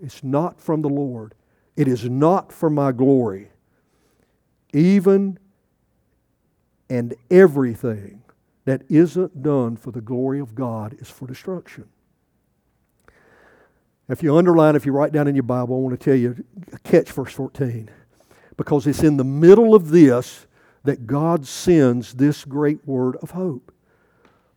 It's 0.01 0.23
not 0.23 0.59
from 0.59 0.81
the 0.81 0.89
Lord. 0.89 1.35
It 1.75 1.87
is 1.87 2.09
not 2.09 2.51
for 2.51 2.69
my 2.69 2.91
glory. 2.91 3.49
Even 4.73 5.37
and 6.89 7.15
everything 7.29 8.21
that 8.65 8.83
isn't 8.89 9.41
done 9.41 9.75
for 9.75 9.91
the 9.91 10.01
glory 10.01 10.39
of 10.39 10.55
God 10.55 10.95
is 10.99 11.09
for 11.09 11.27
destruction. 11.27 11.85
If 14.09 14.21
you 14.21 14.35
underline, 14.35 14.75
if 14.75 14.85
you 14.85 14.91
write 14.91 15.13
down 15.13 15.27
in 15.27 15.35
your 15.35 15.43
Bible, 15.43 15.75
I 15.75 15.79
want 15.79 15.97
to 15.97 16.03
tell 16.03 16.15
you, 16.15 16.43
catch 16.83 17.11
verse 17.11 17.31
14. 17.31 17.89
Because 18.61 18.85
it's 18.85 19.01
in 19.01 19.17
the 19.17 19.23
middle 19.23 19.73
of 19.73 19.89
this 19.89 20.45
that 20.83 21.07
God 21.07 21.47
sends 21.47 22.13
this 22.13 22.45
great 22.45 22.87
word 22.87 23.15
of 23.15 23.31
hope. 23.31 23.71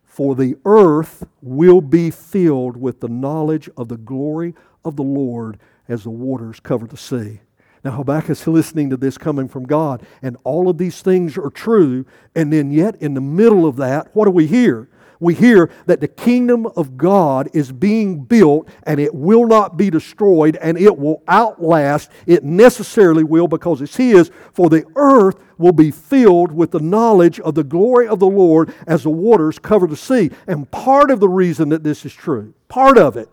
For 0.03 0.35
the 0.35 0.57
earth 0.63 1.25
will 1.41 1.81
be 1.81 2.11
filled 2.11 2.77
with 2.77 2.99
the 2.99 3.07
knowledge 3.07 3.67
of 3.75 3.87
the 3.87 3.97
glory 3.97 4.53
of 4.83 4.95
the 4.95 5.01
Lord 5.01 5.57
as 5.89 6.03
the 6.03 6.11
waters 6.11 6.59
cover 6.59 6.85
the 6.85 6.95
sea. 6.95 7.39
Now, 7.83 7.93
Habakkuk 7.93 8.29
is 8.29 8.45
listening 8.45 8.91
to 8.91 8.97
this 8.97 9.17
coming 9.17 9.47
from 9.47 9.65
God, 9.65 10.05
and 10.21 10.37
all 10.43 10.69
of 10.69 10.77
these 10.77 11.01
things 11.01 11.35
are 11.35 11.49
true. 11.49 12.05
And 12.35 12.53
then, 12.53 12.69
yet, 12.69 13.01
in 13.01 13.15
the 13.15 13.21
middle 13.21 13.65
of 13.65 13.75
that, 13.77 14.15
what 14.15 14.25
do 14.25 14.31
we 14.31 14.45
hear? 14.45 14.87
We 15.19 15.33
hear 15.33 15.69
that 15.85 16.01
the 16.01 16.07
kingdom 16.07 16.65
of 16.75 16.97
God 16.97 17.49
is 17.53 17.71
being 17.71 18.23
built 18.23 18.69
and 18.83 18.99
it 18.99 19.13
will 19.13 19.47
not 19.47 19.77
be 19.77 19.89
destroyed 19.89 20.57
and 20.61 20.77
it 20.77 20.97
will 20.97 21.23
outlast. 21.27 22.11
It 22.25 22.43
necessarily 22.43 23.23
will 23.23 23.47
because 23.47 23.81
it's 23.81 23.95
His. 23.95 24.31
For 24.53 24.69
the 24.69 24.85
earth 24.95 25.39
will 25.57 25.71
be 25.71 25.91
filled 25.91 26.51
with 26.51 26.71
the 26.71 26.79
knowledge 26.79 27.39
of 27.39 27.55
the 27.55 27.63
glory 27.63 28.07
of 28.07 28.19
the 28.19 28.27
Lord 28.27 28.73
as 28.87 29.03
the 29.03 29.09
waters 29.09 29.59
cover 29.59 29.87
the 29.87 29.95
sea. 29.95 30.31
And 30.47 30.69
part 30.71 31.11
of 31.11 31.19
the 31.19 31.29
reason 31.29 31.69
that 31.69 31.83
this 31.83 32.05
is 32.05 32.13
true, 32.13 32.53
part 32.67 32.97
of 32.97 33.17
it, 33.17 33.29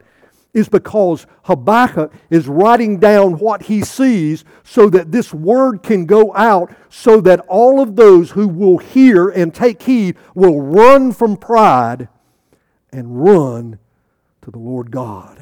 is 0.54 0.68
because 0.68 1.26
Habakkuk 1.44 2.12
is 2.28 2.46
writing 2.46 2.98
down 2.98 3.38
what 3.38 3.62
he 3.62 3.82
sees 3.82 4.44
so 4.62 4.90
that 4.90 5.10
this 5.10 5.32
word 5.32 5.82
can 5.82 6.04
go 6.04 6.34
out 6.34 6.74
so 6.90 7.20
that 7.22 7.40
all 7.48 7.80
of 7.80 7.96
those 7.96 8.32
who 8.32 8.46
will 8.46 8.78
hear 8.78 9.28
and 9.28 9.54
take 9.54 9.82
heed 9.82 10.16
will 10.34 10.60
run 10.60 11.12
from 11.12 11.36
pride 11.36 12.08
and 12.92 13.24
run 13.24 13.78
to 14.42 14.50
the 14.50 14.58
Lord 14.58 14.90
God 14.90 15.41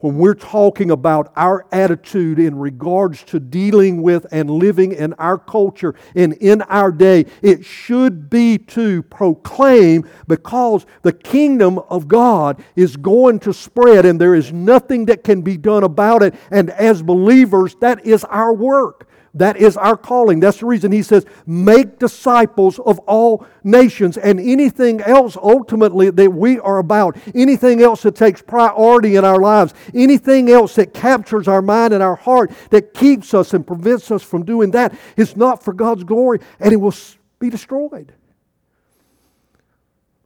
when 0.00 0.16
we're 0.16 0.34
talking 0.34 0.92
about 0.92 1.32
our 1.34 1.66
attitude 1.72 2.38
in 2.38 2.56
regards 2.56 3.24
to 3.24 3.40
dealing 3.40 4.00
with 4.00 4.26
and 4.30 4.48
living 4.48 4.92
in 4.92 5.12
our 5.14 5.36
culture 5.36 5.94
and 6.14 6.34
in 6.34 6.62
our 6.62 6.92
day, 6.92 7.26
it 7.42 7.64
should 7.64 8.30
be 8.30 8.58
to 8.58 9.02
proclaim 9.04 10.08
because 10.28 10.86
the 11.02 11.12
kingdom 11.12 11.80
of 11.90 12.06
God 12.06 12.62
is 12.76 12.96
going 12.96 13.40
to 13.40 13.52
spread 13.52 14.06
and 14.06 14.20
there 14.20 14.36
is 14.36 14.52
nothing 14.52 15.06
that 15.06 15.24
can 15.24 15.42
be 15.42 15.56
done 15.56 15.82
about 15.82 16.22
it. 16.22 16.34
And 16.52 16.70
as 16.70 17.02
believers, 17.02 17.74
that 17.80 18.06
is 18.06 18.22
our 18.24 18.54
work. 18.54 19.07
That 19.34 19.56
is 19.56 19.76
our 19.76 19.96
calling. 19.96 20.40
That's 20.40 20.60
the 20.60 20.66
reason 20.66 20.90
he 20.90 21.02
says, 21.02 21.26
make 21.46 21.98
disciples 21.98 22.78
of 22.78 22.98
all 23.00 23.46
nations. 23.62 24.16
And 24.16 24.40
anything 24.40 25.00
else 25.00 25.36
ultimately 25.36 26.10
that 26.10 26.30
we 26.30 26.58
are 26.60 26.78
about, 26.78 27.16
anything 27.34 27.82
else 27.82 28.02
that 28.02 28.16
takes 28.16 28.40
priority 28.40 29.16
in 29.16 29.24
our 29.24 29.40
lives, 29.40 29.74
anything 29.94 30.50
else 30.50 30.74
that 30.76 30.94
captures 30.94 31.46
our 31.46 31.62
mind 31.62 31.92
and 31.92 32.02
our 32.02 32.16
heart, 32.16 32.50
that 32.70 32.94
keeps 32.94 33.34
us 33.34 33.52
and 33.54 33.66
prevents 33.66 34.10
us 34.10 34.22
from 34.22 34.44
doing 34.44 34.70
that, 34.72 34.94
is 35.16 35.36
not 35.36 35.62
for 35.62 35.72
God's 35.72 36.04
glory 36.04 36.40
and 36.58 36.72
it 36.72 36.76
will 36.76 36.94
be 37.38 37.50
destroyed. 37.50 38.12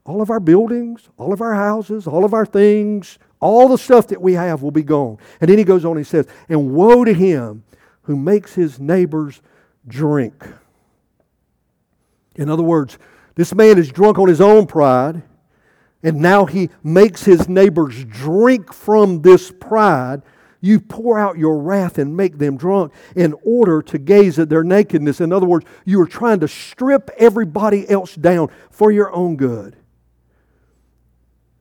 All 0.04 0.20
of 0.20 0.30
our 0.30 0.40
buildings, 0.40 1.08
all 1.16 1.32
of 1.32 1.40
our 1.40 1.54
houses, 1.54 2.06
all 2.06 2.24
of 2.24 2.34
our 2.34 2.46
things, 2.46 3.18
all 3.40 3.68
the 3.68 3.78
stuff 3.78 4.08
that 4.08 4.20
we 4.20 4.34
have 4.34 4.62
will 4.62 4.70
be 4.70 4.82
gone. 4.82 5.18
And 5.40 5.50
then 5.50 5.58
he 5.58 5.64
goes 5.64 5.84
on, 5.84 5.96
he 5.96 6.04
says, 6.04 6.26
And 6.48 6.72
woe 6.72 7.04
to 7.04 7.12
him 7.12 7.64
who 8.02 8.16
makes 8.16 8.54
his 8.54 8.78
neighbors 8.78 9.40
drink. 9.86 10.46
In 12.34 12.48
other 12.48 12.62
words, 12.62 12.98
this 13.34 13.54
man 13.54 13.78
is 13.78 13.90
drunk 13.90 14.18
on 14.18 14.28
his 14.28 14.40
own 14.40 14.66
pride, 14.66 15.22
and 16.02 16.18
now 16.18 16.46
he 16.46 16.70
makes 16.82 17.24
his 17.24 17.48
neighbors 17.48 18.04
drink 18.04 18.72
from 18.72 19.22
this 19.22 19.50
pride. 19.50 20.22
You 20.60 20.80
pour 20.80 21.18
out 21.18 21.38
your 21.38 21.58
wrath 21.58 21.98
and 21.98 22.16
make 22.16 22.38
them 22.38 22.56
drunk 22.56 22.92
in 23.16 23.34
order 23.44 23.82
to 23.82 23.98
gaze 23.98 24.38
at 24.38 24.48
their 24.48 24.64
nakedness. 24.64 25.20
In 25.20 25.32
other 25.32 25.46
words, 25.46 25.66
you 25.84 26.00
are 26.00 26.06
trying 26.06 26.40
to 26.40 26.48
strip 26.48 27.10
everybody 27.18 27.88
else 27.88 28.14
down 28.14 28.48
for 28.70 28.92
your 28.92 29.12
own 29.12 29.36
good. 29.36 29.76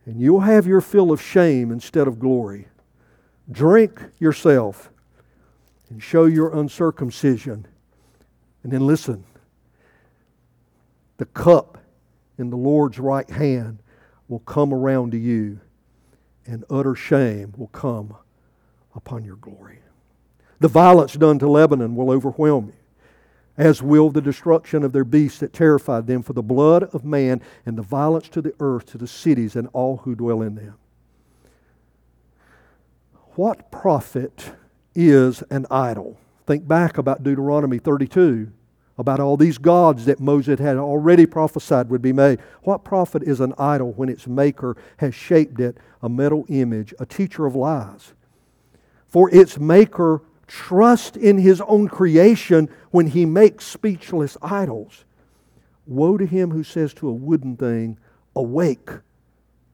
And 0.06 0.20
you'll 0.20 0.42
have 0.42 0.68
your 0.68 0.82
fill 0.82 1.12
of 1.12 1.22
shame 1.22 1.72
instead 1.72 2.08
of 2.08 2.20
glory. 2.20 2.68
Drink 3.52 4.02
yourself 4.20 4.91
and 5.92 6.02
show 6.02 6.24
your 6.24 6.58
uncircumcision. 6.58 7.68
And 8.64 8.72
then 8.72 8.88
listen 8.88 9.26
the 11.18 11.26
cup 11.26 11.78
in 12.40 12.50
the 12.50 12.58
Lord's 12.58 12.98
right 12.98 13.30
hand 13.30 13.78
will 14.28 14.40
come 14.40 14.74
around 14.74 15.12
to 15.12 15.18
you, 15.20 15.60
and 16.48 16.64
utter 16.68 16.96
shame 16.96 17.54
will 17.56 17.68
come 17.68 18.16
upon 18.96 19.24
your 19.24 19.36
glory. 19.36 19.80
The 20.60 20.68
violence 20.68 21.14
done 21.14 21.38
to 21.40 21.50
Lebanon 21.50 21.96
will 21.96 22.10
overwhelm 22.10 22.68
you, 22.68 22.74
as 23.56 23.84
will 23.84 24.10
the 24.10 24.22
destruction 24.22 24.84
of 24.84 24.94
their 24.94 25.04
beasts 25.04 25.40
that 25.40 25.54
terrified 25.54 26.08
them, 26.08 26.24
for 26.24 26.34
the 26.34 26.42
blood 26.42 26.84
of 26.86 27.06
man 27.06 27.42
and 27.66 27.78
the 27.78 27.84
violence 27.84 28.30
to 28.30 28.42
the 28.42 28.56
earth, 28.60 28.88
to 28.88 28.98
the 28.98 29.08
cities 29.08 29.56
and 29.56 29.68
all 29.74 29.98
who 29.98 30.16
dwell 30.16 30.42
in 30.42 30.56
them. 30.56 30.76
What 33.36 33.72
profit 33.72 34.54
is 34.96 35.44
an 35.50 35.66
idol. 35.70 36.18
Think 36.48 36.68
back 36.68 36.98
about 36.98 37.24
Deuteronomy 37.24 37.80
32, 37.80 38.52
about 38.98 39.20
all 39.20 39.38
these 39.38 39.58
gods 39.58 40.06
that 40.06 40.20
Moses 40.20 40.60
had 40.60 40.78
already 40.78 41.26
prophesied 41.26 41.90
would 41.90 42.02
be 42.02 42.14
made. 42.14 42.40
What 42.64 42.84
profit 42.84 43.24
is 43.24 43.40
an 43.40 43.54
idol 43.58 43.94
when 43.94 44.10
its 44.10 44.28
maker 44.28 44.76
has 44.98 45.16
shaped 45.16 45.60
it 45.60 45.78
a 46.02 46.10
metal 46.10 46.46
image, 46.50 46.94
a 47.00 47.06
teacher 47.06 47.46
of 47.46 47.56
lies? 47.56 48.14
For 49.08 49.34
its 49.34 49.58
maker 49.58 50.22
trusts 50.48 51.16
in 51.16 51.38
his 51.38 51.62
own 51.62 51.88
creation 51.88 52.70
when 52.92 53.08
he 53.08 53.26
makes 53.26 53.66
speechless 53.66 54.38
idols. 54.42 55.06
Woe 55.88 56.18
to 56.18 56.26
him 56.26 56.52
who 56.52 56.64
says 56.64 56.94
to 56.96 57.08
a 57.08 57.14
wooden 57.14 57.56
thing, 57.56 57.98
Awake 58.36 58.90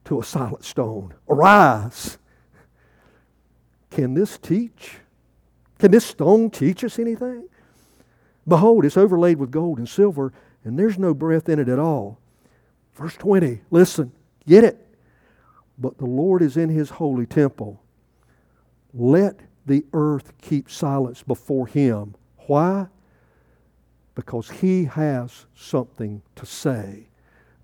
to 0.05 0.19
a 0.19 0.23
silent 0.23 0.63
stone. 0.63 1.13
Arise. 1.29 2.17
Can 3.89 4.13
this 4.13 4.37
teach? 4.37 4.97
Can 5.79 5.91
this 5.91 6.05
stone 6.05 6.49
teach 6.49 6.83
us 6.83 6.99
anything? 6.99 7.47
Behold, 8.47 8.85
it's 8.85 8.97
overlaid 8.97 9.37
with 9.37 9.51
gold 9.51 9.77
and 9.77 9.87
silver, 9.87 10.33
and 10.63 10.77
there's 10.77 10.97
no 10.97 11.13
breath 11.13 11.49
in 11.49 11.59
it 11.59 11.69
at 11.69 11.79
all. 11.79 12.19
Verse 12.95 13.15
20, 13.15 13.61
listen, 13.69 14.11
get 14.47 14.63
it. 14.63 14.83
But 15.77 15.97
the 15.97 16.05
Lord 16.05 16.41
is 16.41 16.57
in 16.57 16.69
his 16.69 16.89
holy 16.89 17.25
temple. 17.25 17.81
Let 18.93 19.41
the 19.65 19.85
earth 19.93 20.33
keep 20.41 20.71
silence 20.71 21.21
before 21.21 21.67
him. 21.67 22.15
Why? 22.47 22.87
Because 24.15 24.49
he 24.49 24.85
has 24.85 25.45
something 25.53 26.23
to 26.35 26.45
say. 26.45 27.09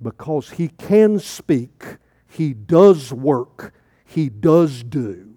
Because 0.02 0.52
he 0.52 0.68
can 0.68 1.18
speak. 1.18 1.98
He 2.28 2.54
does 2.54 3.12
work. 3.12 3.74
He 4.06 4.30
does 4.30 4.84
do. 4.84 5.33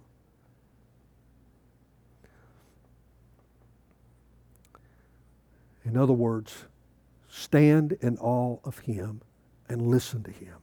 In 5.87 5.97
other 5.97 6.13
words, 6.13 6.65
stand 7.29 7.97
in 8.01 8.19
awe 8.19 8.59
of 8.65 8.81
Him 8.81 9.23
and 9.69 9.83
listen 9.83 10.25
to 10.25 10.33
Him. 10.33 10.57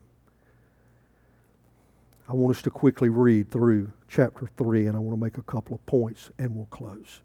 I 2.27 2.33
want 2.33 2.57
us 2.57 2.61
to 2.63 2.69
quickly 2.69 3.09
read 3.09 3.49
through 3.49 3.91
chapter 4.09 4.49
3, 4.57 4.87
and 4.87 4.97
I 4.97 4.99
want 4.99 5.17
to 5.17 5.23
make 5.23 5.37
a 5.37 5.43
couple 5.43 5.75
of 5.75 5.85
points, 5.85 6.29
and 6.37 6.55
we'll 6.55 6.65
close. 6.65 7.21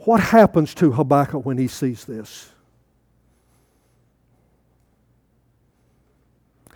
What 0.00 0.20
happens 0.20 0.74
to 0.74 0.92
Habakkuk 0.92 1.44
when 1.44 1.58
he 1.58 1.66
sees 1.66 2.04
this? 2.04 2.52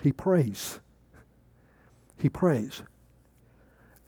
He 0.02 0.12
prays. 0.12 0.80
He 2.18 2.28
prays. 2.28 2.82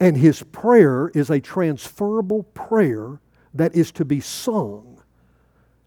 And 0.01 0.17
his 0.17 0.43
prayer 0.43 1.11
is 1.15 1.31
a 1.31 1.39
transferable 1.39 2.45
prayer 2.55 3.21
that 3.55 3.75
is 3.75 3.93
to 3.93 4.05
be 4.05 4.21
sung. 4.21 5.01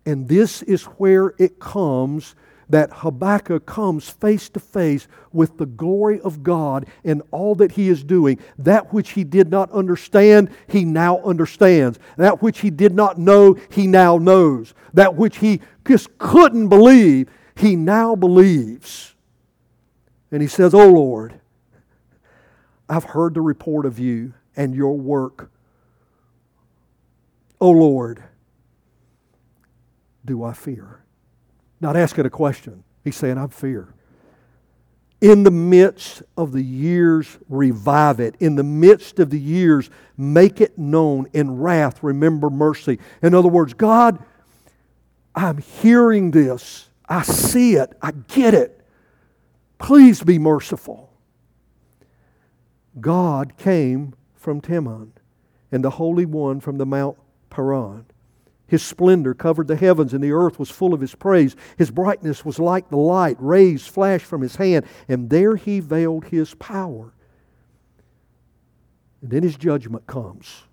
And 0.05 0.28
this 0.28 0.61
is 0.61 0.84
where 0.84 1.34
it 1.39 1.59
comes 1.59 2.36
that 2.70 2.89
Habakkuk 2.91 3.66
comes 3.66 4.09
face 4.09 4.49
to 4.49 4.59
face 4.59 5.07
with 5.32 5.57
the 5.57 5.66
glory 5.66 6.20
of 6.22 6.43
God 6.43 6.88
and 7.03 7.22
all 7.32 7.55
that 7.55 7.74
he 7.74 7.89
is 7.89 8.03
doing. 8.03 8.39
That 8.57 8.91
which 8.93 9.11
he 9.11 9.24
did 9.24 9.49
not 9.49 9.72
understand, 9.72 10.49
he 10.68 10.86
now 10.86 11.20
understands. 11.20 11.99
That 12.18 12.41
which 12.41 12.59
he 12.59 12.70
did 12.70 12.93
not 12.93 13.20
know, 13.20 13.57
he 13.70 13.88
now 13.88 14.18
knows. 14.18 14.74
That 14.93 15.16
which 15.16 15.38
he 15.38 15.61
just 15.88 16.18
couldn't 16.18 16.70
believe, 16.70 17.30
he 17.55 17.76
now 17.76 18.16
believes. 18.16 19.13
And 20.32 20.41
he 20.41 20.47
says, 20.47 20.74
Oh 20.74 20.89
Lord, 20.89 21.39
I've 22.89 23.03
heard 23.03 23.34
the 23.34 23.41
report 23.41 23.86
of 23.86 23.99
you 23.99 24.34
and 24.55 24.76
your 24.76 24.97
work. 24.97 25.51
Oh 27.66 27.72
Lord, 27.72 28.24
do 30.24 30.43
I 30.43 30.53
fear? 30.53 31.03
Not 31.82 31.97
asking 31.97 32.28
a 32.28 32.30
question. 32.30 32.84
He's 33.03 33.16
saying, 33.16 33.39
I'm 33.39 33.49
fear. 33.49 33.91
In 35.20 35.41
the 35.41 35.49
midst 35.49 36.22
of 36.38 36.51
the 36.51 36.61
years, 36.61 37.39
revive 37.49 38.20
it. 38.20 38.36
In 38.39 38.53
the 38.53 38.63
midst 38.63 39.18
of 39.18 39.32
the 39.32 39.39
years, 39.39 39.89
make 40.16 40.61
it 40.61 40.78
known. 40.78 41.26
In 41.34 41.57
wrath, 41.57 42.03
remember 42.03 42.51
mercy. 42.51 42.99
In 43.24 43.34
other 43.34 43.47
words, 43.47 43.74
God, 43.74 44.24
I'm 45.34 45.57
hearing 45.57 46.30
this. 46.30 46.88
I 47.09 47.24
see 47.24 47.78
it. 47.78 47.93
I 47.99 48.11
get 48.11 48.53
it. 48.53 48.80
Please 49.80 50.22
be 50.22 50.38
merciful. 50.38 51.11
God 53.01 53.57
came 53.57 54.13
from 54.36 54.61
Teman, 54.61 55.13
and 55.72 55.84
the 55.84 55.89
Holy 55.89 56.28
One 56.28 56.59
from 56.59 56.78
the 56.78 56.86
Mount 56.86 57.18
Paran. 57.56 58.06
His 58.68 58.84
splendor 58.84 59.34
covered 59.34 59.68
the 59.68 59.78
heavens, 59.78 60.14
and 60.14 60.22
the 60.22 60.34
earth 60.34 60.60
was 60.60 60.70
full 60.70 60.93
of 60.93 60.99
his 60.99 61.16
praise. 61.16 61.56
His 61.78 61.89
brightness 61.89 62.43
was 62.43 62.60
like 62.60 62.89
the 62.89 62.97
light, 62.97 63.38
rays 63.39 63.88
flashed 63.88 64.26
from 64.26 64.41
his 64.41 64.58
hand, 64.58 64.86
and 65.08 65.30
there 65.30 65.56
he 65.56 65.80
veiled 65.80 66.26
his 66.26 66.53
power. 66.56 67.14
And 69.22 69.32
then 69.32 69.43
his 69.43 69.56
judgment 69.56 70.06
comes. 70.06 70.64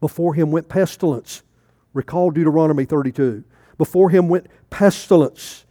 Before 0.00 0.34
him 0.34 0.50
went 0.50 0.68
pestilence. 0.68 1.42
Recall 1.94 2.32
Deuteronomy 2.32 2.84
32. 2.84 3.42
Before 3.78 4.10
him 4.10 4.28
went 4.28 4.48
pestilence, 4.68 5.64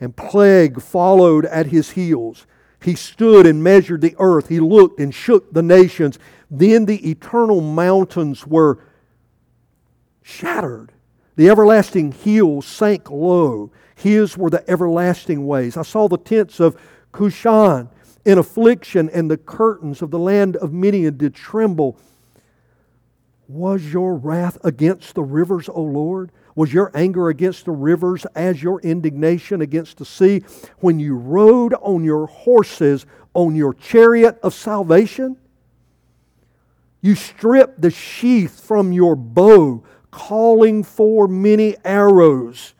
and 0.00 0.16
plague 0.16 0.80
followed 0.80 1.44
at 1.44 1.66
his 1.66 1.90
heels. 1.90 2.46
He 2.80 2.94
stood 2.94 3.46
and 3.46 3.62
measured 3.62 4.00
the 4.00 4.14
earth. 4.18 4.48
He 4.48 4.60
looked 4.60 4.98
and 4.98 5.14
shook 5.14 5.52
the 5.52 5.62
nations. 5.62 6.18
Then 6.50 6.86
the 6.86 7.10
eternal 7.10 7.60
mountains 7.60 8.46
were 8.46 8.78
shattered. 10.26 10.90
The 11.36 11.48
everlasting 11.48 12.10
hills 12.10 12.66
sank 12.66 13.10
low. 13.10 13.70
His 13.94 14.36
were 14.36 14.50
the 14.50 14.68
everlasting 14.68 15.46
ways. 15.46 15.76
I 15.76 15.82
saw 15.82 16.08
the 16.08 16.18
tents 16.18 16.58
of 16.58 16.76
Cushan 17.12 17.88
in 18.24 18.38
affliction, 18.38 19.08
and 19.10 19.30
the 19.30 19.36
curtains 19.36 20.02
of 20.02 20.10
the 20.10 20.18
land 20.18 20.56
of 20.56 20.72
Midian 20.72 21.16
did 21.16 21.34
tremble. 21.34 21.96
Was 23.46 23.92
your 23.92 24.16
wrath 24.16 24.58
against 24.64 25.14
the 25.14 25.22
rivers, 25.22 25.68
O 25.68 25.80
Lord? 25.80 26.32
Was 26.56 26.72
your 26.72 26.90
anger 26.94 27.28
against 27.28 27.64
the 27.64 27.70
rivers 27.70 28.26
as 28.34 28.60
your 28.60 28.80
indignation 28.80 29.60
against 29.60 29.98
the 29.98 30.04
sea 30.04 30.42
when 30.78 30.98
you 30.98 31.14
rode 31.14 31.74
on 31.74 32.02
your 32.02 32.26
horses 32.26 33.06
on 33.34 33.54
your 33.54 33.74
chariot 33.74 34.40
of 34.42 34.54
salvation? 34.54 35.36
You 37.00 37.14
stripped 37.14 37.80
the 37.80 37.90
sheath 37.90 38.60
from 38.60 38.90
your 38.90 39.14
bow 39.14 39.84
calling 40.16 40.82
for 40.82 41.28
many 41.28 41.76
arrows. 41.84 42.72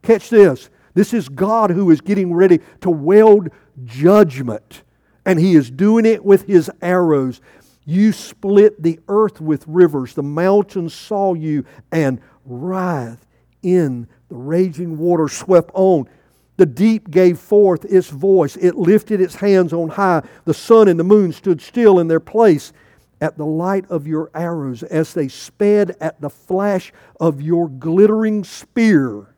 Catch 0.00 0.30
this. 0.30 0.70
This 0.94 1.12
is 1.12 1.28
God 1.28 1.70
who 1.70 1.90
is 1.90 2.00
getting 2.00 2.32
ready 2.32 2.60
to 2.80 2.88
weld 2.88 3.50
judgment, 3.84 4.82
and 5.26 5.38
He 5.38 5.54
is 5.54 5.70
doing 5.70 6.06
it 6.06 6.24
with 6.24 6.46
His 6.46 6.70
arrows. 6.80 7.42
You 7.84 8.12
split 8.12 8.82
the 8.82 9.00
earth 9.06 9.38
with 9.38 9.68
rivers, 9.68 10.14
the 10.14 10.22
mountains 10.22 10.94
saw 10.94 11.34
you 11.34 11.66
and 11.92 12.22
writhed 12.46 13.26
in 13.62 14.08
the 14.30 14.36
raging 14.36 14.96
water 14.96 15.28
swept 15.28 15.70
on. 15.74 16.08
The 16.56 16.66
deep 16.66 17.10
gave 17.10 17.38
forth 17.38 17.84
its 17.84 18.08
voice. 18.08 18.56
It 18.56 18.76
lifted 18.76 19.20
its 19.20 19.34
hands 19.36 19.74
on 19.74 19.90
high. 19.90 20.22
The 20.46 20.54
sun 20.54 20.88
and 20.88 20.98
the 20.98 21.04
moon 21.04 21.32
stood 21.32 21.60
still 21.60 21.98
in 21.98 22.08
their 22.08 22.18
place 22.18 22.72
at 23.20 23.36
the 23.36 23.46
light 23.46 23.84
of 23.90 24.06
your 24.06 24.30
arrows 24.34 24.82
as 24.82 25.14
they 25.14 25.28
sped 25.28 25.96
at 26.00 26.20
the 26.20 26.30
flash 26.30 26.92
of 27.20 27.42
your 27.42 27.68
glittering 27.68 28.44
spear. 28.44 29.34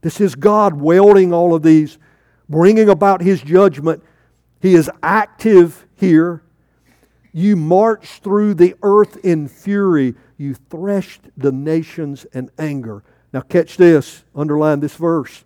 This 0.00 0.20
is 0.20 0.34
God 0.34 0.74
welding 0.74 1.32
all 1.32 1.54
of 1.54 1.62
these, 1.62 1.98
bringing 2.48 2.88
about 2.88 3.20
His 3.20 3.42
judgment. 3.42 4.02
He 4.60 4.74
is 4.74 4.90
active 5.02 5.86
here. 5.96 6.42
You 7.32 7.56
marched 7.56 8.22
through 8.22 8.54
the 8.54 8.74
earth 8.82 9.18
in 9.24 9.48
fury. 9.48 10.14
You 10.38 10.54
threshed 10.54 11.22
the 11.36 11.52
nations 11.52 12.24
in 12.32 12.50
anger. 12.58 13.02
Now, 13.32 13.40
catch 13.42 13.76
this, 13.76 14.24
underline 14.34 14.80
this 14.80 14.94
verse. 14.94 15.44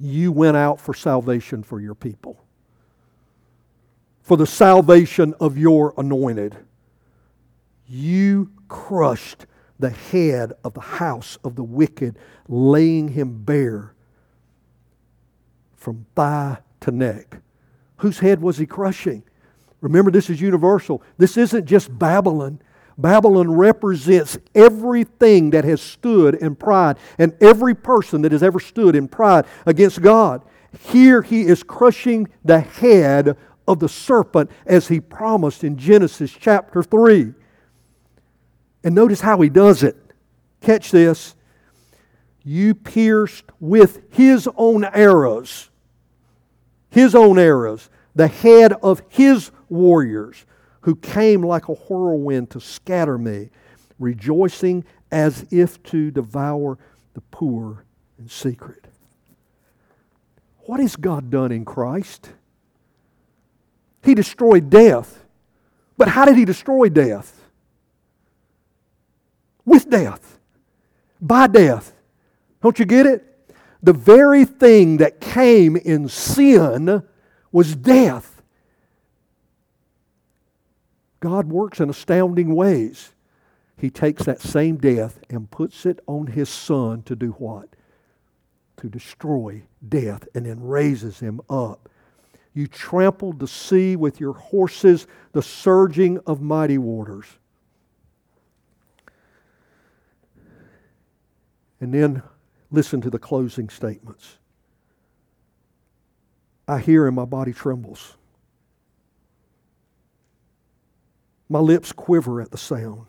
You 0.00 0.32
went 0.32 0.56
out 0.56 0.80
for 0.80 0.94
salvation 0.94 1.62
for 1.62 1.80
your 1.80 1.94
people 1.94 2.43
for 4.24 4.38
the 4.38 4.46
salvation 4.46 5.34
of 5.38 5.56
your 5.56 5.92
anointed. 5.98 6.56
You 7.86 8.50
crushed 8.68 9.46
the 9.78 9.90
head 9.90 10.54
of 10.64 10.72
the 10.72 10.80
house 10.80 11.36
of 11.44 11.56
the 11.56 11.62
wicked, 11.62 12.18
laying 12.48 13.08
him 13.08 13.44
bare 13.44 13.94
from 15.76 16.06
thigh 16.16 16.58
to 16.80 16.90
neck. 16.90 17.36
Whose 17.98 18.18
head 18.18 18.40
was 18.40 18.56
he 18.56 18.64
crushing? 18.64 19.22
Remember, 19.82 20.10
this 20.10 20.30
is 20.30 20.40
universal. 20.40 21.02
This 21.18 21.36
isn't 21.36 21.66
just 21.66 21.96
Babylon. 21.98 22.60
Babylon 22.96 23.50
represents 23.50 24.38
everything 24.54 25.50
that 25.50 25.64
has 25.64 25.82
stood 25.82 26.36
in 26.36 26.56
pride 26.56 26.96
and 27.18 27.36
every 27.42 27.74
person 27.74 28.22
that 28.22 28.32
has 28.32 28.42
ever 28.42 28.58
stood 28.58 28.96
in 28.96 29.06
pride 29.06 29.44
against 29.66 30.00
God. 30.00 30.42
Here 30.88 31.20
he 31.20 31.42
is 31.42 31.62
crushing 31.62 32.28
the 32.42 32.60
head 32.60 33.36
of 33.66 33.78
the 33.78 33.88
serpent 33.88 34.50
as 34.66 34.88
he 34.88 35.00
promised 35.00 35.64
in 35.64 35.76
Genesis 35.76 36.30
chapter 36.38 36.82
3. 36.82 37.32
And 38.82 38.94
notice 38.94 39.20
how 39.20 39.40
he 39.40 39.48
does 39.48 39.82
it. 39.82 39.96
Catch 40.60 40.90
this. 40.90 41.34
You 42.42 42.74
pierced 42.74 43.44
with 43.58 44.02
his 44.10 44.48
own 44.56 44.84
arrows, 44.84 45.70
his 46.90 47.14
own 47.14 47.38
arrows, 47.38 47.88
the 48.14 48.28
head 48.28 48.74
of 48.82 49.02
his 49.08 49.50
warriors, 49.70 50.44
who 50.82 50.94
came 50.96 51.42
like 51.42 51.68
a 51.68 51.72
whirlwind 51.72 52.50
to 52.50 52.60
scatter 52.60 53.16
me, 53.16 53.48
rejoicing 53.98 54.84
as 55.10 55.46
if 55.50 55.82
to 55.84 56.10
devour 56.10 56.78
the 57.14 57.22
poor 57.30 57.86
in 58.18 58.28
secret. 58.28 58.86
What 60.66 60.80
has 60.80 60.96
God 60.96 61.30
done 61.30 61.52
in 61.52 61.64
Christ? 61.64 62.30
He 64.04 64.14
destroyed 64.14 64.68
death. 64.68 65.24
But 65.96 66.08
how 66.08 66.26
did 66.26 66.36
he 66.36 66.44
destroy 66.44 66.88
death? 66.90 67.40
With 69.64 69.88
death. 69.88 70.38
By 71.20 71.46
death. 71.46 71.92
Don't 72.62 72.78
you 72.78 72.84
get 72.84 73.06
it? 73.06 73.24
The 73.82 73.92
very 73.92 74.44
thing 74.44 74.98
that 74.98 75.20
came 75.20 75.76
in 75.76 76.08
sin 76.08 77.02
was 77.50 77.74
death. 77.74 78.42
God 81.20 81.48
works 81.48 81.80
in 81.80 81.88
astounding 81.88 82.54
ways. 82.54 83.12
He 83.78 83.88
takes 83.88 84.24
that 84.24 84.40
same 84.40 84.76
death 84.76 85.18
and 85.30 85.50
puts 85.50 85.86
it 85.86 86.00
on 86.06 86.26
his 86.26 86.48
son 86.48 87.02
to 87.04 87.16
do 87.16 87.30
what? 87.32 87.68
To 88.78 88.88
destroy 88.88 89.62
death 89.86 90.28
and 90.34 90.44
then 90.44 90.62
raises 90.62 91.20
him 91.20 91.40
up 91.48 91.88
you 92.54 92.68
trampled 92.68 93.40
the 93.40 93.48
sea 93.48 93.96
with 93.96 94.20
your 94.20 94.34
horses, 94.34 95.06
the 95.32 95.42
surging 95.42 96.20
of 96.26 96.40
mighty 96.40 96.78
waters. 96.78 97.26
And 101.80 101.92
then 101.92 102.22
listen 102.70 103.00
to 103.00 103.10
the 103.10 103.18
closing 103.18 103.68
statements. 103.68 104.38
I 106.66 106.78
hear 106.78 107.06
and 107.06 107.16
my 107.16 107.24
body 107.24 107.52
trembles. 107.52 108.16
My 111.48 111.58
lips 111.58 111.92
quiver 111.92 112.40
at 112.40 112.52
the 112.52 112.56
sound. 112.56 113.06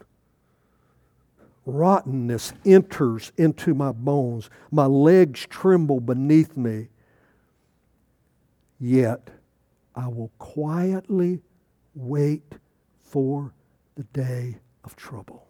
rottenness 1.65 2.53
enters 2.65 3.31
into 3.37 3.73
my 3.73 3.91
bones. 3.91 4.49
My 4.71 4.85
legs 4.85 5.47
tremble 5.49 5.99
beneath 5.99 6.57
me. 6.57 6.89
Yet 8.79 9.29
I 9.95 10.07
will 10.07 10.31
quietly 10.37 11.41
wait 11.93 12.55
for 13.01 13.53
the 13.95 14.03
day 14.03 14.57
of 14.83 14.95
trouble 14.95 15.47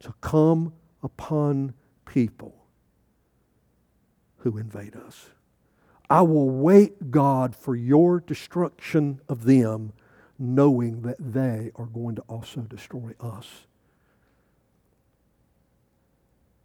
to 0.00 0.14
come 0.20 0.72
upon 1.02 1.74
people 2.04 2.54
who 4.38 4.58
invade 4.58 4.96
us. 4.96 5.30
I 6.10 6.22
will 6.22 6.50
wait, 6.50 7.10
God, 7.10 7.56
for 7.56 7.74
your 7.74 8.20
destruction 8.20 9.20
of 9.28 9.44
them, 9.44 9.92
knowing 10.38 11.02
that 11.02 11.16
they 11.18 11.70
are 11.76 11.86
going 11.86 12.16
to 12.16 12.22
also 12.22 12.60
destroy 12.62 13.14
us. 13.20 13.66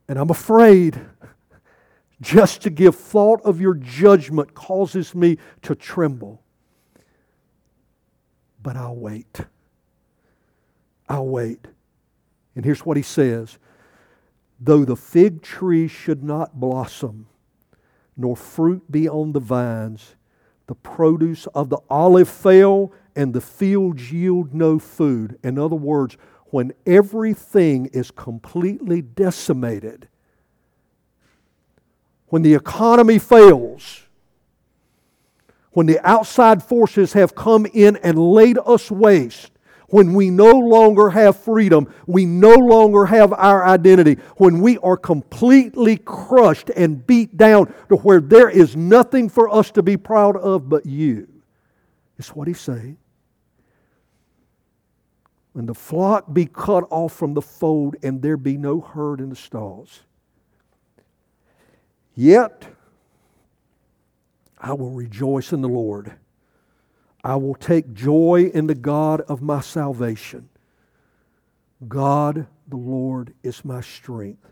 And 0.07 0.19
I'm 0.19 0.29
afraid 0.29 0.99
just 2.21 2.61
to 2.63 2.69
give 2.69 2.95
thought 2.95 3.41
of 3.43 3.61
your 3.61 3.75
judgment 3.75 4.53
causes 4.53 5.13
me 5.13 5.37
to 5.61 5.75
tremble. 5.75 6.41
But 8.61 8.75
I'll 8.75 8.95
wait. 8.95 9.41
I'll 11.07 11.27
wait. 11.27 11.67
And 12.55 12.65
here's 12.65 12.85
what 12.85 12.97
he 12.97 13.03
says 13.03 13.59
Though 14.59 14.83
the 14.83 14.95
fig 14.95 15.41
tree 15.41 15.87
should 15.87 16.23
not 16.23 16.59
blossom, 16.59 17.27
nor 18.15 18.35
fruit 18.35 18.91
be 18.91 19.07
on 19.07 19.31
the 19.31 19.39
vines, 19.39 20.15
the 20.65 20.75
produce 20.75 21.45
of 21.47 21.69
the 21.69 21.77
olive 21.89 22.27
fail, 22.27 22.91
and 23.15 23.33
the 23.33 23.41
fields 23.41 24.11
yield 24.11 24.53
no 24.53 24.79
food. 24.79 25.37
In 25.43 25.59
other 25.59 25.75
words, 25.75 26.17
when 26.45 26.73
everything 26.85 27.87
is 27.87 28.09
completely 28.11 29.01
decimated, 29.01 30.07
when 32.27 32.41
the 32.41 32.53
economy 32.53 33.19
fails, 33.19 34.03
when 35.71 35.85
the 35.85 35.99
outside 36.07 36.63
forces 36.63 37.13
have 37.13 37.35
come 37.35 37.65
in 37.67 37.95
and 37.97 38.17
laid 38.17 38.57
us 38.65 38.89
waste, 38.89 39.51
when 39.89 40.13
we 40.13 40.29
no 40.29 40.51
longer 40.51 41.09
have 41.11 41.37
freedom, 41.37 41.93
we 42.05 42.25
no 42.25 42.53
longer 42.55 43.05
have 43.05 43.31
our 43.31 43.65
identity, 43.65 44.15
when 44.35 44.59
we 44.59 44.77
are 44.79 44.97
completely 44.97 45.97
crushed 45.97 46.69
and 46.71 47.05
beat 47.07 47.37
down 47.37 47.73
to 47.87 47.95
where 47.95 48.19
there 48.19 48.49
is 48.49 48.75
nothing 48.75 49.29
for 49.29 49.47
us 49.49 49.71
to 49.71 49.81
be 49.81 49.95
proud 49.95 50.35
of 50.35 50.67
but 50.67 50.85
you. 50.85 51.27
It's 52.17 52.35
what 52.35 52.47
he's 52.47 52.59
saying. 52.59 52.97
When 55.53 55.65
the 55.65 55.73
flock 55.73 56.33
be 56.33 56.45
cut 56.45 56.83
off 56.89 57.13
from 57.13 57.33
the 57.33 57.41
fold 57.41 57.95
and 58.03 58.21
there 58.21 58.37
be 58.37 58.57
no 58.57 58.81
herd 58.81 59.21
in 59.21 59.29
the 59.29 59.35
stalls. 59.35 60.01
Yet 62.19 62.65
I 64.57 64.73
will 64.73 64.89
rejoice 64.89 65.53
in 65.53 65.61
the 65.61 65.69
Lord. 65.69 66.13
I 67.23 67.35
will 67.35 67.53
take 67.53 67.93
joy 67.93 68.49
in 68.51 68.65
the 68.65 68.73
God 68.73 69.21
of 69.21 69.43
my 69.43 69.61
salvation. 69.61 70.49
God, 71.87 72.47
the 72.67 72.75
Lord, 72.75 73.35
is 73.43 73.63
my 73.63 73.81
strength. 73.81 74.49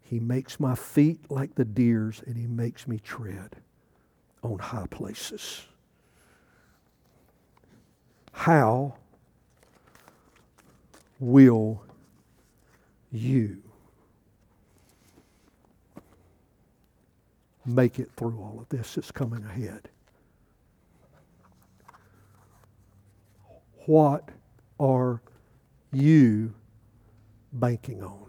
He 0.00 0.18
makes 0.18 0.58
my 0.58 0.74
feet 0.74 1.30
like 1.30 1.54
the 1.54 1.66
deer's, 1.66 2.22
and 2.26 2.34
He 2.34 2.46
makes 2.46 2.88
me 2.88 2.98
tread 2.98 3.56
on 4.42 4.58
high 4.58 4.86
places. 4.86 5.66
How 8.32 8.94
will 11.20 11.82
you 13.12 13.62
make 17.66 17.98
it 17.98 18.10
through 18.16 18.38
all 18.38 18.58
of 18.60 18.68
this 18.68 18.94
that's 18.94 19.10
coming 19.10 19.44
ahead? 19.44 19.88
What 23.86 24.30
are 24.80 25.20
you 25.92 26.54
banking 27.52 28.02
on? 28.02 28.26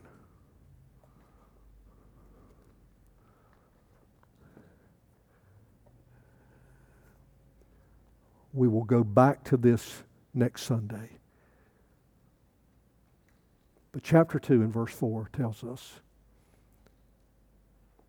We 8.53 8.67
will 8.69 8.83
go 8.83 9.03
back 9.03 9.43
to 9.45 9.57
this 9.57 10.03
next 10.33 10.63
Sunday. 10.63 11.09
But 13.91 14.03
chapter 14.03 14.39
2 14.39 14.61
and 14.61 14.73
verse 14.73 14.93
4 14.93 15.29
tells 15.33 15.63
us 15.63 16.01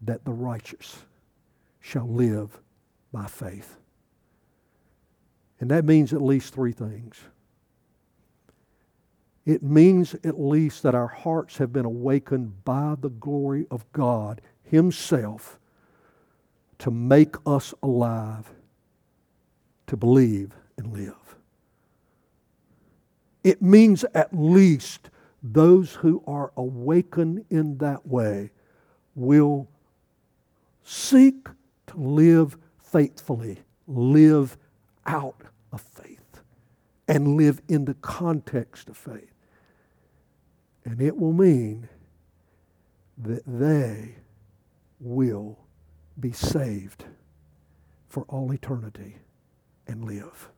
that 0.03 0.25
the 0.25 0.33
righteous 0.33 1.03
shall 1.87 2.09
live 2.09 2.59
by 3.13 3.27
faith. 3.27 3.77
And 5.61 5.71
that 5.71 5.85
means 5.85 6.13
at 6.13 6.21
least 6.21 6.53
three 6.53 6.73
things. 6.73 7.17
It 9.45 9.63
means 9.63 10.15
at 10.25 10.41
least 10.41 10.83
that 10.83 10.97
our 10.97 11.07
hearts 11.07 11.59
have 11.59 11.73
been 11.73 11.85
awakened 11.85 12.65
by 12.65 12.97
the 13.01 13.09
glory 13.09 13.67
of 13.71 13.91
God 13.93 14.41
Himself 14.65 15.61
to 16.81 16.91
make 16.91 17.37
us 17.47 17.73
alive, 17.85 18.51
to 19.87 19.97
believe 19.97 20.51
and 20.77 20.93
live. 20.93 21.37
It 23.45 23.63
means 23.63 24.05
at 24.13 24.37
least 24.37 25.09
those 25.41 25.93
who 25.93 26.25
are 26.27 26.51
awakened 26.57 27.45
in 27.49 27.79
that 27.79 28.05
way 28.05 28.51
will 29.15 29.69
seek 30.83 31.47
to 31.89 31.99
live 31.99 32.57
faithfully, 32.79 33.59
live 33.87 34.57
out 35.07 35.43
of 35.73 35.81
faith, 35.81 36.41
and 37.09 37.37
live 37.37 37.61
in 37.69 37.85
the 37.85 37.95
context 37.95 38.89
of 38.89 38.97
faith. 38.97 39.33
And 40.85 41.01
it 41.01 41.17
will 41.17 41.33
mean 41.33 41.89
that 43.19 43.43
they 43.47 44.17
will 45.01 45.59
be 46.19 46.33
saved 46.33 47.05
for 48.09 48.25
all 48.29 48.53
eternity 48.53 49.17
and 49.87 50.05
live. 50.05 50.51